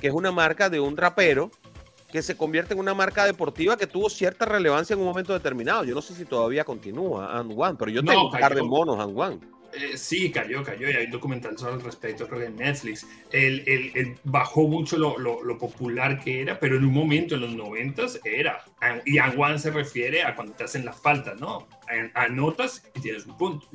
que 0.00 0.06
es 0.06 0.12
una 0.12 0.32
marca 0.32 0.68
de 0.68 0.80
un 0.80 0.96
rapero 0.96 1.50
que 2.10 2.22
se 2.22 2.36
convierte 2.36 2.74
en 2.74 2.80
una 2.80 2.94
marca 2.94 3.24
deportiva 3.24 3.76
que 3.76 3.86
tuvo 3.86 4.08
cierta 4.08 4.44
relevancia 4.44 4.94
en 4.94 5.00
un 5.00 5.06
momento 5.06 5.32
determinado. 5.32 5.84
Yo 5.84 5.94
no 5.94 6.02
sé 6.02 6.14
si 6.14 6.24
todavía 6.24 6.64
continúa 6.64 7.36
And 7.38 7.52
One, 7.56 7.76
pero 7.78 7.90
yo 7.90 8.04
tengo 8.04 8.26
un 8.26 8.32
par 8.32 8.54
de 8.54 8.62
monos 8.62 8.98
And 8.98 9.18
One. 9.18 9.38
Eh, 9.72 9.98
sí, 9.98 10.30
cayó, 10.30 10.62
cayó, 10.62 10.88
y 10.88 10.92
hay 10.92 11.04
un 11.04 11.10
documental 11.10 11.58
sobre 11.58 11.74
el 11.74 11.82
respecto, 11.82 12.26
creo 12.26 12.40
que 12.40 12.46
en 12.46 12.56
Netflix. 12.56 13.06
Él, 13.30 14.16
bajó 14.24 14.66
mucho 14.68 14.96
lo, 14.96 15.18
lo, 15.18 15.58
popular 15.58 16.20
que 16.20 16.40
era, 16.40 16.58
pero 16.58 16.76
en 16.76 16.84
un 16.84 16.94
momento, 16.94 17.34
en 17.34 17.42
los 17.42 17.54
noventas, 17.54 18.18
era. 18.24 18.64
Y 19.04 19.18
And 19.18 19.38
One 19.38 19.58
se 19.58 19.70
refiere 19.70 20.22
a 20.22 20.34
cuando 20.34 20.54
te 20.54 20.64
hacen 20.64 20.84
la 20.84 20.92
falta, 20.92 21.34
¿no? 21.34 21.66
Anotas 22.14 22.84
y 22.94 23.00
tienes 23.00 23.26
un 23.26 23.36
punto. 23.36 23.66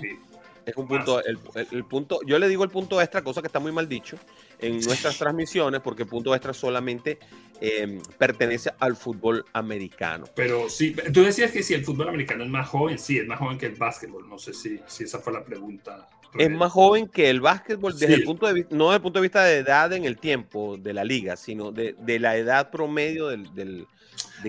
Es 0.65 0.75
un 0.75 0.87
punto, 0.87 1.23
el, 1.23 1.39
el, 1.71 1.83
punto, 1.85 2.19
yo 2.25 2.37
le 2.37 2.47
digo 2.47 2.63
el 2.63 2.69
punto 2.69 3.01
extra, 3.01 3.23
cosa 3.23 3.41
que 3.41 3.47
está 3.47 3.59
muy 3.59 3.71
mal 3.71 3.89
dicho 3.89 4.17
en 4.61 4.79
nuestras 4.81 5.17
transmisiones, 5.17 5.81
porque 5.81 6.05
punto 6.05 6.33
extra 6.33 6.53
solamente 6.53 7.19
eh, 7.59 7.99
pertenece 8.17 8.71
al 8.79 8.95
fútbol 8.95 9.45
americano. 9.53 10.25
Pero 10.35 10.69
sí, 10.69 10.95
tú 11.13 11.23
decías 11.23 11.51
que 11.51 11.63
si 11.63 11.73
el 11.73 11.83
fútbol 11.83 12.09
americano 12.09 12.43
es 12.43 12.49
más 12.49 12.67
joven, 12.69 12.97
sí, 12.97 13.17
es 13.17 13.27
más 13.27 13.39
joven 13.39 13.57
que 13.57 13.67
el 13.67 13.75
básquetbol. 13.75 14.27
No 14.27 14.37
sé 14.37 14.53
si, 14.53 14.79
si 14.87 15.03
esa 15.03 15.19
fue 15.19 15.33
la 15.33 15.43
pregunta. 15.43 16.07
Es 16.37 16.49
más 16.49 16.71
joven 16.71 17.07
que 17.07 17.29
el 17.29 17.41
básquetbol 17.41 17.97
desde 17.97 18.13
el 18.13 18.23
punto 18.23 18.47
de 18.47 18.53
vista, 18.53 18.75
no 18.75 18.85
desde 18.85 18.95
el 18.95 19.01
punto 19.01 19.19
de 19.19 19.23
vista 19.23 19.43
de 19.43 19.57
edad 19.57 19.91
en 19.91 20.05
el 20.05 20.17
tiempo 20.17 20.77
de 20.77 20.93
la 20.93 21.03
liga, 21.03 21.35
sino 21.35 21.71
de, 21.71 21.95
de 21.99 22.19
la 22.19 22.37
edad 22.37 22.71
promedio 22.71 23.27
del. 23.27 23.53
del 23.53 23.85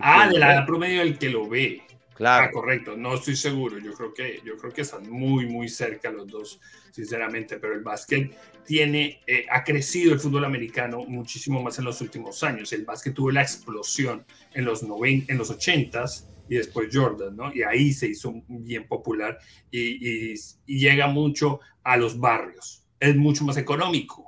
ah, 0.00 0.28
de 0.28 0.38
la 0.38 0.54
edad 0.54 0.66
promedio 0.66 1.00
del 1.00 1.18
que 1.18 1.28
lo 1.28 1.48
ve. 1.48 1.82
Claro. 2.14 2.46
Ah, 2.46 2.50
correcto, 2.52 2.96
no 2.96 3.14
estoy 3.14 3.36
seguro. 3.36 3.78
Yo 3.78 3.92
creo 3.94 4.12
que 4.12 4.40
yo 4.44 4.56
creo 4.56 4.72
que 4.72 4.82
están 4.82 5.08
muy 5.10 5.46
muy 5.46 5.68
cerca 5.68 6.10
los 6.10 6.28
dos, 6.28 6.60
sinceramente. 6.90 7.58
Pero 7.58 7.74
el 7.74 7.82
básquet 7.82 8.36
tiene 8.64 9.20
eh, 9.26 9.46
ha 9.50 9.64
crecido 9.64 10.12
el 10.12 10.20
fútbol 10.20 10.44
americano 10.44 11.04
muchísimo 11.06 11.62
más 11.62 11.78
en 11.78 11.86
los 11.86 12.00
últimos 12.00 12.42
años. 12.42 12.72
El 12.72 12.84
básquet 12.84 13.14
tuvo 13.14 13.30
la 13.30 13.42
explosión 13.42 14.24
en 14.52 14.64
los 14.64 14.82
90, 14.82 15.32
en 15.32 15.38
los 15.38 15.50
80s 15.50 16.26
y 16.48 16.56
después 16.56 16.88
Jordan, 16.92 17.34
¿no? 17.36 17.54
Y 17.54 17.62
ahí 17.62 17.92
se 17.92 18.08
hizo 18.08 18.34
bien 18.46 18.86
popular 18.86 19.38
y, 19.70 20.32
y, 20.32 20.36
llega 20.66 21.06
mucho 21.06 21.60
a 21.82 21.96
los 21.96 22.18
barrios. 22.18 22.84
Es 23.00 23.16
mucho 23.16 23.44
más 23.44 23.56
económico. 23.56 24.26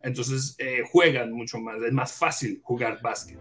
Entonces 0.00 0.54
eh, 0.58 0.82
juegan 0.90 1.32
mucho 1.32 1.58
más, 1.58 1.82
es 1.82 1.92
más 1.92 2.12
fácil 2.12 2.60
jugar 2.62 3.00
básquet. 3.02 3.38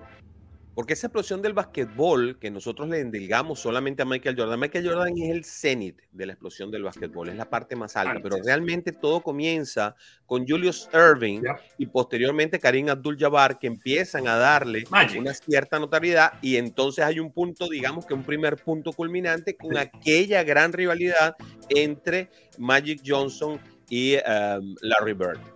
Porque 0.75 0.93
esa 0.93 1.07
explosión 1.07 1.41
del 1.41 1.53
basquetbol 1.53 2.39
que 2.39 2.49
nosotros 2.49 2.89
le 2.89 2.99
endilgamos 2.99 3.59
solamente 3.59 4.01
a 4.01 4.05
Michael 4.05 4.35
Jordan, 4.35 4.59
Michael 4.59 4.87
Jordan 4.87 5.13
es 5.17 5.29
el 5.29 5.45
cenit 5.45 6.01
de 6.11 6.25
la 6.25 6.33
explosión 6.33 6.71
del 6.71 6.83
basquetbol, 6.83 7.29
es 7.29 7.35
la 7.35 7.49
parte 7.49 7.75
más 7.75 7.95
alta, 7.95 8.19
pero 8.21 8.37
realmente 8.43 8.91
todo 8.91 9.21
comienza 9.21 9.95
con 10.25 10.47
Julius 10.47 10.89
Irving 10.93 11.41
y 11.77 11.85
posteriormente 11.85 12.59
Karim 12.59 12.89
Abdul-Jabbar 12.89 13.59
que 13.59 13.67
empiezan 13.67 14.27
a 14.27 14.37
darle 14.37 14.85
una 15.17 15.33
cierta 15.33 15.77
notariedad 15.77 16.33
y 16.41 16.57
entonces 16.57 17.05
hay 17.05 17.19
un 17.19 17.31
punto, 17.31 17.69
digamos 17.69 18.05
que 18.05 18.15
un 18.15 18.23
primer 18.23 18.57
punto 18.57 18.93
culminante 18.93 19.55
con 19.55 19.77
aquella 19.77 20.43
gran 20.43 20.73
rivalidad 20.73 21.35
entre 21.69 22.29
Magic 22.57 23.01
Johnson 23.05 23.59
y 23.89 24.15
um, 24.15 24.75
Larry 24.81 25.13
Bird. 25.13 25.52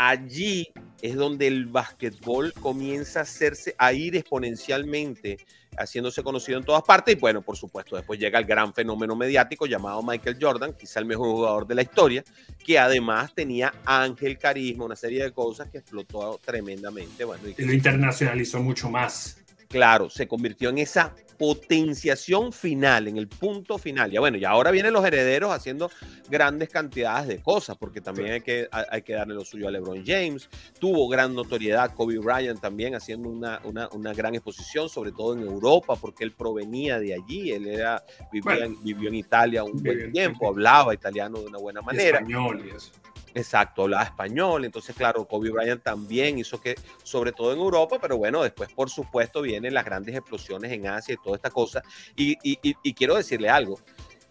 Allí 0.00 0.72
es 1.02 1.16
donde 1.16 1.48
el 1.48 1.66
básquetbol 1.66 2.52
comienza 2.52 3.18
a 3.18 3.22
hacerse, 3.22 3.74
a 3.76 3.92
ir 3.92 4.14
exponencialmente, 4.14 5.38
haciéndose 5.76 6.22
conocido 6.22 6.56
en 6.56 6.64
todas 6.64 6.84
partes. 6.84 7.16
Y 7.16 7.18
bueno, 7.18 7.42
por 7.42 7.56
supuesto, 7.56 7.96
después 7.96 8.20
llega 8.20 8.38
el 8.38 8.44
gran 8.44 8.72
fenómeno 8.72 9.16
mediático 9.16 9.66
llamado 9.66 10.00
Michael 10.04 10.38
Jordan, 10.40 10.74
quizá 10.78 11.00
el 11.00 11.06
mejor 11.06 11.30
jugador 11.30 11.66
de 11.66 11.74
la 11.74 11.82
historia, 11.82 12.22
que 12.64 12.78
además 12.78 13.34
tenía 13.34 13.74
ángel, 13.84 14.38
carisma, 14.38 14.84
una 14.84 14.94
serie 14.94 15.24
de 15.24 15.32
cosas 15.32 15.68
que 15.68 15.78
explotó 15.78 16.38
tremendamente. 16.44 17.24
Bueno, 17.24 17.42
y, 17.56 17.64
lo 17.64 17.72
internacionalizó 17.72 18.62
mucho 18.62 18.88
más. 18.88 19.36
Claro, 19.68 20.08
se 20.08 20.26
convirtió 20.26 20.70
en 20.70 20.78
esa 20.78 21.14
potenciación 21.38 22.52
final, 22.52 23.06
en 23.06 23.16
el 23.16 23.28
punto 23.28 23.78
final. 23.78 24.10
Ya 24.10 24.18
bueno, 24.20 24.36
y 24.36 24.44
ahora 24.44 24.70
vienen 24.70 24.92
los 24.92 25.04
herederos 25.04 25.52
haciendo 25.52 25.90
grandes 26.28 26.68
cantidades 26.68 27.28
de 27.28 27.40
cosas, 27.40 27.76
porque 27.78 28.00
también 28.00 28.32
hay 28.32 28.40
que, 28.40 28.68
hay 28.72 29.02
que 29.02 29.12
darle 29.12 29.34
lo 29.34 29.44
suyo 29.44 29.68
a 29.68 29.70
LeBron 29.70 30.04
James. 30.04 30.48
Tuvo 30.80 31.08
gran 31.08 31.34
notoriedad 31.34 31.94
Kobe 31.94 32.18
Bryant 32.18 32.60
también 32.60 32.96
haciendo 32.96 33.28
una, 33.28 33.60
una, 33.64 33.88
una 33.92 34.12
gran 34.12 34.34
exposición, 34.34 34.88
sobre 34.88 35.12
todo 35.12 35.34
en 35.34 35.42
Europa, 35.42 35.94
porque 35.96 36.24
él 36.24 36.32
provenía 36.32 36.98
de 36.98 37.14
allí. 37.14 37.52
Él 37.52 37.68
era, 37.68 38.02
vivía, 38.32 38.68
vivió 38.82 39.08
en 39.08 39.14
Italia 39.14 39.62
un 39.62 39.80
buen 39.80 40.10
tiempo, 40.10 40.48
hablaba 40.48 40.92
italiano 40.92 41.40
de 41.40 41.46
una 41.46 41.58
buena 41.58 41.82
manera. 41.82 42.18
español 42.18 42.64
y 42.66 42.76
eso. 42.76 42.90
Exacto, 43.38 43.82
hablaba 43.82 44.02
español, 44.02 44.64
entonces 44.64 44.96
claro, 44.96 45.24
Kobe 45.24 45.50
Bryant 45.50 45.80
también 45.80 46.40
hizo 46.40 46.60
que, 46.60 46.74
sobre 47.04 47.30
todo 47.30 47.52
en 47.52 47.60
Europa, 47.60 47.98
pero 48.00 48.16
bueno, 48.16 48.42
después 48.42 48.68
por 48.72 48.90
supuesto 48.90 49.42
vienen 49.42 49.74
las 49.74 49.84
grandes 49.84 50.16
explosiones 50.16 50.72
en 50.72 50.88
Asia 50.88 51.14
y 51.14 51.22
toda 51.22 51.36
esta 51.36 51.50
cosa. 51.50 51.80
Y, 52.16 52.56
quiero 52.94 53.14
decirle 53.14 53.48
algo, 53.48 53.78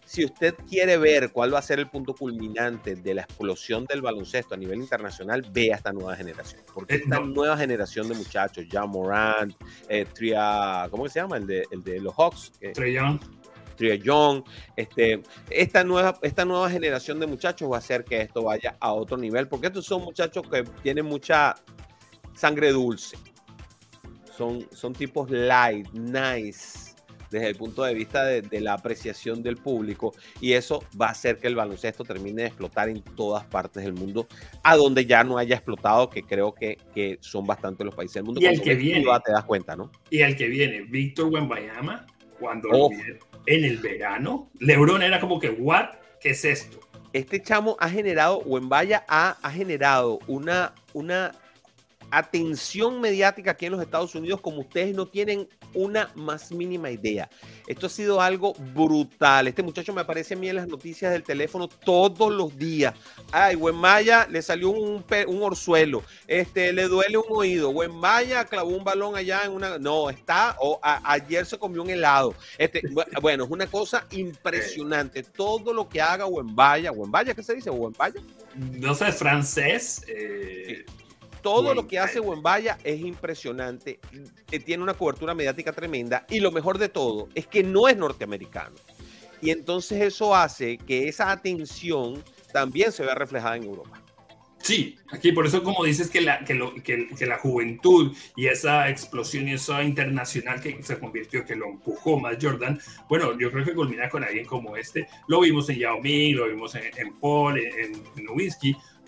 si 0.04 0.26
usted 0.26 0.54
quiere 0.68 0.98
ver 0.98 1.32
cuál 1.32 1.54
va 1.54 1.58
a 1.58 1.62
ser 1.62 1.78
el 1.78 1.88
punto 1.88 2.14
culminante 2.14 2.96
de 2.96 3.14
la 3.14 3.22
explosión 3.22 3.86
del 3.86 4.02
baloncesto 4.02 4.54
a 4.54 4.58
nivel 4.58 4.78
internacional, 4.80 5.42
vea 5.50 5.76
esta 5.76 5.90
nueva 5.90 6.14
generación. 6.14 6.60
Porque 6.74 6.96
eh, 6.96 7.00
esta 7.02 7.18
nueva 7.20 7.56
generación 7.56 8.08
de 8.08 8.14
muchachos, 8.14 8.66
ya 8.70 8.84
Morant, 8.84 9.54
eh, 9.88 10.04
Tria, 10.12 10.86
¿cómo 10.90 11.08
se 11.08 11.20
llama? 11.20 11.38
El 11.38 11.46
de, 11.46 11.64
el 11.70 11.82
de 11.82 11.98
los 12.00 12.14
Hawks. 12.14 12.52
Eh, 12.60 12.92
Young, 12.92 13.20
este, 14.76 15.22
esta, 15.50 15.84
nueva, 15.84 16.18
esta 16.22 16.44
nueva 16.44 16.70
generación 16.70 17.20
de 17.20 17.26
muchachos 17.26 17.70
va 17.70 17.76
a 17.76 17.78
hacer 17.78 18.04
que 18.04 18.20
esto 18.20 18.42
vaya 18.42 18.76
a 18.80 18.92
otro 18.92 19.16
nivel, 19.16 19.48
porque 19.48 19.68
estos 19.68 19.86
son 19.86 20.02
muchachos 20.02 20.44
que 20.50 20.64
tienen 20.82 21.06
mucha 21.06 21.54
sangre 22.34 22.72
dulce. 22.72 23.16
Son, 24.36 24.66
son 24.72 24.92
tipos 24.92 25.30
light, 25.30 25.88
nice, 25.92 26.88
desde 27.30 27.48
el 27.48 27.56
punto 27.56 27.82
de 27.82 27.94
vista 27.94 28.24
de, 28.24 28.60
la 28.60 28.74
apreciación 28.74 29.42
del 29.42 29.56
público 29.56 30.14
y 30.40 30.52
eso 30.52 30.82
va 31.00 31.08
a 31.08 31.10
hacer 31.10 31.38
que 31.38 31.46
el 31.46 31.54
baloncesto 31.54 32.04
termine 32.04 32.42
de 32.42 32.48
explotar 32.48 32.88
en 32.88 33.02
todas 33.02 33.44
partes 33.44 33.84
del 33.84 33.92
mundo, 33.92 34.26
a 34.62 34.76
donde 34.76 35.06
ya 35.06 35.24
no 35.24 35.38
haya 35.38 35.56
explotado, 35.56 36.10
que 36.10 36.22
creo 36.22 36.54
que, 36.54 36.78
que 36.94 37.18
son 37.20 37.46
bastante 37.46 37.84
los 37.84 37.94
países 37.94 38.14
del 38.14 38.24
mundo. 38.24 38.40
Y 38.40 38.46
el 38.46 38.60
que 38.60 38.74
viene, 38.74 39.04
te 39.24 39.32
das 39.32 39.44
cuenta, 39.44 39.76
¿no? 39.76 39.90
Y 40.10 40.20
el 40.20 40.36
que 40.36 40.48
viene, 40.48 40.82
Víctor 40.82 41.26
Wembayama, 41.32 42.06
cuando 42.38 42.90
en 43.46 43.64
el 43.64 43.78
verano. 43.78 44.50
LeBron 44.60 45.02
era 45.02 45.20
como 45.20 45.40
que, 45.40 45.50
¿what? 45.50 45.90
¿Qué 46.20 46.30
es 46.30 46.44
esto? 46.44 46.80
Este 47.12 47.42
chamo 47.42 47.76
ha 47.80 47.88
generado, 47.88 48.38
o 48.38 48.58
en 48.58 48.68
Vaya 48.68 49.04
ha, 49.08 49.36
ha 49.42 49.50
generado 49.50 50.18
una, 50.26 50.74
una 50.92 51.32
atención 52.10 53.00
mediática 53.00 53.52
aquí 53.52 53.66
en 53.66 53.72
los 53.72 53.82
Estados 53.82 54.14
Unidos 54.14 54.40
como 54.40 54.60
ustedes 54.60 54.94
no 54.94 55.06
tienen 55.06 55.48
una 55.74 56.10
más 56.14 56.50
mínima 56.50 56.90
idea. 56.90 57.28
Esto 57.66 57.86
ha 57.86 57.90
sido 57.90 58.20
algo 58.20 58.54
brutal. 58.74 59.48
Este 59.48 59.62
muchacho 59.62 59.92
me 59.92 60.00
aparece 60.00 60.34
a 60.34 60.36
mí 60.36 60.48
en 60.48 60.56
las 60.56 60.68
noticias 60.68 61.12
del 61.12 61.22
teléfono 61.22 61.68
todos 61.68 62.32
los 62.32 62.56
días. 62.56 62.94
Ay, 63.32 63.56
Maya 63.56 64.26
le 64.30 64.40
salió 64.40 64.70
un, 64.70 65.04
un 65.26 65.42
orzuelo. 65.42 66.02
Este, 66.26 66.72
le 66.72 66.88
duele 66.88 67.18
un 67.18 67.26
oído. 67.28 67.72
Maya 67.88 68.44
clavó 68.44 68.70
un 68.70 68.84
balón 68.84 69.16
allá 69.16 69.44
en 69.44 69.52
una... 69.52 69.78
No, 69.78 70.10
está... 70.10 70.56
O 70.60 70.80
ayer 70.82 71.44
se 71.44 71.58
comió 71.58 71.82
un 71.82 71.90
helado. 71.90 72.34
Este, 72.56 72.82
bueno, 73.20 73.44
es 73.44 73.50
una 73.50 73.66
cosa 73.66 74.06
impresionante. 74.10 75.22
Todo 75.22 75.72
lo 75.72 75.88
que 75.88 76.00
haga 76.00 76.26
Wembaya. 76.26 76.92
¿Wembaya 76.92 77.34
qué 77.34 77.42
se 77.42 77.54
dice? 77.54 77.70
¿Wembaya? 77.70 78.20
No 78.54 78.94
sé, 78.94 79.12
francés. 79.12 80.04
Eh, 80.08 80.84
todo 81.42 81.74
lo 81.74 81.86
que 81.86 81.98
hace 81.98 82.20
Wembaya 82.20 82.78
es 82.84 83.00
impresionante, 83.00 84.00
tiene 84.64 84.82
una 84.82 84.94
cobertura 84.94 85.34
mediática 85.34 85.72
tremenda 85.72 86.26
y 86.28 86.40
lo 86.40 86.50
mejor 86.50 86.78
de 86.78 86.88
todo 86.88 87.28
es 87.34 87.46
que 87.46 87.62
no 87.62 87.88
es 87.88 87.96
norteamericano. 87.96 88.76
Y 89.40 89.50
entonces 89.50 90.02
eso 90.02 90.34
hace 90.34 90.78
que 90.78 91.08
esa 91.08 91.30
atención 91.30 92.22
también 92.52 92.92
se 92.92 93.04
vea 93.04 93.14
reflejada 93.14 93.56
en 93.56 93.64
Europa. 93.64 94.02
Sí, 94.60 94.96
aquí 95.12 95.30
por 95.30 95.46
eso 95.46 95.62
como 95.62 95.84
dices 95.84 96.10
que 96.10 96.20
la, 96.20 96.44
que, 96.44 96.52
lo, 96.52 96.74
que, 96.74 97.08
que, 97.16 97.26
la 97.26 97.38
juventud 97.38 98.14
y 98.36 98.48
esa 98.48 98.88
explosión 98.88 99.48
y 99.48 99.52
esa 99.52 99.82
internacional 99.84 100.60
que 100.60 100.82
se 100.82 100.98
convirtió, 100.98 101.44
que 101.44 101.54
lo 101.54 101.68
empujó 101.68 102.18
más 102.18 102.36
Jordan, 102.40 102.78
bueno, 103.08 103.38
yo 103.38 103.52
creo 103.52 103.64
que 103.64 103.74
culmina 103.74 104.08
con 104.08 104.24
alguien 104.24 104.44
como 104.44 104.76
este. 104.76 105.08
Lo 105.28 105.40
vimos 105.40 105.70
en 105.70 105.78
Yao 105.78 106.00
Ming, 106.00 106.36
lo 106.36 106.48
vimos 106.48 106.74
en, 106.74 107.14
Paul, 107.20 107.58
en, 107.58 108.02
en 108.16 108.26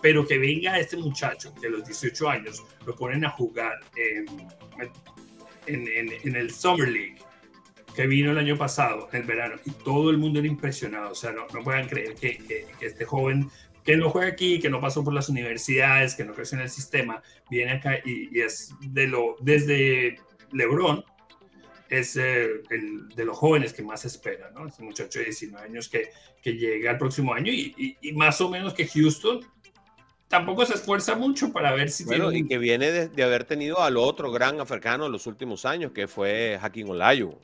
pero 0.03 0.27
que 0.27 0.39
venga 0.39 0.79
este 0.79 0.97
muchacho 0.97 1.55
que 1.61 1.67
a 1.67 1.71
los 1.71 1.85
18 1.85 2.29
años 2.29 2.63
lo 2.87 2.95
ponen 2.95 3.25
a 3.25 3.31
jugar 3.31 3.81
en, 3.97 4.27
en, 5.67 6.37
el 6.37 6.51
Summer 6.51 6.89
League, 6.89 7.17
que 7.95 8.07
vino 8.07 8.31
el 8.31 8.39
año 8.39 8.57
pasado, 8.57 9.09
en 9.13 9.23
el 9.23 9.27
verano, 9.27 9.57
y 9.65 9.71
todo 9.71 10.11
el 10.11 10.19
mundo 10.19 10.39
era 10.39 10.49
impresionado. 10.49 11.13
O 11.13 11.15
sea, 11.15 11.33
no, 11.33 11.47
no 11.53 11.63
puedan 11.63 11.89
creer 11.89 12.15
que, 12.15 12.39
que, 12.39 12.67
este 12.81 13.05
joven 13.05 13.51
que 13.85 13.97
no 13.97 14.11
juega 14.11 14.29
aquí, 14.29 14.61
que 14.61 14.69
no 14.69 14.81
pasó 14.81 15.03
por 15.03 15.15
las 15.15 15.29
universidades, 15.29 16.15
que 16.15 16.25
no 16.25 16.35
creció 16.35 16.59
en 16.59 16.65
el 16.65 16.71
sistema, 16.71 17.23
viene 17.51 17.73
acá 17.73 17.99
y, 18.05 18.39
es 18.39 18.75
de 18.81 19.07
lo, 19.07 19.37
desde 19.41 20.17
LeBron, 20.53 21.03
es 21.89 22.15
eh, 22.17 22.61
el 22.71 23.09
de 23.09 23.25
los 23.25 23.37
jóvenes 23.37 23.73
que 23.73 23.83
más 23.83 24.05
espera, 24.05 24.51
¿no? 24.51 24.67
Este 24.67 24.83
muchacho 24.83 25.19
de 25.19 25.25
19 25.27 25.67
años 25.67 25.89
que, 25.89 26.11
que 26.41 26.53
llega 26.53 26.93
el 26.93 26.99
próximo 26.99 27.35
año 27.35 27.51
y, 27.51 27.75
y, 27.77 27.97
y, 28.01 28.13
más 28.13 28.41
o 28.41 28.49
menos 28.49 28.75
que 28.75 28.87
Houston 28.87 29.41
tampoco 30.31 30.65
se 30.65 30.75
esfuerza 30.75 31.17
mucho 31.17 31.53
para 31.53 31.75
ver 31.75 31.91
si 31.91 32.05
bueno, 32.05 32.33
y 32.33 32.47
que 32.47 32.57
viene 32.57 33.09
de, 33.09 33.23
haber 33.23 33.45
tenido 33.45 33.81
al 33.81 33.97
otro 33.97 34.31
gran 34.31 34.61
africano 34.61 35.07
en 35.07 35.13
los 35.13 35.27
últimos 35.27 35.67
años, 35.67 35.91
que 35.91 36.07
fue 36.07 36.57
Hakim 36.63 36.89
Olayu. 36.91 37.37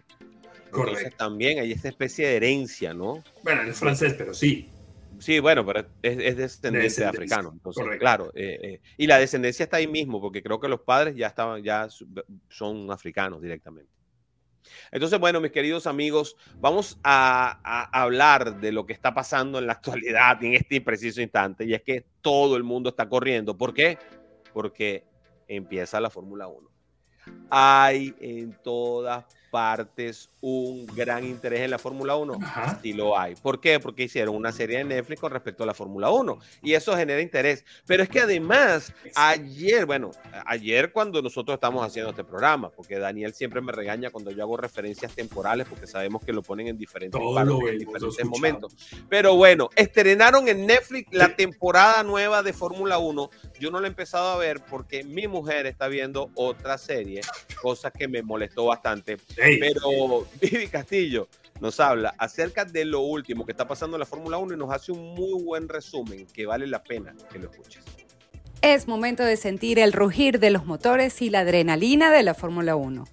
Entonces 0.66 1.14
también 1.16 1.58
hay 1.58 1.72
esta 1.72 1.88
especie 1.88 2.28
de 2.28 2.36
herencia, 2.36 2.94
¿no? 2.94 3.24
Bueno, 3.42 3.62
es 3.62 3.76
francés, 3.76 4.14
pero 4.16 4.32
sí. 4.32 4.70
Sí, 5.18 5.40
bueno, 5.40 5.66
pero 5.66 5.80
es, 5.80 6.18
es 6.18 6.36
descendencia 6.36 7.06
de, 7.06 7.10
africano. 7.10 7.50
Entonces, 7.54 7.84
claro. 7.98 8.30
Eh, 8.34 8.58
eh, 8.62 8.80
y 8.96 9.06
la 9.06 9.18
descendencia 9.18 9.64
está 9.64 9.78
ahí 9.78 9.88
mismo, 9.88 10.20
porque 10.20 10.42
creo 10.42 10.60
que 10.60 10.68
los 10.68 10.82
padres 10.82 11.16
ya 11.16 11.26
estaban, 11.26 11.62
ya 11.62 11.88
son 12.48 12.90
africanos 12.92 13.42
directamente. 13.42 13.95
Entonces, 14.90 15.18
bueno, 15.18 15.40
mis 15.40 15.52
queridos 15.52 15.86
amigos, 15.86 16.36
vamos 16.56 16.98
a, 17.02 17.88
hablar 17.92 18.60
de 18.60 18.72
lo 18.72 18.86
que 18.86 18.92
está 18.92 19.14
pasando 19.14 19.58
en 19.58 19.66
la 19.66 19.72
actualidad, 19.74 20.42
en 20.42 20.54
este 20.54 20.80
preciso 20.80 21.20
instante, 21.20 21.64
y 21.64 21.74
es 21.74 21.82
que 21.82 22.04
todo 22.20 22.56
el 22.56 22.64
mundo 22.64 22.90
está 22.90 23.08
corriendo. 23.08 23.56
¿Por 23.56 23.74
qué? 23.74 23.98
Porque 24.52 25.04
empieza 25.48 26.00
la 26.00 26.10
Fórmula 26.10 26.48
1. 26.48 26.70
Hay 27.50 28.14
en 28.20 28.56
todas 28.62 29.24
partes 29.56 30.28
un 30.42 30.84
gran 30.84 31.24
interés 31.24 31.60
en 31.60 31.70
la 31.70 31.78
Fórmula 31.78 32.14
1? 32.14 32.38
Sí 32.82 32.92
lo 32.92 33.18
hay. 33.18 33.36
¿Por 33.36 33.58
qué? 33.58 33.80
Porque 33.80 34.02
hicieron 34.02 34.36
una 34.36 34.52
serie 34.52 34.76
de 34.76 34.84
Netflix 34.84 35.18
con 35.18 35.32
respecto 35.32 35.62
a 35.62 35.66
la 35.66 35.72
Fórmula 35.72 36.10
1 36.10 36.38
y 36.62 36.74
eso 36.74 36.94
genera 36.94 37.22
interés. 37.22 37.64
Pero 37.86 38.02
es 38.02 38.10
que 38.10 38.20
además, 38.20 38.92
ayer, 39.14 39.86
bueno, 39.86 40.10
ayer 40.44 40.92
cuando 40.92 41.22
nosotros 41.22 41.54
estamos 41.54 41.86
haciendo 41.86 42.10
este 42.10 42.22
programa, 42.22 42.68
porque 42.68 42.98
Daniel 42.98 43.32
siempre 43.32 43.62
me 43.62 43.72
regaña 43.72 44.10
cuando 44.10 44.30
yo 44.30 44.42
hago 44.42 44.58
referencias 44.58 45.14
temporales 45.14 45.66
porque 45.66 45.86
sabemos 45.86 46.22
que 46.22 46.34
lo 46.34 46.42
ponen 46.42 46.66
en 46.68 46.76
diferentes, 46.76 47.18
en 47.18 47.78
diferentes 47.78 48.26
momentos. 48.26 48.76
Pero 49.08 49.36
bueno, 49.36 49.70
estrenaron 49.74 50.48
en 50.48 50.66
Netflix 50.66 51.08
la 51.12 51.34
temporada 51.34 52.02
nueva 52.02 52.42
de 52.42 52.52
Fórmula 52.52 52.98
1. 52.98 53.30
Yo 53.58 53.70
no 53.70 53.80
la 53.80 53.86
he 53.86 53.90
empezado 53.90 54.28
a 54.32 54.36
ver 54.36 54.60
porque 54.68 55.02
mi 55.02 55.26
mujer 55.28 55.64
está 55.64 55.88
viendo 55.88 56.30
otra 56.34 56.76
serie, 56.76 57.22
cosa 57.62 57.90
que 57.90 58.06
me 58.06 58.22
molestó 58.22 58.66
bastante. 58.66 59.16
Pero 59.60 60.26
Vivi 60.40 60.66
Castillo 60.68 61.28
nos 61.60 61.80
habla 61.80 62.14
acerca 62.18 62.64
de 62.64 62.84
lo 62.84 63.00
último 63.00 63.46
que 63.46 63.52
está 63.52 63.66
pasando 63.66 63.96
en 63.96 64.00
la 64.00 64.06
Fórmula 64.06 64.38
1 64.38 64.54
y 64.54 64.56
nos 64.56 64.70
hace 64.70 64.92
un 64.92 65.14
muy 65.14 65.42
buen 65.42 65.68
resumen 65.68 66.26
que 66.26 66.46
vale 66.46 66.66
la 66.66 66.82
pena 66.82 67.14
que 67.32 67.38
lo 67.38 67.50
escuches. 67.50 67.82
Es 68.62 68.88
momento 68.88 69.22
de 69.22 69.36
sentir 69.36 69.78
el 69.78 69.92
rugir 69.92 70.40
de 70.40 70.50
los 70.50 70.66
motores 70.66 71.22
y 71.22 71.30
la 71.30 71.40
adrenalina 71.40 72.10
de 72.10 72.22
la 72.22 72.34
Fórmula 72.34 72.76
1. 72.76 73.04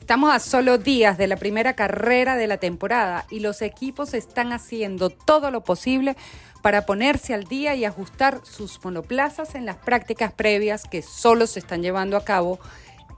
Estamos 0.00 0.34
a 0.34 0.38
solo 0.38 0.76
días 0.76 1.16
de 1.16 1.26
la 1.26 1.36
primera 1.36 1.74
carrera 1.74 2.36
de 2.36 2.46
la 2.46 2.58
temporada 2.58 3.26
y 3.30 3.40
los 3.40 3.62
equipos 3.62 4.12
están 4.12 4.52
haciendo 4.52 5.08
todo 5.08 5.50
lo 5.50 5.64
posible 5.64 6.14
para 6.62 6.84
ponerse 6.84 7.32
al 7.32 7.44
día 7.44 7.74
y 7.74 7.84
ajustar 7.84 8.40
sus 8.44 8.84
monoplazas 8.84 9.54
en 9.54 9.64
las 9.64 9.76
prácticas 9.76 10.32
previas 10.32 10.84
que 10.84 11.02
solo 11.02 11.46
se 11.46 11.58
están 11.58 11.82
llevando 11.82 12.16
a 12.18 12.24
cabo 12.24 12.60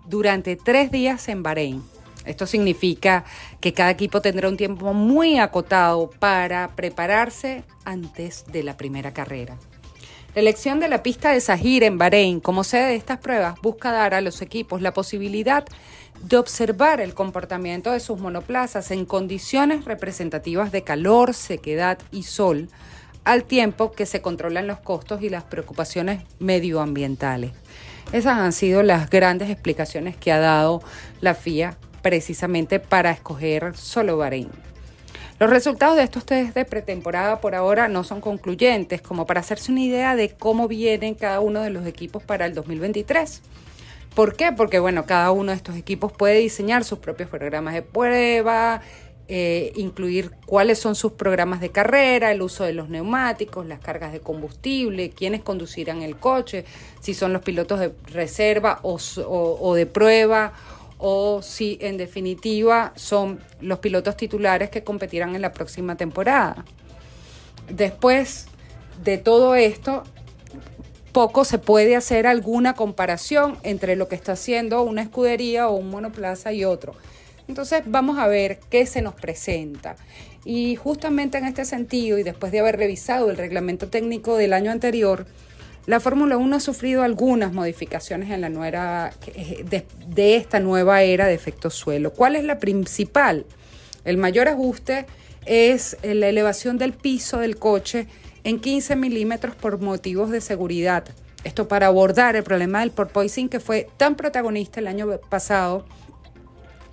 durante 0.07 0.57
tres 0.57 0.91
días 0.91 1.29
en 1.29 1.43
Bahrein. 1.43 1.83
Esto 2.27 2.47
significa 2.47 3.25
que 3.61 3.73
cada 3.73 3.91
equipo 3.91 4.21
tendrá 4.21 4.49
un 4.49 4.57
tiempo 4.57 4.93
muy 4.93 5.39
acotado 5.39 6.11
para 6.19 6.69
prepararse 6.77 7.65
antes 7.85 8.45
de 8.53 8.63
la 8.63 8.77
primera 8.77 9.15
carrera. 9.15 9.57
La 10.35 10.43
elección 10.43 10.81
de 10.81 10.89
la 10.89 11.03
pista 11.03 11.33
de 11.33 11.41
Sahir 11.41 11.83
en 11.83 11.97
Bahrein 11.97 12.41
como 12.41 12.63
sede 12.63 12.89
de 12.89 12.97
estas 12.97 13.19
pruebas 13.21 13.59
busca 13.63 13.91
dar 13.91 14.13
a 14.13 14.21
los 14.21 14.43
equipos 14.43 14.83
la 14.83 14.93
posibilidad 14.93 15.65
de 16.23 16.37
observar 16.37 17.01
el 17.01 17.15
comportamiento 17.15 17.91
de 17.91 18.01
sus 18.01 18.21
monoplazas 18.21 18.91
en 18.91 19.07
condiciones 19.07 19.87
representativas 19.87 20.73
de 20.73 20.83
calor, 20.83 21.33
sequedad 21.33 21.99
y 22.11 22.25
sol, 22.25 22.69
al 23.25 23.45
tiempo 23.45 23.93
que 23.93 24.05
se 24.05 24.21
controlan 24.21 24.67
los 24.67 24.79
costos 24.81 25.23
y 25.23 25.31
las 25.31 25.45
preocupaciones 25.45 26.23
medioambientales. 26.39 27.53
Esas 28.13 28.39
han 28.39 28.53
sido 28.53 28.83
las 28.83 29.09
grandes 29.11 29.51
explicaciones 29.51 30.17
que 30.17 30.33
ha 30.33 30.39
dado 30.39 30.83
la 31.21 31.35
FIA 31.35 31.77
precisamente 32.07 32.79
para 32.79 33.11
escoger 33.11 33.77
solo 33.77 34.17
Bahrein. 34.17 34.49
Los 35.41 35.51
resultados 35.51 35.97
de 35.97 36.05
estos 36.05 36.25
test 36.25 36.55
de 36.55 36.65
pretemporada 36.65 37.41
por 37.41 37.57
ahora 37.57 37.89
no 37.89 38.05
son 38.05 38.21
concluyentes, 38.21 39.03
como 39.03 39.27
para 39.27 39.41
hacerse 39.41 39.73
una 39.73 39.81
idea 39.81 40.15
de 40.15 40.29
cómo 40.29 40.69
vienen 40.69 41.17
cada 41.17 41.41
uno 41.41 41.63
de 41.63 41.71
los 41.71 41.85
equipos 41.85 42.23
para 42.23 42.47
el 42.47 42.55
2023. 42.55 43.43
¿Por 44.15 44.37
qué? 44.37 44.53
Porque 44.53 44.79
bueno, 44.79 45.05
cada 45.05 45.33
uno 45.33 45.51
de 45.51 45.57
estos 45.57 45.75
equipos 45.75 46.13
puede 46.13 46.39
diseñar 46.39 46.85
sus 46.85 47.01
propios 47.01 47.29
programas 47.29 47.75
de 47.75 47.83
prueba, 47.83 48.83
eh, 49.27 49.73
incluir 49.75 50.31
cuáles 50.47 50.79
son 50.79 50.95
sus 50.95 51.11
programas 51.11 51.61
de 51.61 51.71
carrera, 51.71 52.31
el 52.31 52.41
uso 52.41 52.63
de 52.63 52.73
los 52.73 52.89
neumáticos, 52.89 53.67
las 53.67 53.81
cargas 53.81 54.13
de 54.13 54.21
combustible, 54.21 55.11
quiénes 55.11 55.43
conducirán 55.43 56.03
el 56.03 56.17
coche, 56.17 56.65
si 57.01 57.15
son 57.15 57.33
los 57.33 57.43
pilotos 57.43 57.81
de 57.81 57.93
reserva 58.13 58.79
o, 58.83 58.97
o 59.27 59.75
de 59.75 59.87
prueba 59.87 60.53
o 60.99 61.43
si 61.43 61.79
en 61.81 61.97
definitiva 61.97 62.93
son 62.97 63.41
los 63.61 63.79
pilotos 63.81 64.17
titulares 64.17 64.71
que 64.71 64.85
competirán 64.85 65.35
en 65.35 65.43
la 65.43 65.53
próxima 65.53 65.97
temporada. 65.97 66.65
Después 67.69 68.47
de 69.03 69.19
todo 69.19 69.55
esto, 69.55 70.05
poco 71.13 71.45
se 71.45 71.59
puede 71.59 71.97
hacer 71.97 72.27
alguna 72.27 72.75
comparación 72.75 73.59
entre 73.63 73.97
lo 73.97 74.09
que 74.09 74.17
está 74.17 74.33
haciendo 74.33 74.83
una 74.83 75.03
escudería 75.03 75.69
o 75.69 75.77
un 75.77 75.91
monoplaza 75.91 76.53
y 76.53 76.65
otro. 76.65 76.95
Entonces 77.49 77.83
vamos 77.87 78.19
a 78.19 78.27
ver 78.27 78.61
qué 78.71 78.87
se 78.87 79.03
nos 79.03 79.15
presenta. 79.15 79.97
Y 80.45 80.77
justamente 80.77 81.39
en 81.39 81.45
este 81.45 81.65
sentido, 81.65 82.19
y 82.19 82.23
después 82.23 82.53
de 82.53 82.61
haber 82.61 82.77
revisado 82.77 83.31
el 83.31 83.37
reglamento 83.37 83.89
técnico 83.89 84.37
del 84.37 84.53
año 84.53 84.71
anterior, 84.71 85.27
la 85.87 86.01
Fórmula 86.01 86.37
1 86.37 86.57
ha 86.57 86.61
sufrido 86.61 87.03
algunas 87.03 87.53
modificaciones 87.53 88.31
en 88.31 88.41
la 88.41 88.49
nueva, 88.49 89.13
de, 89.65 90.37
esta 90.37 90.59
nueva 90.59 91.03
era 91.03 91.27
de 91.27 91.35
efecto 91.35 91.71
suelo. 91.71 92.13
¿Cuál 92.13 92.35
es 92.35 92.45
la 92.45 92.59
principal? 92.59 93.47
El 94.05 94.17
mayor 94.17 94.49
ajuste 94.49 95.07
es 95.45 95.97
la 96.03 96.29
elevación 96.29 96.77
del 96.77 96.93
piso 96.93 97.39
del 97.39 97.57
coche 97.57 98.09
en 98.43 98.59
15 98.59 98.97
milímetros 98.97 99.55
por 99.55 99.81
motivos 99.81 100.31
de 100.31 100.41
seguridad. 100.41 101.05
Esto 101.45 101.69
para 101.69 101.87
abordar 101.87 102.35
el 102.35 102.43
problema 102.43 102.81
del 102.81 102.91
porpoising 102.91 103.49
que 103.49 103.61
fue 103.61 103.89
tan 103.97 104.17
protagonista 104.17 104.81
el 104.81 104.89
año 104.89 105.21
pasado 105.29 105.87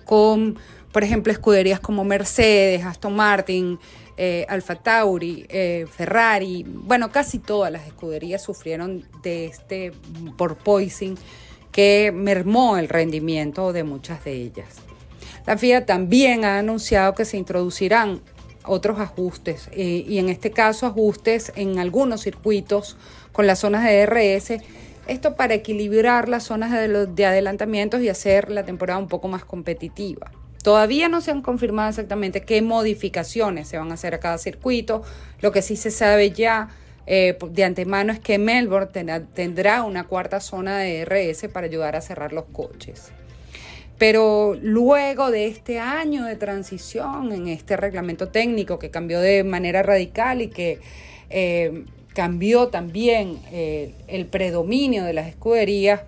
con, 0.04 0.56
por 0.92 1.02
ejemplo, 1.02 1.32
escuderías 1.32 1.80
como 1.80 2.04
Mercedes, 2.04 2.84
Aston 2.84 3.16
Martin, 3.16 3.80
eh, 4.16 4.46
Alfa 4.48 4.76
Tauri, 4.76 5.46
eh, 5.48 5.86
Ferrari, 5.90 6.64
bueno, 6.66 7.10
casi 7.10 7.38
todas 7.38 7.72
las 7.72 7.86
escuderías 7.86 8.42
sufrieron 8.42 9.04
de 9.22 9.46
este 9.46 9.92
porpoising 10.36 11.16
que 11.72 12.12
mermó 12.14 12.78
el 12.78 12.88
rendimiento 12.88 13.72
de 13.72 13.82
muchas 13.82 14.24
de 14.24 14.32
ellas. 14.34 14.76
La 15.46 15.58
FIA 15.58 15.84
también 15.84 16.44
ha 16.44 16.58
anunciado 16.58 17.14
que 17.14 17.24
se 17.24 17.36
introducirán 17.36 18.20
otros 18.64 19.00
ajustes 19.00 19.68
eh, 19.72 20.04
y 20.06 20.18
en 20.18 20.28
este 20.28 20.52
caso 20.52 20.86
ajustes 20.86 21.52
en 21.56 21.78
algunos 21.80 22.22
circuitos 22.22 22.96
con 23.32 23.46
las 23.46 23.58
zonas 23.58 23.84
de 23.84 24.06
DRS. 24.06 24.62
Esto 25.08 25.34
para 25.34 25.54
equilibrar 25.54 26.28
las 26.28 26.44
zonas 26.44 26.70
de, 26.70 27.06
de 27.06 27.26
adelantamientos 27.26 28.00
y 28.00 28.08
hacer 28.08 28.50
la 28.50 28.64
temporada 28.64 28.98
un 29.00 29.08
poco 29.08 29.28
más 29.28 29.44
competitiva. 29.44 30.30
Todavía 30.64 31.10
no 31.10 31.20
se 31.20 31.30
han 31.30 31.42
confirmado 31.42 31.90
exactamente 31.90 32.40
qué 32.40 32.62
modificaciones 32.62 33.68
se 33.68 33.76
van 33.76 33.90
a 33.90 33.94
hacer 33.94 34.14
a 34.14 34.18
cada 34.18 34.38
circuito. 34.38 35.02
Lo 35.42 35.52
que 35.52 35.60
sí 35.60 35.76
se 35.76 35.90
sabe 35.90 36.30
ya 36.30 36.70
eh, 37.06 37.36
de 37.50 37.64
antemano 37.64 38.14
es 38.14 38.18
que 38.18 38.38
Melbourne 38.38 38.88
tendrá 39.34 39.82
una 39.82 40.04
cuarta 40.04 40.40
zona 40.40 40.78
de 40.78 41.04
RS 41.04 41.48
para 41.52 41.66
ayudar 41.66 41.96
a 41.96 42.00
cerrar 42.00 42.32
los 42.32 42.46
coches. 42.46 43.12
Pero 43.98 44.56
luego 44.62 45.30
de 45.30 45.48
este 45.48 45.80
año 45.80 46.24
de 46.24 46.36
transición 46.36 47.32
en 47.32 47.48
este 47.48 47.76
reglamento 47.76 48.28
técnico 48.28 48.78
que 48.78 48.90
cambió 48.90 49.20
de 49.20 49.44
manera 49.44 49.82
radical 49.82 50.40
y 50.40 50.48
que 50.48 50.80
eh, 51.28 51.84
cambió 52.14 52.68
también 52.68 53.38
eh, 53.52 53.92
el 54.08 54.24
predominio 54.24 55.04
de 55.04 55.12
las 55.12 55.28
escuderías, 55.28 56.04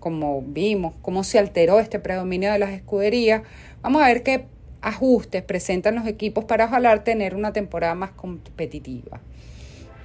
como 0.00 0.40
vimos, 0.40 0.94
cómo 1.02 1.24
se 1.24 1.38
alteró 1.38 1.78
este 1.78 1.98
predominio 1.98 2.50
de 2.52 2.58
las 2.58 2.70
escuderías, 2.70 3.42
Vamos 3.82 4.02
a 4.02 4.06
ver 4.06 4.22
qué 4.22 4.46
ajustes 4.80 5.42
presentan 5.42 5.94
los 5.94 6.06
equipos 6.06 6.44
para 6.44 6.66
ojalá 6.66 7.04
tener 7.04 7.34
una 7.34 7.52
temporada 7.52 7.94
más 7.94 8.10
competitiva. 8.10 9.20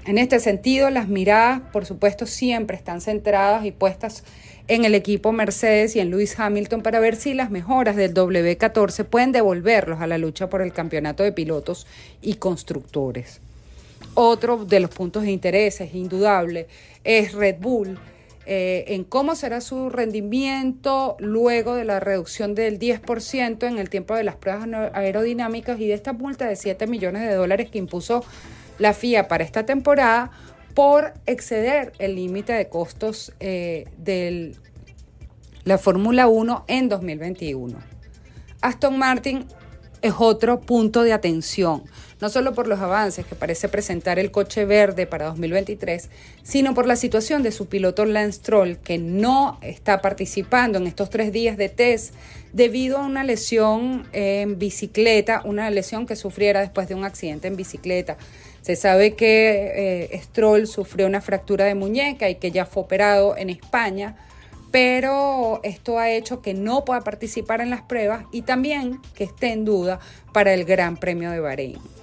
En 0.05 0.17
este 0.17 0.39
sentido, 0.39 0.89
las 0.89 1.07
miradas, 1.07 1.61
por 1.71 1.85
supuesto, 1.85 2.25
siempre 2.25 2.75
están 2.75 2.99
centradas 2.99 3.65
y 3.65 3.71
puestas 3.71 4.23
en 4.67 4.85
el 4.85 4.95
equipo 4.95 5.31
Mercedes 5.31 5.95
y 5.95 6.01
en 6.01 6.09
Lewis 6.09 6.37
Hamilton 6.37 6.81
para 6.81 6.99
ver 6.99 7.15
si 7.15 7.33
las 7.33 7.49
mejoras 7.51 7.95
del 7.95 8.13
W14 8.13 9.05
pueden 9.05 9.31
devolverlos 9.31 10.01
a 10.01 10.07
la 10.07 10.17
lucha 10.17 10.49
por 10.49 10.61
el 10.61 10.73
campeonato 10.73 11.23
de 11.23 11.31
pilotos 11.31 11.87
y 12.21 12.35
constructores. 12.35 13.39
Otro 14.13 14.65
de 14.65 14.81
los 14.81 14.91
puntos 14.91 15.23
de 15.23 15.31
interés 15.31 15.79
es 15.81 15.95
indudable 15.95 16.67
es 17.03 17.33
Red 17.33 17.57
Bull 17.59 17.97
eh, 18.45 18.83
en 18.89 19.05
cómo 19.05 19.35
será 19.35 19.61
su 19.61 19.89
rendimiento 19.89 21.15
luego 21.19 21.75
de 21.75 21.85
la 21.85 22.01
reducción 22.01 22.55
del 22.55 22.77
10% 22.77 23.65
en 23.65 23.79
el 23.79 23.89
tiempo 23.89 24.15
de 24.15 24.23
las 24.23 24.35
pruebas 24.35 24.67
aerodinámicas 24.93 25.79
y 25.79 25.87
de 25.87 25.93
esta 25.93 26.11
multa 26.11 26.47
de 26.47 26.57
7 26.57 26.85
millones 26.87 27.21
de 27.21 27.35
dólares 27.35 27.69
que 27.69 27.77
impuso 27.77 28.25
la 28.79 28.93
FIA 28.93 29.29
para 29.29 29.45
esta 29.45 29.65
temporada 29.65 30.31
por 30.73 31.13
exceder 31.25 31.93
el 31.99 32.15
límite 32.15 32.51
de 32.53 32.67
costos 32.67 33.31
eh, 33.39 33.85
de 33.97 34.55
la 35.63 35.77
Fórmula 35.77 36.27
1 36.27 36.65
en 36.67 36.89
2021. 36.89 37.77
Aston 38.61 38.97
Martin 38.97 39.45
es 40.01 40.13
otro 40.17 40.59
punto 40.59 41.03
de 41.03 41.13
atención 41.13 41.83
no 42.23 42.29
solo 42.29 42.53
por 42.53 42.69
los 42.69 42.79
avances 42.79 43.25
que 43.25 43.35
parece 43.35 43.67
presentar 43.67 44.17
el 44.17 44.31
coche 44.31 44.63
verde 44.63 45.05
para 45.05 45.25
2023, 45.25 46.09
sino 46.41 46.73
por 46.73 46.87
la 46.87 46.95
situación 46.95 47.43
de 47.43 47.51
su 47.51 47.65
piloto 47.65 48.05
Lance 48.05 48.37
Stroll, 48.37 48.77
que 48.77 48.97
no 48.97 49.59
está 49.61 49.99
participando 49.99 50.77
en 50.77 50.87
estos 50.87 51.09
tres 51.09 51.33
días 51.33 51.57
de 51.57 51.67
test 51.67 52.13
debido 52.53 52.99
a 52.99 53.05
una 53.05 53.25
lesión 53.25 54.07
en 54.13 54.57
bicicleta, 54.57 55.41
una 55.43 55.69
lesión 55.69 56.05
que 56.05 56.15
sufriera 56.15 56.61
después 56.61 56.87
de 56.87 56.95
un 56.95 57.03
accidente 57.03 57.49
en 57.49 57.57
bicicleta. 57.57 58.15
Se 58.61 58.77
sabe 58.77 59.15
que 59.15 60.07
eh, 60.13 60.21
Stroll 60.23 60.67
sufrió 60.67 61.07
una 61.07 61.19
fractura 61.19 61.65
de 61.65 61.75
muñeca 61.75 62.29
y 62.29 62.35
que 62.35 62.51
ya 62.51 62.65
fue 62.65 62.83
operado 62.83 63.35
en 63.35 63.49
España, 63.49 64.15
pero 64.71 65.59
esto 65.63 65.99
ha 65.99 66.09
hecho 66.09 66.41
que 66.41 66.53
no 66.53 66.85
pueda 66.85 67.01
participar 67.01 67.59
en 67.59 67.69
las 67.69 67.81
pruebas 67.81 68.23
y 68.31 68.43
también 68.43 69.01
que 69.13 69.25
esté 69.25 69.51
en 69.51 69.65
duda 69.65 69.99
para 70.31 70.53
el 70.53 70.63
Gran 70.63 70.95
Premio 70.95 71.29
de 71.29 71.41
Bahrein. 71.41 72.02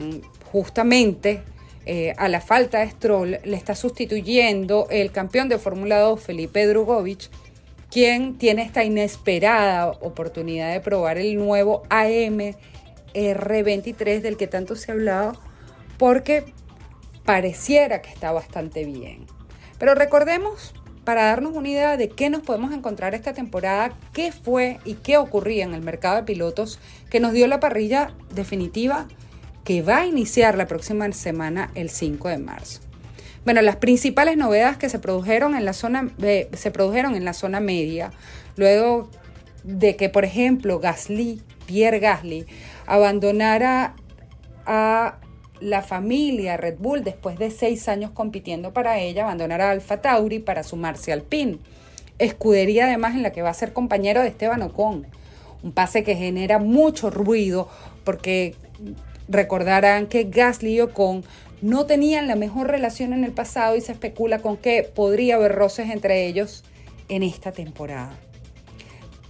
Mm, 0.00 0.20
justamente 0.50 1.42
eh, 1.84 2.14
a 2.16 2.28
la 2.28 2.40
falta 2.40 2.80
de 2.80 2.90
Stroll 2.90 3.38
le 3.44 3.56
está 3.56 3.74
sustituyendo 3.74 4.86
el 4.90 5.12
campeón 5.12 5.48
de 5.48 5.58
Fórmula 5.58 6.00
2, 6.00 6.20
Felipe 6.20 6.66
Drugovich, 6.66 7.30
quien 7.90 8.38
tiene 8.38 8.62
esta 8.62 8.82
inesperada 8.82 9.88
oportunidad 10.00 10.72
de 10.72 10.80
probar 10.80 11.18
el 11.18 11.36
nuevo 11.36 11.82
AM 11.90 12.54
R23 13.14 14.20
del 14.20 14.36
que 14.36 14.46
tanto 14.46 14.74
se 14.74 14.90
ha 14.90 14.94
hablado, 14.94 15.32
porque 15.98 16.44
pareciera 17.24 18.00
que 18.00 18.10
está 18.10 18.32
bastante 18.32 18.84
bien. 18.84 19.26
Pero 19.78 19.94
recordemos, 19.94 20.72
para 21.04 21.24
darnos 21.24 21.54
una 21.54 21.68
idea 21.68 21.96
de 21.96 22.08
qué 22.08 22.30
nos 22.30 22.42
podemos 22.42 22.72
encontrar 22.72 23.14
esta 23.14 23.32
temporada, 23.32 23.92
qué 24.12 24.32
fue 24.32 24.78
y 24.84 24.94
qué 24.94 25.18
ocurría 25.18 25.64
en 25.64 25.74
el 25.74 25.82
mercado 25.82 26.16
de 26.16 26.22
pilotos 26.22 26.78
que 27.10 27.20
nos 27.20 27.32
dio 27.32 27.46
la 27.48 27.60
parrilla 27.60 28.14
definitiva 28.32 29.08
que 29.70 29.82
va 29.82 29.98
a 29.98 30.06
iniciar 30.06 30.58
la 30.58 30.66
próxima 30.66 31.12
semana, 31.12 31.70
el 31.76 31.90
5 31.90 32.28
de 32.28 32.38
marzo. 32.38 32.80
Bueno, 33.44 33.62
las 33.62 33.76
principales 33.76 34.36
novedades 34.36 34.78
que 34.78 34.88
se 34.88 34.98
produjeron 34.98 35.54
en 35.54 35.64
la 35.64 35.74
zona, 35.74 36.10
se 36.18 36.70
produjeron 36.72 37.14
en 37.14 37.24
la 37.24 37.34
zona 37.34 37.60
media, 37.60 38.10
luego 38.56 39.08
de 39.62 39.94
que, 39.94 40.08
por 40.08 40.24
ejemplo, 40.24 40.80
Gasly, 40.80 41.40
Pierre 41.66 42.00
Gasly, 42.00 42.46
abandonara 42.84 43.94
a 44.66 45.20
la 45.60 45.82
familia 45.82 46.56
Red 46.56 46.78
Bull 46.80 47.04
después 47.04 47.38
de 47.38 47.52
seis 47.52 47.86
años 47.86 48.10
compitiendo 48.10 48.72
para 48.72 48.98
ella, 48.98 49.22
abandonara 49.22 49.68
a 49.68 49.70
Alfa 49.70 50.02
Tauri 50.02 50.40
para 50.40 50.64
sumarse 50.64 51.12
al 51.12 51.22
PIN. 51.22 51.60
Escudería 52.18 52.86
además 52.86 53.14
en 53.14 53.22
la 53.22 53.30
que 53.30 53.42
va 53.42 53.50
a 53.50 53.54
ser 53.54 53.72
compañero 53.72 54.20
de 54.20 54.26
Esteban 54.26 54.62
Ocon. 54.62 55.06
Un 55.62 55.70
pase 55.70 56.02
que 56.02 56.16
genera 56.16 56.58
mucho 56.58 57.08
ruido 57.08 57.68
porque 58.02 58.56
Recordarán 59.30 60.08
que 60.08 60.24
Gasly 60.24 60.74
y 60.74 60.80
Ocon 60.80 61.24
no 61.62 61.86
tenían 61.86 62.26
la 62.26 62.34
mejor 62.34 62.66
relación 62.68 63.12
en 63.12 63.22
el 63.22 63.32
pasado 63.32 63.76
y 63.76 63.80
se 63.80 63.92
especula 63.92 64.40
con 64.40 64.56
que 64.56 64.82
podría 64.82 65.36
haber 65.36 65.54
roces 65.54 65.88
entre 65.90 66.26
ellos 66.26 66.64
en 67.08 67.22
esta 67.22 67.52
temporada. 67.52 68.18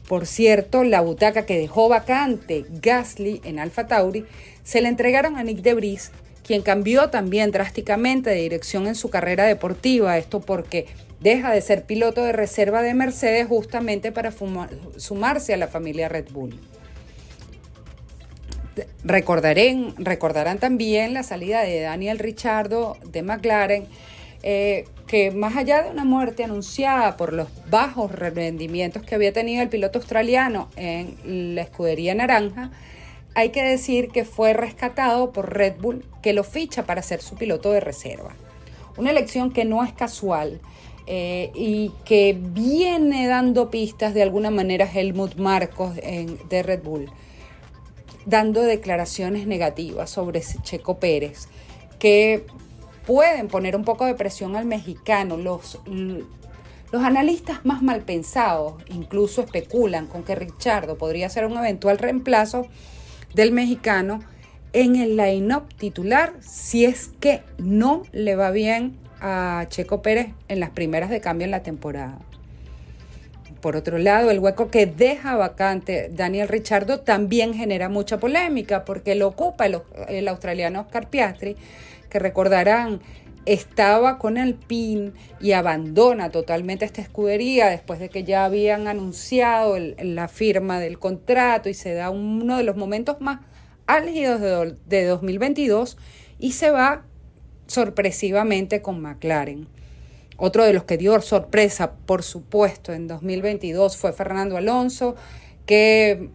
Por 0.08 0.26
cierto, 0.26 0.82
la 0.82 1.02
butaca 1.02 1.46
que 1.46 1.58
dejó 1.58 1.88
vacante 1.88 2.64
Gasly 2.68 3.42
en 3.44 3.58
Alfa 3.58 3.86
Tauri 3.86 4.24
se 4.64 4.80
le 4.80 4.88
entregaron 4.88 5.36
a 5.36 5.44
Nick 5.44 5.58
Debris, 5.58 6.12
quien 6.44 6.62
cambió 6.62 7.10
también 7.10 7.50
drásticamente 7.50 8.30
de 8.30 8.36
dirección 8.36 8.86
en 8.86 8.94
su 8.94 9.10
carrera 9.10 9.44
deportiva, 9.44 10.18
esto 10.18 10.40
porque 10.40 10.86
deja 11.20 11.52
de 11.52 11.60
ser 11.60 11.84
piloto 11.84 12.24
de 12.24 12.32
reserva 12.32 12.82
de 12.82 12.94
Mercedes 12.94 13.46
justamente 13.46 14.10
para 14.12 14.32
sumarse 14.96 15.54
a 15.54 15.58
la 15.58 15.68
familia 15.68 16.08
Red 16.08 16.30
Bull. 16.32 16.58
Recordarán, 19.04 20.58
también 20.58 21.14
la 21.14 21.22
salida 21.22 21.62
de 21.62 21.80
Daniel 21.80 22.18
Richardo 22.18 22.96
de 23.04 23.22
McLaren, 23.22 23.86
eh, 24.42 24.84
que 25.06 25.30
más 25.30 25.56
allá 25.56 25.82
de 25.82 25.90
una 25.90 26.04
muerte 26.04 26.44
anunciada 26.44 27.16
por 27.16 27.32
los 27.32 27.48
bajos 27.68 28.12
rendimientos 28.12 29.02
que 29.02 29.14
había 29.14 29.32
tenido 29.32 29.62
el 29.62 29.68
piloto 29.68 29.98
australiano 29.98 30.68
en 30.76 31.54
la 31.54 31.62
escudería 31.62 32.14
naranja, 32.14 32.70
hay 33.34 33.50
que 33.50 33.62
decir 33.62 34.08
que 34.08 34.24
fue 34.24 34.52
rescatado 34.52 35.32
por 35.32 35.54
Red 35.54 35.74
Bull, 35.78 36.04
que 36.22 36.32
lo 36.32 36.44
ficha 36.44 36.84
para 36.84 37.02
ser 37.02 37.22
su 37.22 37.36
piloto 37.36 37.70
de 37.72 37.80
reserva. 37.80 38.34
Una 38.96 39.10
elección 39.10 39.52
que 39.52 39.64
no 39.64 39.84
es 39.84 39.92
casual 39.92 40.60
eh, 41.06 41.50
y 41.54 41.92
que 42.04 42.36
viene 42.38 43.26
dando 43.26 43.70
pistas 43.70 44.14
de 44.14 44.22
alguna 44.22 44.50
manera 44.50 44.88
Helmut 44.92 45.36
Marcos 45.36 45.94
de 45.96 46.62
Red 46.62 46.82
Bull 46.82 47.10
dando 48.30 48.62
declaraciones 48.62 49.46
negativas 49.46 50.08
sobre 50.08 50.40
Checo 50.40 50.98
Pérez, 50.98 51.48
que 51.98 52.46
pueden 53.04 53.48
poner 53.48 53.74
un 53.74 53.84
poco 53.84 54.06
de 54.06 54.14
presión 54.14 54.54
al 54.56 54.66
mexicano. 54.66 55.36
Los, 55.36 55.80
los 56.92 57.02
analistas 57.02 57.64
más 57.66 57.82
mal 57.82 58.02
pensados 58.02 58.74
incluso 58.88 59.42
especulan 59.42 60.06
con 60.06 60.22
que 60.22 60.36
Richardo 60.36 60.96
podría 60.96 61.28
ser 61.28 61.44
un 61.44 61.58
eventual 61.58 61.98
reemplazo 61.98 62.68
del 63.34 63.52
mexicano 63.52 64.20
en 64.72 64.94
el 64.94 65.16
line-up 65.16 65.74
titular 65.76 66.34
si 66.40 66.84
es 66.84 67.10
que 67.18 67.42
no 67.58 68.04
le 68.12 68.36
va 68.36 68.52
bien 68.52 68.96
a 69.20 69.66
Checo 69.68 70.02
Pérez 70.02 70.28
en 70.46 70.60
las 70.60 70.70
primeras 70.70 71.10
de 71.10 71.20
cambio 71.20 71.46
en 71.46 71.50
la 71.50 71.64
temporada. 71.64 72.18
Por 73.60 73.76
otro 73.76 73.98
lado, 73.98 74.30
el 74.30 74.38
hueco 74.38 74.70
que 74.70 74.86
deja 74.86 75.36
vacante 75.36 76.08
Daniel 76.10 76.48
Richardo 76.48 77.00
también 77.00 77.52
genera 77.52 77.88
mucha 77.88 78.18
polémica 78.18 78.84
porque 78.84 79.14
lo 79.14 79.28
ocupa 79.28 79.66
el, 79.66 80.28
australiano 80.28 80.80
Oscar 80.80 81.10
Piastri, 81.10 81.56
que 82.08 82.18
recordarán 82.18 83.00
estaba 83.46 84.18
con 84.18 84.36
el 84.36 84.54
PIN 84.54 85.14
y 85.40 85.52
abandona 85.52 86.30
totalmente 86.30 86.84
esta 86.84 87.00
escudería 87.00 87.68
después 87.68 87.98
de 87.98 88.08
que 88.08 88.24
ya 88.24 88.44
habían 88.44 88.86
anunciado 88.86 89.76
la 89.78 90.28
firma 90.28 90.78
del 90.78 90.98
contrato 90.98 91.68
y 91.68 91.74
se 91.74 91.94
da 91.94 92.10
uno 92.10 92.58
de 92.58 92.64
los 92.64 92.76
momentos 92.76 93.20
más 93.20 93.40
álgidos 93.86 94.40
de, 94.40 94.76
de 94.86 95.04
2022 95.04 95.96
y 96.38 96.52
se 96.52 96.70
va 96.70 97.04
sorpresivamente 97.66 98.82
con 98.82 99.00
McLaren. 99.00 99.68
Otro 100.42 100.64
de 100.64 100.72
los 100.72 100.85
que 100.85 100.96
dio 100.96 101.20
sorpresa, 101.20 101.92
por 102.07 102.22
supuesto, 102.22 102.94
en 102.94 103.07
2022 103.07 103.98
fue 103.98 104.14
Fernando 104.14 104.57
Alonso, 104.57 105.14
que 105.66 106.31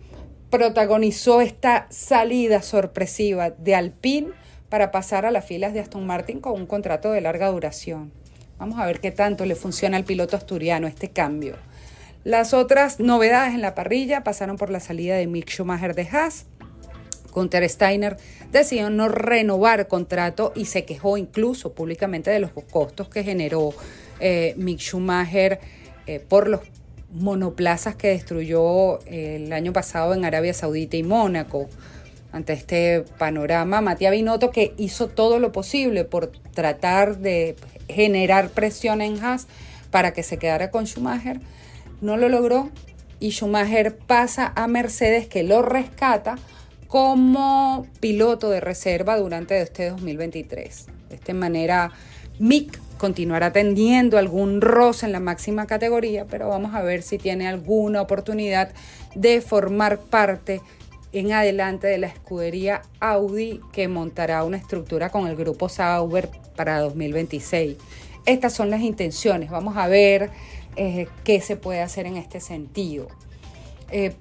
protagonizó 0.52 1.42
esta 1.42 1.88
salida 1.90 2.62
sorpresiva 2.62 3.50
de 3.50 3.74
Alpine 3.74 4.30
para 4.70 4.92
pasar 4.92 5.26
a 5.26 5.32
las 5.32 5.46
filas 5.46 5.74
de 5.74 5.80
Aston 5.80 6.06
Martin 6.06 6.40
con 6.40 6.54
un 6.54 6.68
contrato 6.68 7.12
de 7.12 7.22
larga 7.22 7.50
duración. 7.50 8.12
Vamos 8.60 8.80
a 8.80 8.86
ver 8.86 9.00
qué 9.00 9.10
tanto 9.10 9.44
le 9.44 9.56
funciona 9.56 9.98
al 9.98 10.04
piloto 10.04 10.38
asturiano 10.38 10.86
este 10.86 11.10
cambio. 11.10 11.56
Las 12.24 12.54
otras 12.54 13.00
novedades 13.00 13.56
en 13.56 13.62
la 13.62 13.74
parrilla 13.74 14.24
pasaron 14.24 14.58
por 14.58 14.70
la 14.70 14.82
salida 14.82 15.16
de 15.16 15.26
Mick 15.26 15.50
Schumacher 15.50 15.96
de 15.96 16.08
Haas, 16.12 16.46
Gunther 17.36 17.70
Steiner 17.70 18.18
decidió 18.52 18.90
no 18.90 19.10
renovar 19.10 19.88
contrato 19.88 20.54
y 20.56 20.66
se 20.66 20.86
quejó 20.86 21.18
incluso 21.18 21.74
públicamente 21.74 22.32
de 22.32 22.40
los 22.40 22.52
costos 22.72 23.10
que 23.10 23.24
generó 23.24 23.74
eh, 24.20 24.54
Mick 24.58 24.80
Schumacher 24.80 25.60
eh, 26.08 26.20
por 26.20 26.48
los 26.48 26.62
monoplazas 27.12 27.96
que 27.96 28.08
destruyó 28.08 29.00
eh, 29.06 29.44
el 29.44 29.54
año 29.54 29.74
pasado 29.74 30.14
en 30.14 30.26
Arabia 30.26 30.54
Saudita 30.54 30.98
y 30.98 31.04
Mónaco. 31.04 31.70
Ante 32.32 32.54
este 32.54 33.06
panorama, 33.18 33.80
Matías 33.80 34.12
Binotto, 34.12 34.52
que 34.52 34.74
hizo 34.78 35.08
todo 35.08 35.40
lo 35.40 35.54
posible 35.54 36.04
por 36.04 36.28
tratar 36.54 37.20
de 37.20 37.56
generar 37.88 38.50
presión 38.50 39.02
en 39.02 39.24
Haas 39.24 39.48
para 39.90 40.12
que 40.12 40.24
se 40.24 40.38
quedara 40.38 40.70
con 40.70 40.86
Schumacher, 40.86 41.40
no 42.02 42.18
lo 42.18 42.28
logró 42.28 42.72
y 43.22 43.32
Schumacher 43.32 43.96
pasa 43.96 44.52
a 44.56 44.68
Mercedes 44.68 45.28
que 45.28 45.44
lo 45.44 45.62
rescata 45.62 46.36
como 46.88 47.88
piloto 48.00 48.50
de 48.50 48.60
reserva 48.60 49.18
durante 49.18 49.62
este 49.62 49.90
2023. 49.90 50.88
De 51.10 51.16
esta 51.16 51.34
manera, 51.34 51.92
Mick 52.40 52.80
continuará 52.98 53.52
teniendo 53.52 54.18
algún 54.18 54.62
roce 54.62 55.06
en 55.06 55.12
la 55.12 55.20
máxima 55.20 55.68
categoría, 55.68 56.26
pero 56.26 56.48
vamos 56.50 56.74
a 56.74 56.82
ver 56.82 57.02
si 57.02 57.18
tiene 57.18 57.48
alguna 57.48 58.02
oportunidad 58.02 58.72
de 59.16 59.42
formar 59.42 60.00
parte 60.00 60.62
en 61.12 61.32
adelante 61.32 61.88
de 61.88 61.98
la 61.98 62.08
escudería 62.08 62.82
Audi 63.00 63.62
que 63.72 63.88
montará 63.88 64.44
una 64.44 64.58
estructura 64.58 65.10
con 65.10 65.28
el 65.28 65.36
grupo 65.36 65.70
Sauber 65.70 66.30
para 66.56 66.80
2026. 66.80 67.78
Estas 68.26 68.54
son 68.54 68.70
las 68.70 68.82
intenciones. 68.82 69.50
Vamos 69.50 69.78
a 69.78 69.88
ver 69.88 70.30
eh, 70.76 71.08
qué 71.24 71.40
se 71.42 71.56
puede 71.56 71.82
hacer 71.82 72.06
en 72.06 72.18
este 72.18 72.40
sentido. 72.40 73.08
Eh, 73.92 74.14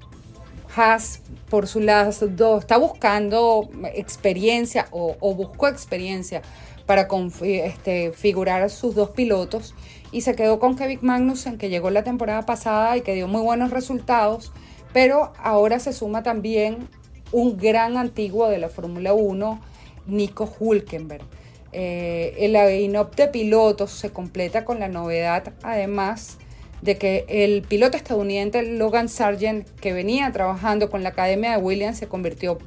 Haas, 0.77 1.21
por 1.49 1.67
su 1.67 1.81
lado, 1.81 2.11
está 2.59 2.77
buscando 2.79 3.69
experiencia 3.95 4.89
o, 4.91 5.35
buscó 5.35 5.69
experiencia 5.69 6.43
para 6.87 7.09
este, 7.43 8.13
figurar 8.13 8.69
sus 8.71 8.95
dos 8.95 9.11
pilotos 9.11 9.75
y 10.13 10.21
se 10.21 10.35
quedó 10.35 10.59
con 10.59 10.77
Kevin 10.77 11.01
Magnussen, 11.03 11.59
que 11.59 11.69
llegó 11.69 11.91
la 11.91 12.05
temporada 12.05 12.43
pasada 12.43 12.97
y 12.97 13.03
que 13.03 13.15
dio 13.15 13.29
muy 13.29 13.41
buenos 13.43 13.71
resultados, 13.71 14.53
pero 14.93 15.33
ahora 15.39 15.79
se 15.81 15.93
suma 15.93 16.23
también 16.23 16.89
un 17.33 17.57
gran 17.57 17.97
antiguo 17.97 18.49
de 18.49 18.59
la 18.59 18.69
Fórmula 18.69 19.13
1, 19.13 19.61
Nico 20.07 20.53
Hulkenberg. 20.59 21.25
Eh, 21.73 22.37
el 22.39 22.53
line 22.53 23.05
de 23.17 23.27
pilotos 23.29 23.91
se 23.91 24.11
completa 24.11 24.65
con 24.65 24.79
la 24.79 24.87
novedad, 24.87 25.53
además, 25.65 26.39
de 26.85 26.99
que 26.99 27.25
el 27.29 27.63
piloto 27.63 27.97
estadounidense 27.97 28.63
Logan 28.63 29.09
Sargent, 29.09 29.67
que 29.81 29.95
venía 29.95 30.31
trabajando 30.33 30.91
con 30.91 31.03
la 31.03 31.09
Academia 31.09 31.53
de 31.53 31.57
Williams, 31.57 31.97
se 31.97 32.09
convirtió 32.09 32.59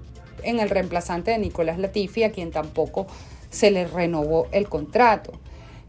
en 0.42 0.60
el 0.60 0.72
reemplazante 0.72 1.32
de 1.32 1.38
Nicolás 1.38 1.78
Latifi, 1.78 2.24
a 2.24 2.32
quien 2.32 2.50
tampoco 2.50 3.06
se 3.52 3.70
le 3.70 3.86
renovó 3.86 4.48
el 4.52 4.68
contrato. 4.68 5.34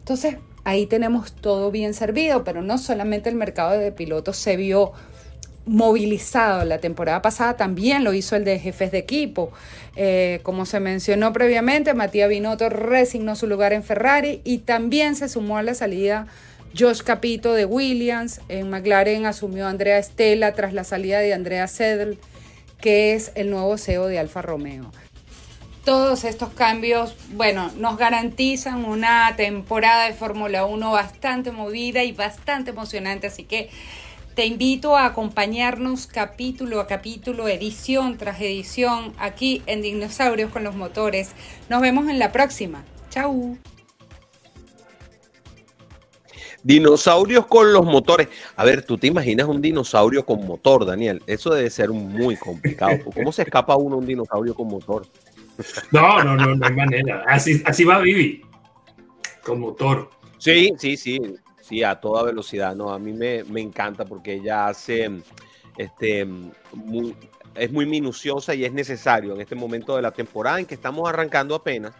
Entonces, 0.00 0.36
ahí 0.64 0.84
tenemos 0.84 1.32
todo 1.32 1.70
bien 1.70 1.94
servido, 1.94 2.44
pero 2.44 2.60
no 2.60 2.76
solamente 2.76 3.30
el 3.30 3.34
mercado 3.34 3.78
de 3.78 3.92
pilotos 3.92 4.36
se 4.36 4.56
vio 4.56 4.92
movilizado 5.64 6.64
la 6.64 6.78
temporada 6.78 7.22
pasada, 7.22 7.56
también 7.56 8.04
lo 8.04 8.12
hizo 8.12 8.36
el 8.36 8.44
de 8.44 8.58
jefes 8.58 8.90
de 8.90 8.98
equipo. 8.98 9.52
Eh, 9.96 10.40
como 10.42 10.66
se 10.66 10.80
mencionó 10.80 11.32
previamente, 11.32 11.94
Matías 11.94 12.28
Binotto 12.28 12.68
resignó 12.68 13.36
su 13.36 13.46
lugar 13.46 13.72
en 13.72 13.82
Ferrari 13.82 14.42
y 14.44 14.58
también 14.58 15.16
se 15.16 15.30
sumó 15.30 15.56
a 15.56 15.62
la 15.62 15.74
salida 15.74 16.26
Josh 16.76 17.02
Capito 17.02 17.54
de 17.54 17.64
Williams. 17.64 18.40
En 18.48 18.70
McLaren 18.70 19.26
asumió 19.26 19.66
Andrea 19.66 20.02
Stella 20.02 20.54
tras 20.54 20.72
la 20.72 20.84
salida 20.84 21.20
de 21.20 21.34
Andrea 21.34 21.66
Sedl, 21.68 22.18
que 22.80 23.14
es 23.14 23.32
el 23.34 23.50
nuevo 23.50 23.78
CEO 23.78 24.06
de 24.06 24.18
Alfa 24.18 24.42
Romeo. 24.42 24.90
Todos 25.84 26.24
estos 26.24 26.50
cambios, 26.50 27.16
bueno, 27.30 27.70
nos 27.78 27.96
garantizan 27.96 28.84
una 28.84 29.34
temporada 29.36 30.04
de 30.04 30.12
Fórmula 30.12 30.66
1 30.66 30.90
bastante 30.90 31.50
movida 31.50 32.04
y 32.04 32.12
bastante 32.12 32.70
emocionante, 32.70 33.28
así 33.28 33.44
que 33.44 33.70
te 34.34 34.46
invito 34.46 34.96
a 34.96 35.06
acompañarnos 35.06 36.06
capítulo 36.06 36.80
a 36.80 36.86
capítulo, 36.86 37.48
edición 37.48 38.18
tras 38.18 38.40
edición, 38.40 39.12
aquí 39.18 39.62
en 39.66 39.82
Dinosaurios 39.82 40.52
con 40.52 40.62
los 40.62 40.76
Motores. 40.76 41.30
Nos 41.68 41.80
vemos 41.80 42.08
en 42.08 42.18
la 42.18 42.30
próxima. 42.30 42.84
Chau. 43.10 43.58
Dinosaurios 46.68 47.46
con 47.46 47.72
los 47.72 47.82
motores. 47.82 48.28
A 48.54 48.62
ver, 48.62 48.82
tú 48.82 48.98
te 48.98 49.06
imaginas 49.06 49.46
un 49.48 49.62
dinosaurio 49.62 50.26
con 50.26 50.46
motor, 50.46 50.84
Daniel. 50.84 51.22
Eso 51.26 51.48
debe 51.48 51.70
ser 51.70 51.88
muy 51.88 52.36
complicado. 52.36 52.98
¿Cómo 53.14 53.32
se 53.32 53.40
escapa 53.40 53.74
uno 53.74 53.96
un 53.96 54.04
dinosaurio 54.04 54.54
con 54.54 54.68
motor? 54.68 55.06
No, 55.90 56.22
no, 56.22 56.36
no, 56.36 56.54
no 56.54 56.66
hay 56.66 56.72
manera. 56.74 57.24
Así, 57.26 57.62
así 57.64 57.84
va 57.84 58.00
Vivi, 58.00 58.42
con 59.42 59.60
motor. 59.60 60.10
Sí, 60.36 60.74
sí, 60.76 60.98
sí. 60.98 61.18
Sí, 61.62 61.82
a 61.82 61.98
toda 61.98 62.22
velocidad, 62.22 62.76
¿no? 62.76 62.92
A 62.92 62.98
mí 62.98 63.14
me, 63.14 63.38
encanta 63.62 64.04
porque 64.04 64.34
ella 64.34 64.68
hace, 64.68 65.10
este, 65.78 66.28
es 67.54 67.72
muy 67.72 67.86
minuciosa 67.86 68.54
y 68.54 68.66
es 68.66 68.74
necesario 68.74 69.34
en 69.34 69.40
este 69.40 69.54
momento 69.54 69.96
de 69.96 70.02
la 70.02 70.10
temporada 70.10 70.60
en 70.60 70.66
que 70.66 70.74
estamos 70.74 71.08
arrancando 71.08 71.54
apenas 71.54 71.94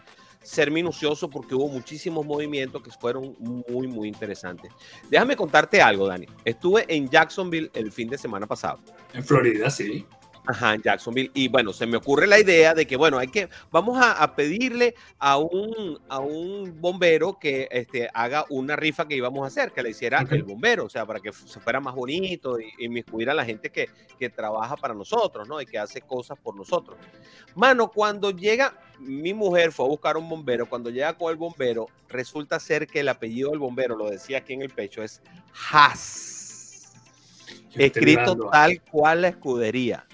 ser 0.49 0.71
minucioso 0.71 1.29
porque 1.29 1.53
hubo 1.53 1.67
muchísimos 1.67 2.25
movimientos 2.25 2.81
que 2.81 2.89
fueron 2.89 3.35
muy, 3.39 3.87
muy 3.87 4.07
interesantes. 4.07 4.71
Déjame 5.07 5.35
contarte 5.35 5.79
algo, 5.79 6.07
Dani. 6.07 6.25
Estuve 6.43 6.85
en 6.87 7.07
Jacksonville 7.07 7.69
el 7.75 7.91
fin 7.91 8.09
de 8.09 8.17
semana 8.17 8.47
pasado. 8.47 8.79
En 9.13 9.23
Florida, 9.23 9.69
sí. 9.69 10.07
Ajá, 10.49 10.73
en 10.73 10.81
Jacksonville. 10.81 11.29
Y 11.35 11.47
bueno, 11.47 11.71
se 11.73 11.85
me 11.85 11.95
ocurre 11.95 12.25
la 12.25 12.39
idea 12.39 12.73
de 12.73 12.87
que, 12.87 12.97
bueno, 12.97 13.19
hay 13.19 13.27
que, 13.27 13.49
vamos 13.69 13.99
a, 14.01 14.35
pedirle 14.35 14.95
a 15.19 15.37
un, 15.37 15.99
a 16.09 16.17
un 16.17 16.81
bombero 16.81 17.37
que 17.37 17.67
este, 17.69 18.09
haga 18.15 18.45
una 18.49 18.75
rifa 18.75 19.07
que 19.07 19.15
íbamos 19.15 19.43
a 19.43 19.47
hacer, 19.47 19.71
que 19.71 19.83
le 19.83 19.91
hiciera 19.91 20.25
el 20.31 20.41
bombero, 20.41 20.85
o 20.85 20.89
sea, 20.89 21.05
para 21.05 21.19
que 21.19 21.31
se 21.31 21.59
fuera 21.59 21.79
más 21.79 21.93
bonito 21.93 22.59
y, 22.59 22.73
y 22.79 23.29
a 23.29 23.33
la 23.35 23.45
gente 23.45 23.69
que, 23.69 23.89
que 24.17 24.31
trabaja 24.31 24.75
para 24.75 24.95
nosotros, 24.95 25.47
¿no? 25.47 25.61
Y 25.61 25.67
que 25.67 25.77
hace 25.77 26.01
cosas 26.01 26.39
por 26.39 26.55
nosotros. 26.55 26.97
Mano, 27.53 27.91
cuando 27.91 28.31
llega, 28.31 28.73
mi 28.97 29.35
mujer 29.35 29.71
fue 29.71 29.85
a 29.85 29.89
buscar 29.89 30.17
un 30.17 30.27
bombero, 30.27 30.65
cuando 30.65 30.89
llega 30.89 31.13
con 31.13 31.29
el 31.29 31.37
bombero, 31.37 31.85
resulta 32.07 32.59
ser 32.59 32.87
que 32.87 33.01
el 33.01 33.09
apellido 33.09 33.51
del 33.51 33.59
bombero, 33.59 33.95
lo 33.95 34.09
decía 34.09 34.39
aquí 34.39 34.53
en 34.53 34.63
el 34.63 34.71
pecho, 34.71 35.03
es 35.03 35.21
Haas. 35.71 36.91
Escrito 37.75 38.35
tal 38.51 38.81
cual 38.81 39.21
la 39.21 39.27
escudería. 39.27 40.07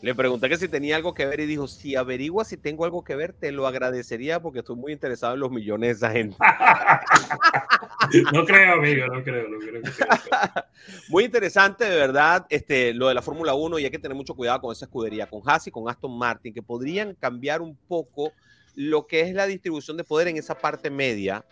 Le 0.00 0.14
pregunté 0.14 0.48
que 0.48 0.56
si 0.56 0.68
tenía 0.68 0.96
algo 0.96 1.12
que 1.12 1.26
ver 1.26 1.40
y 1.40 1.46
dijo, 1.46 1.66
si 1.66 1.96
averigua 1.96 2.44
si 2.44 2.56
tengo 2.56 2.84
algo 2.84 3.02
que 3.02 3.16
ver, 3.16 3.32
te 3.32 3.50
lo 3.50 3.66
agradecería 3.66 4.40
porque 4.40 4.60
estoy 4.60 4.76
muy 4.76 4.92
interesado 4.92 5.34
en 5.34 5.40
los 5.40 5.50
millones 5.50 5.88
de 5.88 6.06
esa 6.06 6.12
gente. 6.12 6.36
no 8.32 8.44
creo, 8.44 8.74
amigo, 8.74 9.06
no 9.08 9.22
creo, 9.24 9.48
no 9.48 9.58
creo. 9.58 9.82
muy 11.08 11.24
interesante, 11.24 11.84
de 11.84 11.96
verdad, 11.96 12.46
este, 12.48 12.94
lo 12.94 13.08
de 13.08 13.14
la 13.14 13.22
Fórmula 13.22 13.54
1 13.54 13.80
y 13.80 13.84
hay 13.84 13.90
que 13.90 13.98
tener 13.98 14.16
mucho 14.16 14.34
cuidado 14.34 14.60
con 14.60 14.72
esa 14.72 14.84
escudería, 14.84 15.26
con 15.26 15.42
Haas 15.44 15.66
y 15.66 15.70
con 15.72 15.88
Aston 15.88 16.16
Martin, 16.16 16.54
que 16.54 16.62
podrían 16.62 17.14
cambiar 17.14 17.60
un 17.60 17.76
poco 17.76 18.32
lo 18.76 19.08
que 19.08 19.22
es 19.22 19.34
la 19.34 19.46
distribución 19.46 19.96
de 19.96 20.04
poder 20.04 20.28
en 20.28 20.36
esa 20.36 20.56
parte 20.56 20.90
media 20.90 21.44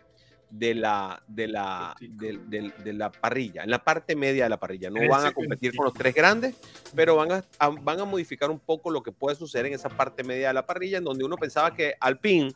de 0.51 0.75
la, 0.75 1.23
de 1.27 1.49
la, 1.49 1.97
de, 2.01 2.93
la 2.93 3.11
parrilla, 3.11 3.65
en 3.65 3.71
la 3.71 3.83
parte 3.83 4.15
media 4.15 4.45
de 4.45 4.51
la 4.51 4.59
parrilla. 4.59 4.91
No 4.91 5.07
van 5.09 5.27
a 5.27 5.33
competir 5.33 5.75
con 5.75 5.87
los 5.87 5.95
tres 5.95 6.15
grandes, 6.15 6.57
pero 6.95 7.17
van 7.17 7.33
a, 7.33 7.45
van 7.69 8.01
a 8.01 8.05
modificar 8.05 8.51
un 8.51 8.61
poco 8.61 8.91
lo 8.91 9.03
que 9.03 9.13
puede 9.13 9.37
suceder 9.37 9.67
en 9.67 9.75
esa 9.75 9.89
parte 9.89 10.23
media 10.23 10.49
de 10.49 10.55
la 10.55 10.67
parrilla, 10.67 10.99
en 10.99 11.05
donde 11.05 11.25
uno 11.25 11.37
pensaba 11.37 11.75
que 11.75 11.95
Alpine 12.01 12.53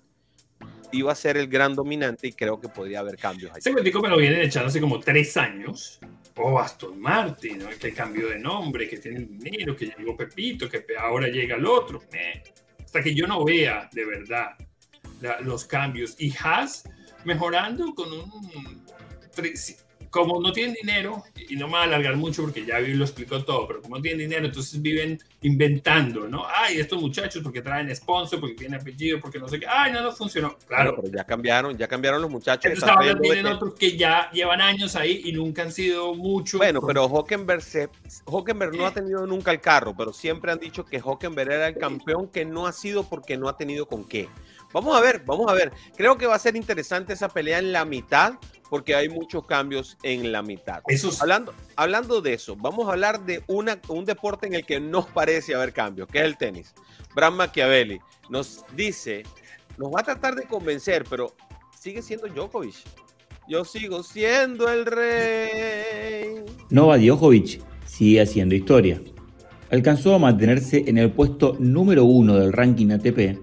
iba 0.93 1.13
a 1.13 1.15
ser 1.15 1.37
el 1.37 1.49
gran 1.49 1.75
dominante 1.75 2.29
y 2.29 2.33
creo 2.33 2.61
que 2.61 2.69
podría 2.69 3.01
haber 3.01 3.17
cambios. 3.17 3.57
Ese 3.57 3.73
cuentico 3.73 4.01
me 4.01 4.09
lo 4.09 4.17
vienen 4.17 4.41
echando 4.43 4.69
hace 4.69 4.81
como 4.81 5.01
tres 5.01 5.37
años. 5.37 6.01
O 6.43 6.59
Aston 6.59 6.99
Martin, 6.99 7.61
que 7.79 7.93
cambió 7.93 8.29
de 8.29 8.39
nombre, 8.39 8.89
que 8.89 8.97
tiene 8.97 9.27
dinero, 9.29 9.77
que 9.77 9.93
llegó 9.97 10.17
Pepito, 10.17 10.71
que 10.71 10.85
ahora 10.99 11.29
llega 11.29 11.57
el 11.57 11.67
otro. 11.67 12.01
Hasta 12.83 13.03
que 13.03 13.15
yo 13.15 13.27
no 13.27 13.45
vea 13.45 13.91
de 13.93 14.07
verdad 14.07 14.57
los 15.43 15.67
cambios. 15.67 16.17
Y 16.19 16.33
Haas 16.43 16.85
mejorando 17.25 17.95
con 17.95 18.13
un... 18.13 18.85
Como 20.11 20.41
no 20.41 20.53
tienen 20.53 20.75
dinero, 20.75 21.23
y 21.49 21.55
no 21.55 21.69
me 21.69 21.75
va 21.75 21.81
a 21.83 21.85
alargar 21.85 22.17
mucho 22.17 22.43
porque 22.43 22.67
ya 22.67 22.81
lo 22.81 23.05
explicó 23.05 23.45
todo, 23.45 23.69
pero 23.69 23.81
como 23.81 23.95
no 23.95 24.03
tienen 24.03 24.29
dinero, 24.29 24.47
entonces 24.47 24.83
viven 24.83 25.21
inventando, 25.43 26.27
¿no? 26.27 26.45
Ay, 26.53 26.81
estos 26.81 27.01
muchachos 27.01 27.45
porque 27.45 27.63
traen 27.63 27.95
sponsor, 27.95 28.41
porque 28.41 28.57
tienen 28.57 28.81
apellido, 28.81 29.21
porque 29.21 29.39
no 29.39 29.47
sé 29.47 29.61
qué. 29.61 29.67
Ay, 29.69 29.93
no, 29.93 30.03
no 30.03 30.11
funcionó. 30.11 30.59
Claro. 30.67 30.97
pero 30.97 31.15
ya 31.15 31.23
cambiaron, 31.23 31.79
ya 31.79 31.87
cambiaron 31.87 32.21
los 32.21 32.29
muchachos. 32.29 32.73
Entonces 32.73 33.21
tienen 33.23 33.47
otros 33.47 33.75
que 33.75 33.97
ya 33.97 34.29
llevan 34.33 34.61
años 34.61 34.97
ahí 34.97 35.23
y 35.27 35.33
nunca 35.33 35.63
han 35.63 35.71
sido 35.71 36.13
mucho. 36.17 36.59
Bueno, 36.59 36.81
pero 36.85 37.05
Hockenberg, 37.05 37.63
se, 37.63 37.89
Hockenberg 38.25 38.77
no 38.77 38.87
ha 38.87 38.93
tenido 38.93 39.25
nunca 39.29 39.53
el 39.53 39.61
carro, 39.61 39.95
pero 39.97 40.13
siempre 40.13 40.51
han 40.51 40.59
dicho 40.59 40.85
que 40.85 41.01
Hockenberg 41.01 41.53
era 41.53 41.69
el 41.69 41.77
campeón 41.77 42.27
que 42.27 42.45
no 42.45 42.67
ha 42.67 42.73
sido 42.73 43.05
porque 43.05 43.37
no 43.37 43.49
ha 43.49 43.57
tenido 43.57 43.87
con 43.87 44.05
qué. 44.05 44.29
Vamos 44.73 44.97
a 44.97 45.01
ver, 45.01 45.23
vamos 45.27 45.51
a 45.51 45.55
ver. 45.55 45.73
Creo 45.97 46.17
que 46.17 46.27
va 46.27 46.37
a 46.37 46.39
ser 46.39 46.57
interesante 46.57 47.13
esa 47.13 47.29
pelea 47.29 47.59
en 47.59 47.73
la 47.73 47.85
mitad 47.85 48.35
porque 48.69 48.95
hay 48.95 49.09
muchos 49.09 49.45
cambios 49.47 49.99
en 50.05 50.31
la 50.31 50.43
mitad. 50.43 50.81
hablando, 51.21 51.53
hablando 51.75 52.21
de 52.21 52.35
eso, 52.35 52.55
vamos 52.55 52.89
a 52.89 52.93
hablar 52.93 53.27
de 53.27 53.43
una, 53.49 53.81
un 53.89 54.05
deporte 54.05 54.47
en 54.47 54.55
el 54.55 54.65
que 54.65 54.79
no 54.79 55.05
parece 55.13 55.57
haber 55.57 55.73
cambios, 55.73 56.07
que 56.07 56.19
es 56.19 56.25
el 56.25 56.39
tenis. 56.39 56.73
Bram 57.15 57.35
Machiavelli 57.35 58.01
nos 58.29 58.65
dice, 58.77 59.25
nos 59.77 59.93
va 59.93 60.01
a 60.01 60.05
tratar 60.05 60.37
de 60.37 60.45
convencer, 60.45 61.05
pero 61.11 61.35
sigue 61.77 62.01
siendo 62.01 62.29
Djokovic. 62.29 62.77
Yo 63.49 63.65
sigo 63.65 64.05
siendo 64.05 64.71
el 64.71 64.87
rey. 64.87 66.45
Novak 66.71 67.01
Djokovic 67.01 67.61
sigue 67.85 68.21
haciendo 68.21 68.55
historia. 68.55 69.03
Alcanzó 69.73 70.15
a 70.15 70.19
mantenerse 70.21 70.85
en 70.87 70.99
el 70.99 71.11
puesto 71.11 71.57
número 71.59 72.05
uno 72.05 72.37
del 72.37 72.53
ranking 72.53 72.91
ATP 72.91 73.39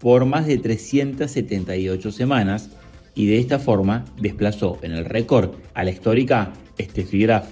por 0.00 0.24
más 0.24 0.46
de 0.46 0.58
378 0.58 2.10
semanas 2.10 2.70
y 3.14 3.26
de 3.26 3.38
esta 3.38 3.58
forma 3.58 4.06
desplazó 4.20 4.78
en 4.82 4.92
el 4.92 5.04
récord 5.04 5.50
a 5.74 5.84
la 5.84 5.90
histórica 5.90 6.52
Steffi 6.80 7.20
Graf. 7.20 7.48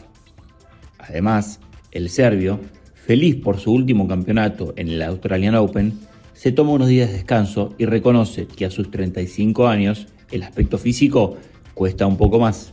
Además, 0.98 1.60
el 1.92 2.08
serbio, 2.08 2.58
feliz 2.94 3.36
por 3.36 3.58
su 3.58 3.72
último 3.72 4.08
campeonato 4.08 4.72
en 4.76 4.88
el 4.88 5.02
Australian 5.02 5.54
Open, 5.56 5.92
se 6.32 6.52
toma 6.52 6.72
unos 6.72 6.88
días 6.88 7.08
de 7.08 7.16
descanso 7.16 7.74
y 7.78 7.84
reconoce 7.84 8.46
que 8.46 8.64
a 8.64 8.70
sus 8.70 8.90
35 8.90 9.68
años 9.68 10.06
el 10.30 10.42
aspecto 10.42 10.78
físico 10.78 11.36
cuesta 11.74 12.06
un 12.06 12.16
poco 12.16 12.38
más. 12.38 12.72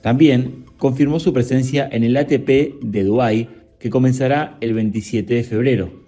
También 0.00 0.64
confirmó 0.78 1.18
su 1.18 1.32
presencia 1.32 1.88
en 1.90 2.04
el 2.04 2.16
ATP 2.16 2.80
de 2.82 3.04
Dubái 3.04 3.48
que 3.80 3.90
comenzará 3.90 4.58
el 4.60 4.74
27 4.74 5.34
de 5.34 5.42
febrero 5.44 6.01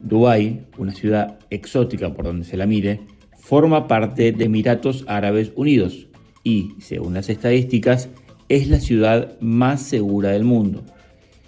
Dubái, 0.00 0.66
una 0.78 0.94
ciudad 0.94 1.38
exótica 1.50 2.14
por 2.14 2.24
donde 2.24 2.44
se 2.44 2.56
la 2.56 2.66
mire, 2.66 3.00
forma 3.38 3.88
parte 3.88 4.32
de 4.32 4.44
Emiratos 4.44 5.04
Árabes 5.08 5.52
Unidos 5.56 6.06
y, 6.44 6.72
según 6.80 7.14
las 7.14 7.28
estadísticas, 7.28 8.08
es 8.48 8.68
la 8.68 8.80
ciudad 8.80 9.38
más 9.40 9.82
segura 9.82 10.30
del 10.30 10.44
mundo. 10.44 10.84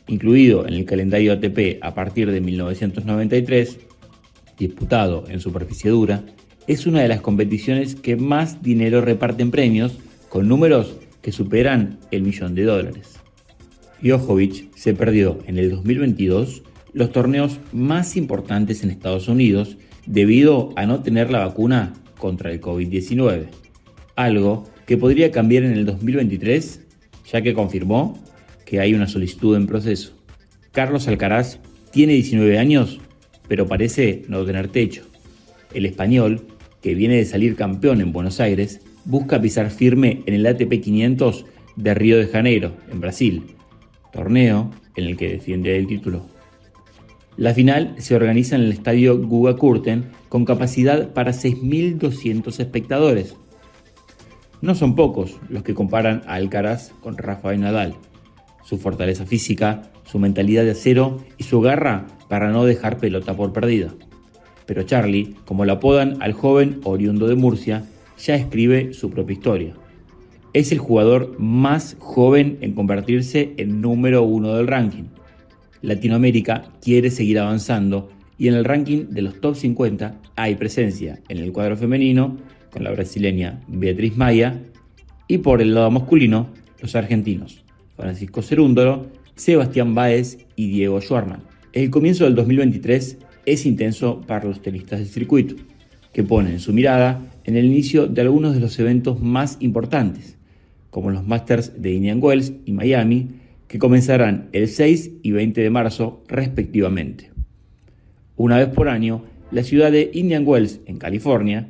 Incluido 0.06 0.66
en 0.66 0.74
el 0.74 0.84
calendario 0.84 1.32
ATP 1.32 1.78
a 1.82 1.94
partir 1.94 2.30
de 2.30 2.40
1993, 2.40 3.78
disputado 4.58 5.24
en 5.28 5.40
superficie 5.40 5.90
dura, 5.90 6.24
es 6.66 6.86
una 6.86 7.00
de 7.00 7.08
las 7.08 7.20
competiciones 7.20 7.94
que 7.94 8.16
más 8.16 8.62
dinero 8.62 9.00
reparten 9.00 9.50
premios, 9.50 9.98
con 10.28 10.48
números 10.48 10.96
que 11.22 11.32
superan 11.32 11.98
el 12.10 12.22
millón 12.22 12.54
de 12.54 12.64
dólares. 12.64 13.18
Djokovic 14.02 14.74
se 14.76 14.94
perdió 14.94 15.38
en 15.46 15.58
el 15.58 15.70
2022 15.70 16.62
los 16.92 17.12
torneos 17.12 17.58
más 17.72 18.16
importantes 18.16 18.82
en 18.82 18.90
Estados 18.90 19.28
Unidos 19.28 19.76
debido 20.06 20.72
a 20.76 20.86
no 20.86 21.00
tener 21.00 21.30
la 21.30 21.46
vacuna 21.46 21.92
contra 22.18 22.50
el 22.50 22.60
COVID-19, 22.60 23.46
algo 24.16 24.64
que 24.86 24.96
podría 24.96 25.30
cambiar 25.30 25.64
en 25.64 25.72
el 25.72 25.86
2023 25.86 26.80
ya 27.30 27.42
que 27.42 27.54
confirmó 27.54 28.18
que 28.64 28.80
hay 28.80 28.94
una 28.94 29.08
solicitud 29.08 29.56
en 29.56 29.66
proceso. 29.66 30.12
Carlos 30.72 31.08
Alcaraz 31.08 31.58
tiene 31.90 32.14
19 32.14 32.58
años, 32.58 33.00
pero 33.48 33.66
parece 33.66 34.22
no 34.28 34.44
tener 34.44 34.68
techo. 34.68 35.02
El 35.74 35.86
español, 35.86 36.46
que 36.82 36.94
viene 36.94 37.16
de 37.16 37.24
salir 37.24 37.56
campeón 37.56 38.00
en 38.00 38.12
Buenos 38.12 38.40
Aires, 38.40 38.80
busca 39.04 39.40
pisar 39.40 39.70
firme 39.70 40.22
en 40.26 40.34
el 40.34 40.46
ATP 40.46 40.80
500 40.80 41.46
de 41.76 41.94
Río 41.94 42.18
de 42.18 42.26
Janeiro, 42.26 42.76
en 42.90 43.00
Brasil, 43.00 43.42
torneo 44.12 44.70
en 44.96 45.04
el 45.04 45.16
que 45.16 45.28
defiende 45.28 45.76
el 45.76 45.86
título. 45.86 46.26
La 47.40 47.54
final 47.54 47.94
se 47.96 48.14
organiza 48.14 48.54
en 48.54 48.64
el 48.64 48.72
estadio 48.72 49.16
Guga 49.16 49.56
Kurten 49.56 50.10
con 50.28 50.44
capacidad 50.44 51.14
para 51.14 51.32
6.200 51.32 52.60
espectadores. 52.60 53.34
No 54.60 54.74
son 54.74 54.94
pocos 54.94 55.38
los 55.48 55.62
que 55.62 55.72
comparan 55.72 56.20
a 56.26 56.34
Alcaraz 56.34 56.92
con 57.00 57.16
Rafael 57.16 57.58
Nadal. 57.58 57.94
Su 58.62 58.76
fortaleza 58.76 59.24
física, 59.24 59.90
su 60.04 60.18
mentalidad 60.18 60.64
de 60.64 60.72
acero 60.72 61.24
y 61.38 61.44
su 61.44 61.62
garra 61.62 62.08
para 62.28 62.50
no 62.50 62.66
dejar 62.66 62.98
pelota 62.98 63.34
por 63.34 63.54
perdida. 63.54 63.88
Pero 64.66 64.82
Charlie, 64.82 65.34
como 65.46 65.64
lo 65.64 65.72
apodan 65.72 66.18
al 66.20 66.34
joven 66.34 66.82
oriundo 66.84 67.26
de 67.26 67.36
Murcia, 67.36 67.86
ya 68.18 68.34
escribe 68.34 68.92
su 68.92 69.08
propia 69.08 69.32
historia. 69.32 69.74
Es 70.52 70.72
el 70.72 70.78
jugador 70.78 71.36
más 71.38 71.96
joven 72.00 72.58
en 72.60 72.74
convertirse 72.74 73.54
en 73.56 73.80
número 73.80 74.24
uno 74.24 74.56
del 74.56 74.66
ranking. 74.66 75.04
Latinoamérica 75.82 76.72
quiere 76.82 77.10
seguir 77.10 77.38
avanzando 77.38 78.10
y 78.38 78.48
en 78.48 78.54
el 78.54 78.64
ranking 78.64 79.06
de 79.10 79.22
los 79.22 79.40
top 79.40 79.56
50 79.56 80.20
hay 80.36 80.54
presencia 80.54 81.20
en 81.28 81.38
el 81.38 81.52
cuadro 81.52 81.76
femenino 81.76 82.38
con 82.70 82.84
la 82.84 82.90
brasileña 82.90 83.60
Beatriz 83.68 84.16
Maya 84.16 84.60
y 85.28 85.38
por 85.38 85.60
el 85.60 85.74
lado 85.74 85.90
masculino 85.90 86.48
los 86.80 86.94
argentinos 86.94 87.62
Francisco 87.96 88.40
Cerúndolo, 88.40 89.08
Sebastián 89.34 89.94
Báez 89.94 90.38
y 90.56 90.68
Diego 90.68 91.00
Schwarman. 91.00 91.42
El 91.72 91.90
comienzo 91.90 92.24
del 92.24 92.34
2023 92.34 93.18
es 93.46 93.66
intenso 93.66 94.22
para 94.26 94.46
los 94.46 94.62
tenistas 94.62 95.00
del 95.00 95.08
circuito, 95.08 95.54
que 96.12 96.24
ponen 96.24 96.60
su 96.60 96.72
mirada 96.72 97.20
en 97.44 97.56
el 97.56 97.66
inicio 97.66 98.06
de 98.06 98.22
algunos 98.22 98.54
de 98.54 98.60
los 98.60 98.78
eventos 98.78 99.20
más 99.20 99.58
importantes, 99.60 100.36
como 100.90 101.10
los 101.10 101.26
Masters 101.26 101.80
de 101.80 101.92
Indian 101.92 102.20
Wells 102.22 102.52
y 102.64 102.72
Miami, 102.72 103.28
que 103.70 103.78
comenzarán 103.78 104.48
el 104.50 104.66
6 104.66 105.12
y 105.22 105.30
20 105.30 105.60
de 105.60 105.70
marzo 105.70 106.24
respectivamente. 106.26 107.30
Una 108.34 108.56
vez 108.56 108.66
por 108.66 108.88
año, 108.88 109.22
la 109.52 109.62
ciudad 109.62 109.92
de 109.92 110.10
Indian 110.12 110.44
Wells, 110.44 110.80
en 110.86 110.98
California, 110.98 111.68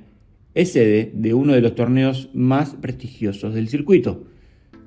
es 0.55 0.73
sede 0.73 1.11
de 1.13 1.35
uno 1.35 1.53
de 1.53 1.61
los 1.61 1.75
torneos 1.75 2.31
más 2.33 2.71
prestigiosos 2.71 3.53
del 3.53 3.69
circuito, 3.69 4.25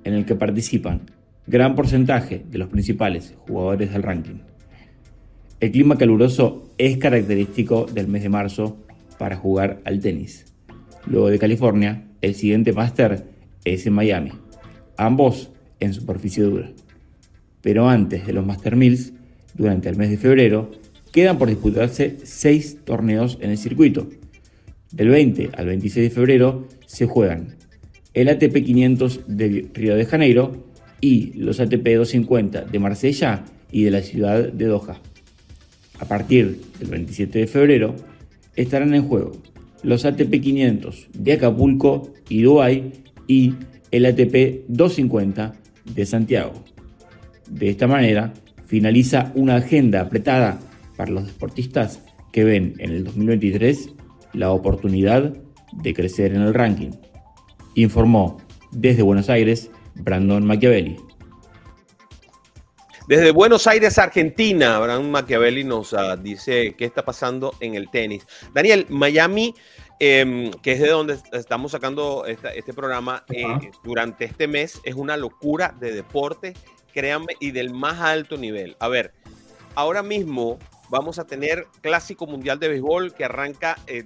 en 0.04 0.16
el 0.16 0.26
que 0.26 0.34
participan 0.34 1.02
gran 1.46 1.76
porcentaje 1.76 2.46
de 2.50 2.58
los 2.58 2.70
principales 2.70 3.36
jugadores 3.48 3.94
del 3.94 4.02
ranking. 4.02 4.40
El 5.60 5.70
clima 5.70 6.00
caluroso 6.00 6.72
es 6.80 6.98
característico 6.98 7.86
del 7.86 8.08
mes 8.08 8.24
de 8.24 8.30
marzo 8.30 8.76
para 9.20 9.36
jugar 9.36 9.82
al 9.86 10.00
tenis. 10.00 10.52
Luego 11.06 11.30
de 11.30 11.38
California, 11.38 12.08
el 12.22 12.34
siguiente 12.34 12.74
máster 12.74 13.24
es 13.66 13.86
en 13.86 13.94
Miami, 13.94 14.32
ambos 14.98 15.52
en 15.80 15.94
superficie 15.94 16.42
dura. 16.42 16.72
Pero 17.64 17.90
antes 17.90 18.28
de 18.28 18.34
los 18.34 18.46
Master 18.46 18.76
Mills, 18.76 19.14
durante 19.56 19.90
el 19.90 19.96
mes 19.96 20.12
de 20.12 20.18
febrero, 20.18 20.70
quedan 21.12 21.38
por 21.38 21.48
disputarse 21.48 22.18
seis 22.24 22.78
torneos 22.84 23.40
en 23.42 23.50
el 23.50 23.58
circuito. 23.58 24.10
Del 24.92 25.10
20 25.10 25.52
al 25.58 25.66
26 25.68 26.10
de 26.10 26.14
febrero 26.14 26.68
se 26.86 27.08
juegan 27.08 27.56
el 28.14 28.30
ATP 28.30 28.64
500 28.64 29.22
de 29.28 29.70
Río 29.74 29.96
de 29.96 30.06
Janeiro 30.06 30.68
y 31.02 31.34
los 31.34 31.60
ATP 31.60 31.96
250 31.96 32.66
de 32.66 32.80
Marsella 32.80 33.46
y 33.72 33.84
de 33.84 33.92
la 33.92 34.02
ciudad 34.02 34.52
de 34.52 34.66
Doha. 34.66 35.00
A 36.00 36.06
partir 36.06 36.60
del 36.80 36.90
27 36.90 37.40
de 37.40 37.48
febrero 37.48 37.96
estarán 38.56 38.94
en 38.94 39.08
juego 39.08 39.32
los 39.84 40.06
ATP 40.06 40.42
500 40.42 41.08
de 41.14 41.34
Acapulco 41.34 42.14
y 42.28 42.42
Dubái 42.42 42.92
y 43.28 43.54
el 43.92 44.06
ATP 44.06 44.66
250 44.68 45.54
de 45.96 46.06
Santiago. 46.06 46.54
De 47.48 47.70
esta 47.70 47.88
manera, 47.88 48.34
finaliza 48.66 49.32
una 49.36 49.56
agenda 49.56 50.02
apretada 50.02 50.60
para 50.96 51.12
los 51.12 51.28
deportistas 51.28 52.02
que 52.32 52.44
ven 52.44 52.76
en 52.80 52.92
el 52.92 53.04
2023 53.04 53.90
la 54.34 54.52
oportunidad 54.52 55.34
de 55.74 55.94
crecer 55.94 56.34
en 56.34 56.42
el 56.42 56.54
ranking. 56.54 56.92
Informó 57.76 58.38
desde 58.72 59.04
Buenos 59.04 59.30
Aires 59.30 59.70
Brandon 59.96 60.46
Machiavelli. 60.46 60.98
Desde 63.08 63.32
Buenos 63.32 63.68
Aires, 63.68 63.98
Argentina, 64.00 64.80
Brandon 64.80 65.12
Machiavelli 65.12 65.66
nos 65.66 65.92
uh, 65.92 66.16
dice 66.18 66.74
qué 66.78 66.86
está 66.86 67.04
pasando 67.04 67.54
en 67.60 67.76
el 67.76 67.90
tenis. 67.90 68.26
Daniel, 68.54 68.86
Miami 68.90 69.54
eh, 70.00 70.52
que 70.62 70.74
es 70.74 70.80
de 70.82 70.90
donde 70.90 71.18
estamos 71.32 71.72
sacando 71.72 72.26
esta, 72.26 72.50
este 72.50 72.74
programa, 72.74 73.24
eh, 73.30 73.46
durante 73.84 74.26
este 74.26 74.48
mes 74.48 74.82
es 74.84 74.96
una 74.96 75.16
locura 75.16 75.74
de 75.80 75.94
deporte, 75.94 76.54
créanme, 76.94 77.36
y 77.40 77.52
del 77.52 77.74
más 77.74 78.00
alto 78.00 78.38
nivel. 78.38 78.76
A 78.80 78.88
ver, 78.88 79.14
ahora 79.76 80.04
mismo 80.04 80.60
vamos 80.90 81.18
a 81.18 81.26
tener 81.26 81.68
Clásico 81.82 82.28
Mundial 82.28 82.60
de 82.60 82.68
Béisbol 82.68 83.14
que 83.14 83.26
arranca 83.26 83.78
eh, 83.88 84.06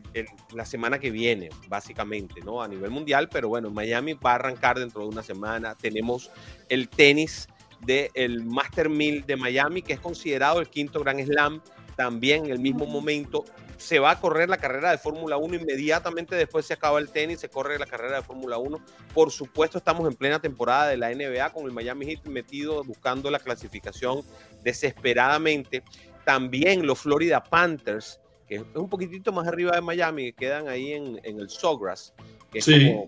la 0.54 0.66
semana 0.66 1.00
que 1.00 1.12
viene, 1.12 1.50
básicamente, 1.68 2.42
¿no? 2.42 2.62
A 2.62 2.68
nivel 2.68 2.92
mundial, 2.92 3.28
pero 3.30 3.50
bueno, 3.50 3.70
Miami 3.70 4.14
va 4.14 4.32
a 4.32 4.36
arrancar 4.36 4.80
dentro 4.80 5.02
de 5.02 5.10
una 5.10 5.22
semana. 5.22 5.76
Tenemos 5.76 6.32
el 6.70 6.88
tenis 6.88 7.50
del 7.82 8.44
Master 8.44 8.90
1000 8.90 9.26
de 9.26 9.36
Miami, 9.36 9.82
que 9.82 9.94
es 9.94 10.00
considerado 10.00 10.60
el 10.60 10.70
quinto 10.70 11.02
Grand 11.02 11.24
Slam, 11.24 11.62
también 11.96 12.46
en 12.46 12.52
el 12.52 12.60
mismo 12.60 12.86
momento 12.86 13.44
se 13.78 14.00
va 14.00 14.12
a 14.12 14.20
correr 14.20 14.50
la 14.50 14.58
carrera 14.58 14.92
de 14.92 14.98
Fórmula 14.98 15.38
1 15.38 15.56
inmediatamente 15.56 16.36
después 16.36 16.66
se 16.66 16.74
acaba 16.74 17.00
el 17.00 17.10
tenis, 17.10 17.40
se 17.40 17.50
corre 17.50 17.80
la 17.80 17.86
carrera 17.86 18.18
de 18.18 18.24
Fórmula 18.24 18.58
1. 18.58 18.80
Por 19.14 19.32
supuesto, 19.32 19.78
estamos 19.78 20.08
en 20.08 20.16
plena 20.16 20.40
temporada 20.40 20.88
de 20.88 20.98
la 20.98 21.14
NBA 21.14 21.52
con 21.52 21.66
el 21.66 21.72
Miami 21.72 22.06
Heat 22.08 22.26
metido 22.26 22.84
buscando 22.84 23.30
la 23.30 23.40
clasificación 23.40 24.24
desesperadamente. 24.64 25.84
También 26.26 26.86
los 26.86 27.00
Florida 27.00 27.44
Panthers, 27.44 28.20
que 28.48 28.56
es 28.56 28.64
un 28.74 28.90
poquitito 28.90 29.32
más 29.32 29.48
arriba 29.48 29.74
de 29.74 29.82
Miami, 29.82 30.26
que 30.26 30.34
quedan 30.34 30.68
ahí 30.68 30.94
en, 30.94 31.20
el 31.24 31.50
Sawgrass, 31.50 32.14
que 32.52 32.60
es 32.60 32.66
como 32.66 33.06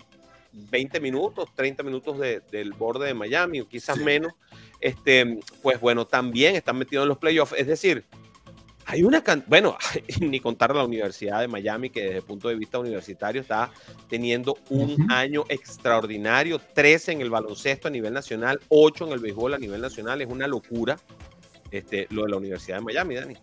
20 0.51 0.99
minutos, 0.99 1.49
30 1.55 1.83
minutos 1.83 2.19
del 2.19 2.73
borde 2.73 3.07
de 3.07 3.13
Miami, 3.13 3.61
o 3.61 3.67
quizás 3.67 3.97
menos. 3.97 4.33
Este, 4.79 5.39
pues 5.61 5.79
bueno, 5.79 6.07
también 6.07 6.55
están 6.55 6.77
metidos 6.77 7.03
en 7.03 7.09
los 7.09 7.17
playoffs. 7.17 7.53
Es 7.57 7.67
decir, 7.67 8.05
hay 8.89 9.03
una, 9.03 9.23
bueno, 9.45 9.77
ni 10.19 10.39
contar 10.39 10.75
la 10.75 10.83
Universidad 10.83 11.41
de 11.41 11.47
Miami, 11.47 11.91
que 11.91 12.01
desde 12.01 12.17
el 12.17 12.23
punto 12.23 12.49
de 12.49 12.55
vista 12.55 12.79
universitario 12.79 13.41
está 13.41 13.71
teniendo 14.09 14.57
un 14.71 15.11
año 15.11 15.43
extraordinario, 15.47 16.59
13 16.59 17.11
en 17.11 17.21
el 17.21 17.29
baloncesto 17.29 17.87
a 17.87 17.91
nivel 17.91 18.13
nacional, 18.13 18.59
8 18.69 19.05
en 19.05 19.13
el 19.13 19.19
béisbol 19.19 19.53
a 19.53 19.59
nivel 19.59 19.79
nacional, 19.79 20.21
es 20.23 20.27
una 20.27 20.47
locura 20.47 20.97
este, 21.69 22.07
lo 22.09 22.23
de 22.23 22.29
la 22.29 22.37
Universidad 22.37 22.77
de 22.77 22.83
Miami, 22.83 23.15
Dani. 23.15 23.35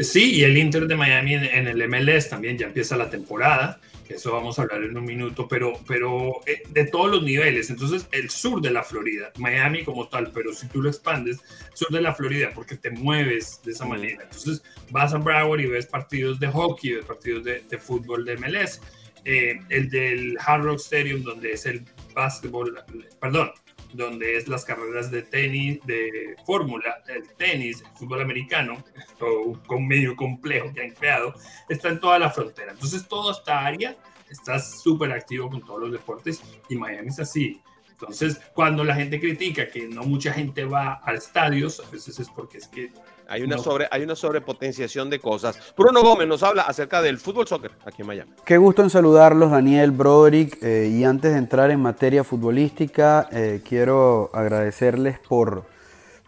Sí, 0.00 0.34
y 0.34 0.44
el 0.44 0.56
Inter 0.56 0.86
de 0.86 0.96
Miami 0.96 1.34
en 1.34 1.66
el 1.66 1.88
MLS 1.88 2.28
también 2.28 2.58
ya 2.58 2.66
empieza 2.66 2.96
la 2.96 3.10
temporada 3.10 3.80
eso 4.08 4.32
vamos 4.32 4.58
a 4.58 4.62
hablar 4.62 4.84
en 4.84 4.96
un 4.96 5.04
minuto, 5.04 5.48
pero, 5.48 5.72
pero 5.86 6.40
eh, 6.46 6.62
de 6.68 6.84
todos 6.84 7.10
los 7.10 7.22
niveles. 7.22 7.70
Entonces, 7.70 8.06
el 8.12 8.30
sur 8.30 8.60
de 8.60 8.70
la 8.70 8.82
Florida, 8.82 9.32
Miami 9.38 9.84
como 9.84 10.08
tal, 10.08 10.30
pero 10.32 10.52
si 10.52 10.68
tú 10.68 10.82
lo 10.82 10.88
expandes, 10.88 11.40
sur 11.74 11.88
de 11.90 12.00
la 12.00 12.14
Florida, 12.14 12.50
porque 12.54 12.76
te 12.76 12.90
mueves 12.90 13.60
de 13.64 13.72
esa 13.72 13.84
manera. 13.84 14.22
Entonces, 14.22 14.62
vas 14.90 15.12
a 15.14 15.18
Broward 15.18 15.60
y 15.60 15.66
ves 15.66 15.86
partidos 15.86 16.38
de 16.38 16.48
hockey, 16.48 16.94
ves 16.94 17.04
partidos 17.04 17.44
de, 17.44 17.62
de 17.68 17.78
fútbol 17.78 18.24
de 18.24 18.36
MLS. 18.36 18.80
Eh, 19.24 19.58
el 19.70 19.90
del 19.90 20.36
Hard 20.44 20.62
Rock 20.62 20.78
Stadium, 20.78 21.22
donde 21.22 21.52
es 21.52 21.66
el 21.66 21.84
básquetbol, 22.14 22.78
perdón, 23.20 23.50
donde 23.96 24.36
es 24.36 24.48
las 24.48 24.64
carreras 24.64 25.10
de 25.10 25.22
tenis, 25.22 25.80
de 25.84 26.36
fórmula, 26.44 27.02
el 27.08 27.28
tenis, 27.34 27.80
el 27.80 27.98
fútbol 27.98 28.22
americano, 28.22 28.82
todo 29.18 29.58
un 29.70 29.88
medio 29.88 30.14
complejo 30.14 30.72
que 30.72 30.82
han 30.82 30.90
creado, 30.90 31.34
está 31.68 31.88
en 31.88 32.00
toda 32.00 32.18
la 32.18 32.30
frontera. 32.30 32.72
Entonces, 32.72 33.06
toda 33.08 33.32
esta 33.32 33.64
área 33.64 33.96
está 34.30 34.58
súper 34.58 35.12
activo 35.12 35.50
con 35.50 35.64
todos 35.64 35.80
los 35.80 35.92
deportes 35.92 36.42
y 36.68 36.76
Miami 36.76 37.08
es 37.08 37.20
así. 37.20 37.60
Entonces, 37.90 38.40
cuando 38.52 38.84
la 38.84 38.94
gente 38.94 39.18
critica 39.18 39.70
que 39.70 39.88
no 39.88 40.02
mucha 40.04 40.32
gente 40.32 40.64
va 40.64 41.00
a 41.02 41.14
estadios, 41.14 41.80
a 41.80 41.90
veces 41.90 42.18
es 42.18 42.28
porque 42.28 42.58
es 42.58 42.68
que 42.68 42.92
hay 43.28 43.42
una, 43.42 43.58
sobre, 43.58 43.88
hay 43.90 44.02
una 44.02 44.14
sobrepotenciación 44.16 45.10
de 45.10 45.18
cosas. 45.18 45.58
Bruno 45.76 46.02
Gómez 46.02 46.28
nos 46.28 46.42
habla 46.42 46.62
acerca 46.62 47.02
del 47.02 47.18
fútbol 47.18 47.46
soccer 47.46 47.72
aquí 47.84 48.02
en 48.02 48.08
Miami. 48.08 48.32
Qué 48.44 48.56
gusto 48.56 48.82
en 48.82 48.90
saludarlos, 48.90 49.50
Daniel, 49.50 49.90
Broderick. 49.90 50.62
Eh, 50.62 50.88
y 50.88 51.04
antes 51.04 51.32
de 51.32 51.38
entrar 51.38 51.70
en 51.70 51.80
materia 51.80 52.24
futbolística, 52.24 53.28
eh, 53.32 53.62
quiero 53.66 54.30
agradecerles 54.32 55.18
por 55.18 55.64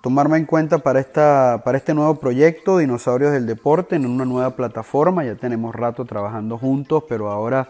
tomarme 0.00 0.38
en 0.38 0.46
cuenta 0.46 0.78
para, 0.78 1.00
esta, 1.00 1.62
para 1.64 1.78
este 1.78 1.94
nuevo 1.94 2.16
proyecto, 2.16 2.78
Dinosaurios 2.78 3.32
del 3.32 3.46
Deporte, 3.46 3.96
en 3.96 4.06
una 4.06 4.24
nueva 4.24 4.56
plataforma. 4.56 5.24
Ya 5.24 5.34
tenemos 5.34 5.74
rato 5.74 6.04
trabajando 6.04 6.58
juntos, 6.58 7.04
pero 7.08 7.30
ahora 7.30 7.68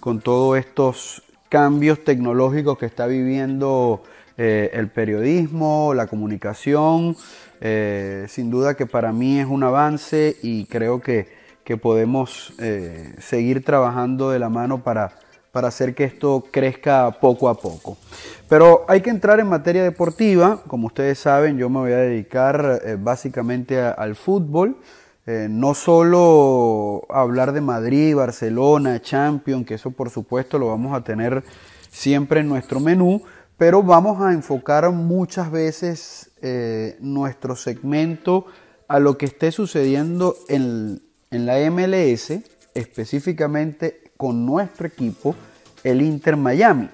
con 0.00 0.20
todos 0.20 0.58
estos 0.58 1.22
cambios 1.48 2.04
tecnológicos 2.04 2.78
que 2.78 2.86
está 2.86 3.06
viviendo 3.06 4.02
eh, 4.38 4.70
el 4.74 4.88
periodismo, 4.88 5.94
la 5.94 6.06
comunicación. 6.06 7.16
Eh, 7.60 8.26
sin 8.28 8.50
duda 8.50 8.74
que 8.74 8.84
para 8.84 9.12
mí 9.12 9.40
es 9.40 9.46
un 9.46 9.62
avance 9.62 10.36
y 10.42 10.66
creo 10.66 11.00
que, 11.00 11.34
podemos 11.80 12.54
eh, 12.60 13.14
seguir 13.18 13.64
trabajando 13.64 14.30
de 14.30 14.38
la 14.38 14.48
mano 14.48 14.84
para, 14.84 15.18
para 15.50 15.66
hacer 15.66 15.96
que 15.96 16.04
esto 16.04 16.44
crezca 16.52 17.10
poco 17.20 17.48
a 17.48 17.58
poco. 17.58 17.96
Pero 18.48 18.84
hay 18.88 19.00
que 19.00 19.10
entrar 19.10 19.40
en 19.40 19.48
materia 19.48 19.82
deportiva. 19.82 20.62
Como 20.68 20.86
ustedes 20.86 21.18
saben, 21.18 21.58
yo 21.58 21.68
me 21.68 21.80
voy 21.80 21.92
a 21.92 21.96
dedicar 21.96 22.80
básicamente 23.00 23.80
al 23.80 24.14
fútbol. 24.14 24.76
no 25.26 25.74
solo 25.74 27.04
hablar 27.08 27.50
de 27.50 27.60
Madrid, 27.60 28.14
Barcelona, 28.14 29.02
Champions, 29.02 29.66
que 29.66 29.74
eso 29.74 29.90
por 29.90 30.10
supuesto 30.10 30.58
lo 30.58 30.68
vamos 30.68 30.94
a 30.94 31.02
tener 31.02 31.42
siempre 31.90 32.40
en 32.40 32.48
nuestro 32.48 32.78
menú, 32.78 33.22
pero 33.56 33.82
vamos 33.82 34.20
a 34.20 34.32
enfocar 34.32 34.90
muchas 34.90 35.50
veces 35.50 36.30
eh, 36.42 36.96
nuestro 37.00 37.56
segmento 37.56 38.46
a 38.88 38.98
lo 38.98 39.16
que 39.16 39.26
esté 39.26 39.50
sucediendo 39.50 40.36
en, 40.48 41.00
la 41.30 41.58
MLS, 41.70 42.32
específicamente 42.74 44.12
con 44.16 44.46
nuestro 44.46 44.86
equipo, 44.86 45.34
el 45.84 46.02
Inter 46.02 46.36
Miami. 46.36 46.88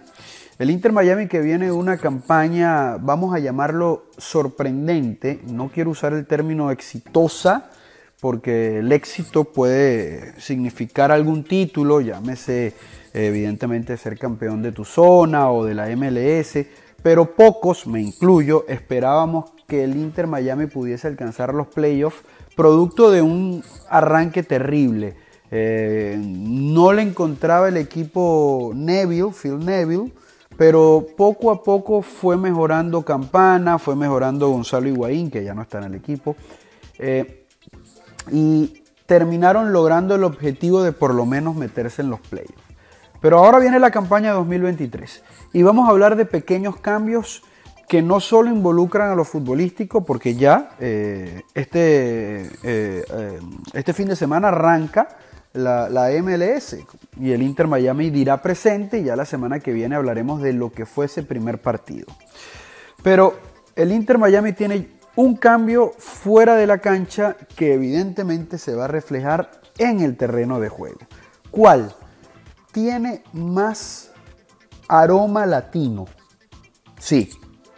El 0.58 0.70
Inter 0.70 0.92
Miami 0.92 1.26
que 1.26 1.40
viene 1.40 1.66
de 1.66 1.72
una 1.72 1.96
campaña, 1.96 2.96
vamos 2.96 3.34
a 3.34 3.38
llamarlo 3.38 4.06
sorprendente, 4.16 5.40
no 5.46 5.68
quiero 5.68 5.90
usar 5.90 6.12
el 6.12 6.26
término 6.26 6.70
exitosa, 6.70 7.70
porque 8.20 8.78
el 8.78 8.92
éxito 8.92 9.44
puede 9.44 10.40
significar 10.40 11.10
algún 11.10 11.42
título, 11.42 12.00
llámese 12.00 12.74
evidentemente 13.14 13.96
ser 13.96 14.18
campeón 14.18 14.62
de 14.62 14.72
tu 14.72 14.84
zona 14.84 15.50
o 15.50 15.64
de 15.64 15.74
la 15.74 15.88
MLS, 15.96 16.66
pero 17.02 17.34
pocos, 17.34 17.86
me 17.86 18.00
incluyo, 18.00 18.64
esperábamos 18.68 19.52
que 19.66 19.84
el 19.84 19.96
Inter 19.96 20.26
Miami 20.26 20.66
pudiese 20.66 21.08
alcanzar 21.08 21.54
los 21.54 21.66
playoffs 21.68 22.22
producto 22.54 23.10
de 23.10 23.22
un 23.22 23.64
arranque 23.88 24.42
terrible. 24.42 25.16
Eh, 25.50 26.16
no 26.18 26.92
le 26.92 27.02
encontraba 27.02 27.68
el 27.68 27.76
equipo 27.76 28.72
Neville, 28.74 29.32
Phil 29.32 29.58
Neville, 29.58 30.12
pero 30.56 31.06
poco 31.16 31.50
a 31.50 31.62
poco 31.62 32.02
fue 32.02 32.36
mejorando 32.36 33.02
Campana, 33.02 33.78
fue 33.78 33.96
mejorando 33.96 34.48
Gonzalo 34.48 34.88
Higuaín, 34.88 35.30
que 35.30 35.44
ya 35.44 35.54
no 35.54 35.62
está 35.62 35.78
en 35.78 35.84
el 35.84 35.94
equipo, 35.94 36.36
eh, 36.98 37.46
y 38.30 38.82
terminaron 39.06 39.72
logrando 39.72 40.14
el 40.14 40.24
objetivo 40.24 40.82
de 40.82 40.92
por 40.92 41.14
lo 41.14 41.26
menos 41.26 41.56
meterse 41.56 42.02
en 42.02 42.10
los 42.10 42.20
playoffs. 42.20 42.71
Pero 43.22 43.38
ahora 43.38 43.60
viene 43.60 43.78
la 43.78 43.92
campaña 43.92 44.32
2023 44.32 45.22
y 45.52 45.62
vamos 45.62 45.88
a 45.88 45.92
hablar 45.92 46.16
de 46.16 46.26
pequeños 46.26 46.76
cambios 46.76 47.44
que 47.88 48.02
no 48.02 48.18
solo 48.18 48.50
involucran 48.50 49.10
a 49.10 49.14
lo 49.14 49.24
futbolístico, 49.24 50.04
porque 50.04 50.34
ya 50.34 50.72
eh, 50.80 51.42
este, 51.54 52.46
eh, 52.64 53.04
eh, 53.08 53.40
este 53.74 53.92
fin 53.92 54.08
de 54.08 54.16
semana 54.16 54.48
arranca 54.48 55.16
la, 55.52 55.88
la, 55.88 56.08
MLS 56.20 56.78
y 57.20 57.30
el 57.30 57.42
Inter 57.42 57.68
Miami 57.68 58.10
dirá 58.10 58.42
presente 58.42 58.98
y 58.98 59.04
ya 59.04 59.14
la 59.14 59.24
semana 59.24 59.60
que 59.60 59.72
viene 59.72 59.94
hablaremos 59.94 60.42
de 60.42 60.54
lo 60.54 60.72
que 60.72 60.84
fue 60.84 61.06
ese 61.06 61.22
primer 61.22 61.60
partido. 61.60 62.06
Pero 63.04 63.34
el 63.76 63.92
Inter 63.92 64.18
Miami 64.18 64.52
tiene 64.52 64.88
un 65.14 65.36
cambio 65.36 65.92
fuera 65.96 66.56
de 66.56 66.66
la 66.66 66.78
cancha 66.78 67.36
que 67.54 67.74
evidentemente 67.74 68.58
se 68.58 68.74
va 68.74 68.86
a 68.86 68.88
reflejar 68.88 69.50
en 69.78 70.00
el 70.00 70.16
terreno 70.16 70.58
de 70.58 70.70
juego. 70.70 71.00
¿Cuál? 71.50 71.94
Tiene 72.72 73.22
más 73.32 74.10
aroma 74.88 75.46
latino. 75.46 76.06
Sí, 76.98 77.30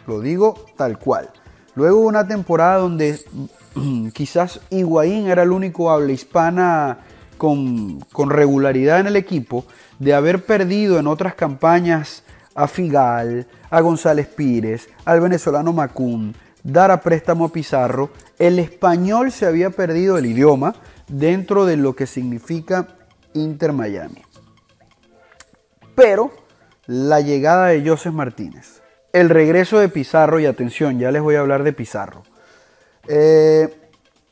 lo 0.07 0.21
digo 0.21 0.65
tal 0.75 0.97
cual. 0.97 1.29
Luego 1.75 1.99
una 1.99 2.27
temporada 2.27 2.77
donde 2.77 3.19
quizás 4.13 4.61
Higuaín 4.69 5.27
era 5.27 5.43
el 5.43 5.51
único 5.51 5.91
habla 5.91 6.13
hispana 6.13 6.99
con, 7.37 7.99
con, 8.13 8.29
regularidad 8.29 9.01
en 9.01 9.07
el 9.07 9.17
equipo, 9.17 9.65
de 9.99 10.13
haber 10.13 10.45
perdido 10.45 10.99
en 10.99 11.07
otras 11.07 11.35
campañas 11.35 12.23
a 12.55 12.67
Figal, 12.67 13.45
a 13.69 13.81
González 13.81 14.27
Pires, 14.27 14.87
al 15.03 15.19
venezolano 15.19 15.73
Macún, 15.73 16.33
dar 16.63 16.91
a 16.91 17.01
préstamo 17.01 17.45
a 17.45 17.51
Pizarro, 17.51 18.09
el 18.39 18.57
español 18.59 19.31
se 19.31 19.45
había 19.45 19.69
perdido 19.69 20.17
el 20.17 20.25
idioma 20.25 20.75
dentro 21.07 21.65
de 21.65 21.77
lo 21.77 21.95
que 21.95 22.07
significa 22.07 22.87
Inter 23.33 23.73
Miami. 23.73 24.24
Pero 25.95 26.31
la 26.87 27.21
llegada 27.21 27.67
de 27.67 27.87
Joseph 27.87 28.13
Martínez, 28.13 28.81
el 29.13 29.29
regreso 29.29 29.79
de 29.79 29.89
Pizarro, 29.89 30.39
y 30.39 30.45
atención, 30.45 30.99
ya 30.99 31.11
les 31.11 31.21
voy 31.21 31.35
a 31.35 31.39
hablar 31.39 31.63
de 31.63 31.73
Pizarro. 31.73 32.23
Eh, 33.07 33.73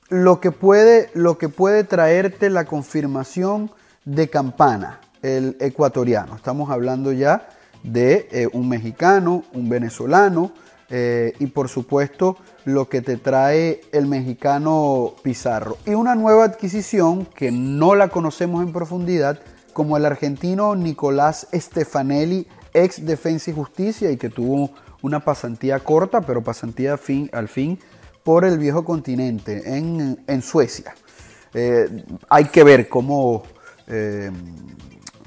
lo, 0.09 0.39
que 0.39 0.51
puede, 0.51 1.09
lo 1.13 1.37
que 1.37 1.49
puede 1.49 1.83
traerte 1.83 2.49
la 2.49 2.65
confirmación 2.65 3.71
de 4.05 4.29
Campana, 4.29 4.99
el 5.21 5.55
ecuatoriano. 5.59 6.35
Estamos 6.35 6.69
hablando 6.69 7.11
ya 7.11 7.49
de 7.83 8.27
eh, 8.31 8.47
un 8.51 8.69
mexicano, 8.69 9.43
un 9.53 9.69
venezolano 9.69 10.51
eh, 10.89 11.33
y 11.39 11.47
por 11.47 11.69
supuesto 11.69 12.37
lo 12.65 12.87
que 12.89 13.01
te 13.01 13.17
trae 13.17 13.81
el 13.91 14.05
mexicano 14.05 15.15
Pizarro. 15.21 15.77
Y 15.85 15.91
una 15.91 16.15
nueva 16.15 16.43
adquisición 16.43 17.25
que 17.25 17.51
no 17.51 17.95
la 17.95 18.09
conocemos 18.09 18.63
en 18.63 18.73
profundidad, 18.73 19.39
como 19.73 19.97
el 19.97 20.05
argentino 20.05 20.75
Nicolás 20.75 21.47
Stefanelli, 21.53 22.47
ex 22.73 23.05
Defensa 23.05 23.51
y 23.51 23.53
Justicia 23.53 24.11
y 24.11 24.17
que 24.17 24.29
tuvo 24.29 24.71
una 25.01 25.19
pasantía 25.19 25.79
corta, 25.79 26.21
pero 26.21 26.43
pasantía 26.43 26.97
al 27.33 27.47
fin 27.47 27.79
por 28.23 28.45
el 28.45 28.57
viejo 28.57 28.85
continente, 28.85 29.77
en, 29.77 30.41
Suecia. 30.41 30.95
Eh, 31.53 32.05
hay 32.29 32.45
que 32.45 32.63
ver 32.63 32.87
cómo 32.87 33.43
eh, 33.87 34.31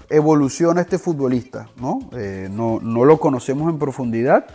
evoluciona 0.09 0.80
este 0.80 0.99
futbolista, 0.99 1.68
eh, 2.16 2.49
¿no? 2.51 2.80
¿no? 2.80 3.05
lo 3.05 3.20
conocemos 3.20 3.70
en 3.70 3.78
profundidad, 3.78 4.47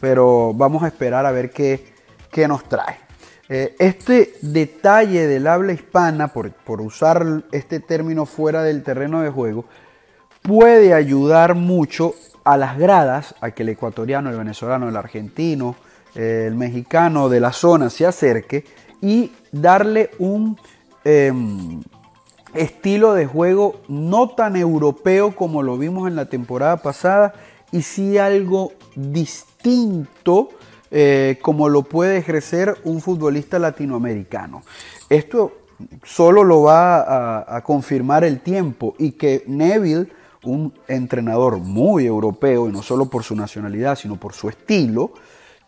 pero 0.00 0.52
vamos 0.54 0.82
a 0.82 0.88
esperar 0.88 1.24
a 1.24 1.30
ver 1.30 1.50
qué 1.50 2.48
nos 2.48 2.64
trae. 2.64 3.05
Eh, 3.48 3.76
este 3.78 4.34
detalle 4.42 5.28
del 5.28 5.46
habla 5.46 5.72
hispana, 5.72 6.28
por, 6.28 6.52
usar 6.80 7.44
este 7.52 7.78
término 7.78 8.26
fuera 8.26 8.62
del 8.62 8.82
terreno 8.82 9.22
de 9.22 9.30
juego, 9.30 9.66
puede 10.42 10.94
ayudar 10.94 11.54
mucho 11.54 12.14
a 12.44 12.56
las 12.56 12.76
gradas, 12.76 13.34
a 13.40 13.52
que 13.52 13.62
el 13.62 13.70
ecuatoriano, 13.70 14.30
el 14.30 14.36
venezolano, 14.36 14.88
el 14.88 14.96
argentino, 14.96 15.76
eh, 16.14 16.44
el 16.48 16.56
mexicano 16.56 17.28
de 17.28 17.40
la 17.40 17.52
zona 17.52 17.88
se 17.90 18.06
acerque 18.06 18.64
y 19.00 19.32
darle 19.52 20.10
un 20.18 20.58
em, 21.04 21.82
estilo 22.54 23.14
de 23.14 23.26
juego 23.26 23.80
no 23.88 24.30
tan 24.30 24.56
europeo 24.56 25.36
como 25.36 25.62
lo 25.62 25.78
vimos 25.78 26.08
en 26.08 26.16
la 26.16 26.26
temporada 26.26 26.78
pasada 26.78 27.34
y 27.70 27.82
sí 27.82 28.18
algo 28.18 28.72
distinto 28.94 30.50
eh, 30.98 31.36
como 31.42 31.68
lo 31.68 31.82
puede 31.82 32.16
ejercer 32.16 32.78
un 32.84 33.02
futbolista 33.02 33.58
latinoamericano. 33.58 34.62
Esto 35.10 35.58
solo 36.02 36.42
lo 36.42 36.62
va 36.62 37.54
a, 37.54 37.60
confirmar 37.60 38.24
el 38.24 38.40
tiempo 38.40 38.94
y 38.98 39.10
que 39.12 39.44
Neville, 39.46 40.08
un 40.42 40.72
entrenador 40.88 41.58
muy 41.58 42.06
europeo, 42.06 42.66
y 42.66 42.72
no 42.72 42.82
solo 42.82 43.10
por 43.10 43.24
su 43.24 43.36
nacionalidad, 43.36 43.96
sino 43.96 44.16
por 44.16 44.32
su 44.32 44.48
estilo, 44.48 45.12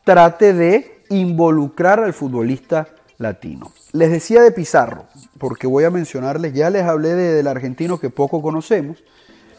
trate 0.02 0.54
de 0.54 1.02
involucrar 1.10 2.00
al 2.00 2.14
futbolista 2.14 2.88
latino. 3.18 3.70
Les 3.92 4.10
decía 4.10 4.40
de 4.40 4.50
Pizarro, 4.50 5.04
porque 5.36 5.66
voy 5.66 5.84
a 5.84 5.90
mencionarles, 5.90 6.54
ya 6.54 6.70
les 6.70 6.84
hablé 6.84 7.14
del 7.14 7.48
argentino 7.48 8.00
que 8.00 8.08
poco 8.08 8.40
conocemos. 8.40 9.04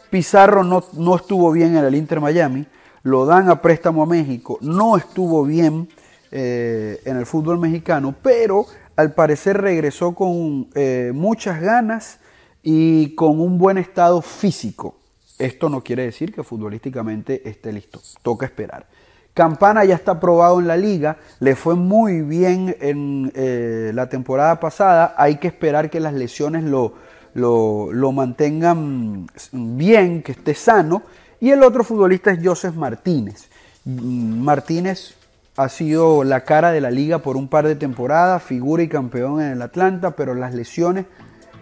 Pizarro 0.09 0.63
no, 0.63 0.83
no 0.93 1.15
estuvo 1.15 1.51
bien 1.51 1.77
en 1.77 1.85
el 1.85 1.93
Inter 1.93 2.19
Miami, 2.19 2.65
lo 3.03 3.25
dan 3.25 3.49
a 3.49 3.61
préstamo 3.61 4.03
a 4.03 4.05
México, 4.05 4.57
no 4.61 4.97
estuvo 4.97 5.43
bien 5.43 5.89
eh, 6.31 7.01
en 7.05 7.17
el 7.17 7.25
fútbol 7.25 7.59
mexicano, 7.59 8.13
pero 8.21 8.65
al 8.95 9.13
parecer 9.13 9.59
regresó 9.59 10.13
con 10.13 10.67
eh, 10.75 11.11
muchas 11.13 11.61
ganas 11.61 12.19
y 12.61 13.15
con 13.15 13.39
un 13.39 13.57
buen 13.57 13.77
estado 13.77 14.21
físico. 14.21 14.95
Esto 15.37 15.69
no 15.69 15.81
quiere 15.81 16.03
decir 16.03 16.33
que 16.33 16.43
futbolísticamente 16.43 17.47
esté 17.49 17.71
listo, 17.71 18.01
toca 18.21 18.45
esperar. 18.45 18.85
Campana 19.33 19.85
ya 19.85 19.95
está 19.95 20.19
probado 20.19 20.59
en 20.59 20.67
la 20.67 20.75
liga, 20.75 21.17
le 21.39 21.55
fue 21.55 21.75
muy 21.75 22.21
bien 22.21 22.75
en 22.81 23.31
eh, 23.35 23.91
la 23.93 24.09
temporada 24.09 24.59
pasada, 24.59 25.15
hay 25.17 25.37
que 25.37 25.47
esperar 25.47 25.89
que 25.89 26.01
las 26.01 26.13
lesiones 26.13 26.65
lo, 26.65 26.95
lo 27.33 28.11
mantengan 28.11 29.27
bien, 29.53 30.23
que 30.23 30.33
esté 30.33 30.53
sano 30.53 31.03
y 31.39 31.51
el 31.51 31.63
otro 31.63 31.83
futbolista 31.83 32.31
es 32.31 32.39
Joseph 32.43 32.75
Martínez. 32.75 33.49
Mm, 33.85 34.41
Martínez 34.41 35.15
ha 35.55 35.69
sido 35.69 36.23
la 36.23 36.41
cara 36.41 36.71
de 36.71 36.81
la 36.81 36.91
liga 36.91 37.19
por 37.19 37.37
un 37.37 37.47
par 37.47 37.67
de 37.67 37.75
temporadas, 37.75 38.43
figura 38.43 38.83
y 38.83 38.87
campeón 38.87 39.41
en 39.41 39.51
el 39.51 39.61
Atlanta, 39.61 40.11
pero 40.11 40.33
las 40.33 40.53
lesiones 40.53 41.05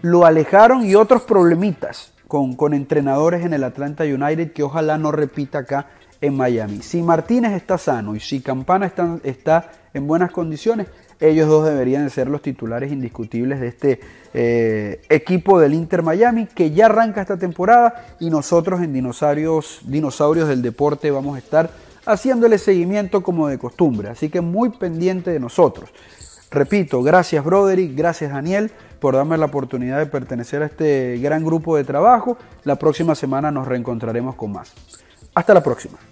lo 0.02 0.24
alejaron 0.24 0.84
y 0.84 0.94
otros 0.94 1.22
problemitas 1.22 2.12
con, 2.28 2.54
con 2.54 2.74
entrenadores 2.74 3.44
en 3.44 3.54
el 3.54 3.64
Atlanta 3.64 4.04
United 4.04 4.52
que 4.52 4.62
ojalá 4.62 4.98
no 4.98 5.10
repita 5.10 5.58
acá 5.58 5.86
en 6.20 6.36
Miami. 6.36 6.82
Si 6.82 7.02
Martínez 7.02 7.52
está 7.52 7.78
sano 7.78 8.14
y 8.14 8.20
si 8.20 8.40
Campana 8.40 8.86
está, 8.86 9.18
está 9.24 9.70
en 9.94 10.06
buenas 10.06 10.30
condiciones, 10.30 10.88
ellos 11.20 11.48
dos 11.48 11.66
deberían 11.66 12.08
ser 12.10 12.28
los 12.28 12.42
titulares 12.42 12.92
indiscutibles 12.92 13.60
de 13.60 13.68
este 13.68 14.00
eh, 14.34 15.00
equipo 15.08 15.58
del 15.58 15.74
Inter 15.74 16.02
Miami 16.02 16.46
que 16.46 16.70
ya 16.70 16.86
arranca 16.86 17.20
esta 17.20 17.36
temporada 17.36 18.06
y 18.20 18.30
nosotros 18.30 18.80
en 18.80 18.92
Dinosaurios, 18.92 19.80
Dinosaurios 19.84 20.48
del 20.48 20.62
Deporte 20.62 21.10
vamos 21.10 21.36
a 21.36 21.38
estar 21.38 21.70
haciéndole 22.06 22.58
seguimiento 22.58 23.22
como 23.22 23.48
de 23.48 23.58
costumbre. 23.58 24.08
Así 24.08 24.28
que 24.28 24.40
muy 24.40 24.70
pendiente 24.70 25.30
de 25.30 25.40
nosotros. 25.40 25.90
Repito, 26.50 27.02
gracias 27.02 27.44
Broderick, 27.44 27.94
gracias 27.96 28.32
Daniel 28.32 28.70
por 29.00 29.14
darme 29.14 29.36
la 29.36 29.46
oportunidad 29.46 29.98
de 29.98 30.06
pertenecer 30.06 30.62
a 30.62 30.66
este 30.66 31.18
gran 31.18 31.44
grupo 31.44 31.76
de 31.76 31.84
trabajo. 31.84 32.38
La 32.64 32.76
próxima 32.76 33.14
semana 33.14 33.50
nos 33.50 33.68
reencontraremos 33.68 34.34
con 34.34 34.52
más. 34.52 34.72
Hasta 35.34 35.54
la 35.54 35.62
próxima. 35.62 36.07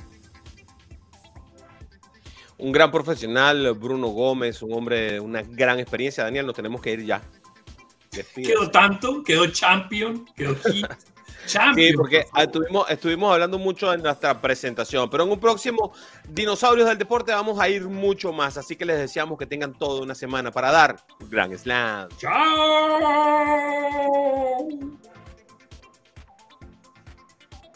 Un 2.59 2.73
gran 2.73 2.91
profesional, 2.91 3.75
Bruno 3.75 4.09
Gómez, 4.09 4.63
un 4.63 4.73
hombre 4.73 5.13
de 5.13 5.21
una 5.21 5.43
gran 5.43 5.79
experiencia. 5.79 6.25
Daniel, 6.25 6.47
nos 6.47 6.57
tenemos 6.57 6.81
que 6.81 6.93
ir 6.93 7.05
ya. 7.05 7.23
Quedó 8.35 8.71
tanto, 8.71 9.23
quedó 9.23 9.47
champion, 9.49 10.25
quedó 10.35 10.55
hit. 10.73 10.87
Sí, 11.47 11.93
porque 11.95 12.27
estuvimos, 12.37 12.91
estuvimos 12.91 13.33
hablando 13.33 13.59
mucho 13.59 13.93
en 13.93 14.03
nuestra 14.03 14.41
presentación, 14.41 15.09
pero 15.09 15.23
en 15.25 15.31
un 15.31 15.39
próximo 15.39 15.93
Dinosaurios 16.29 16.89
del 16.89 16.99
Deporte 16.99 17.31
vamos 17.33 17.61
a 17.61 17.69
ir 17.69 17.85
mucho 17.85 18.33
más, 18.33 18.57
así 18.57 18.75
que 18.75 18.85
les 18.85 18.99
deseamos 18.99 19.39
que 19.39 19.47
tengan 19.47 19.73
toda 19.75 20.03
una 20.03 20.17
semana 20.17 20.51
para 20.51 20.73
dar 20.73 20.97
un 21.21 21.31
gran 21.31 21.57
slam. 21.57 22.09
¡Chao! 22.19 23.07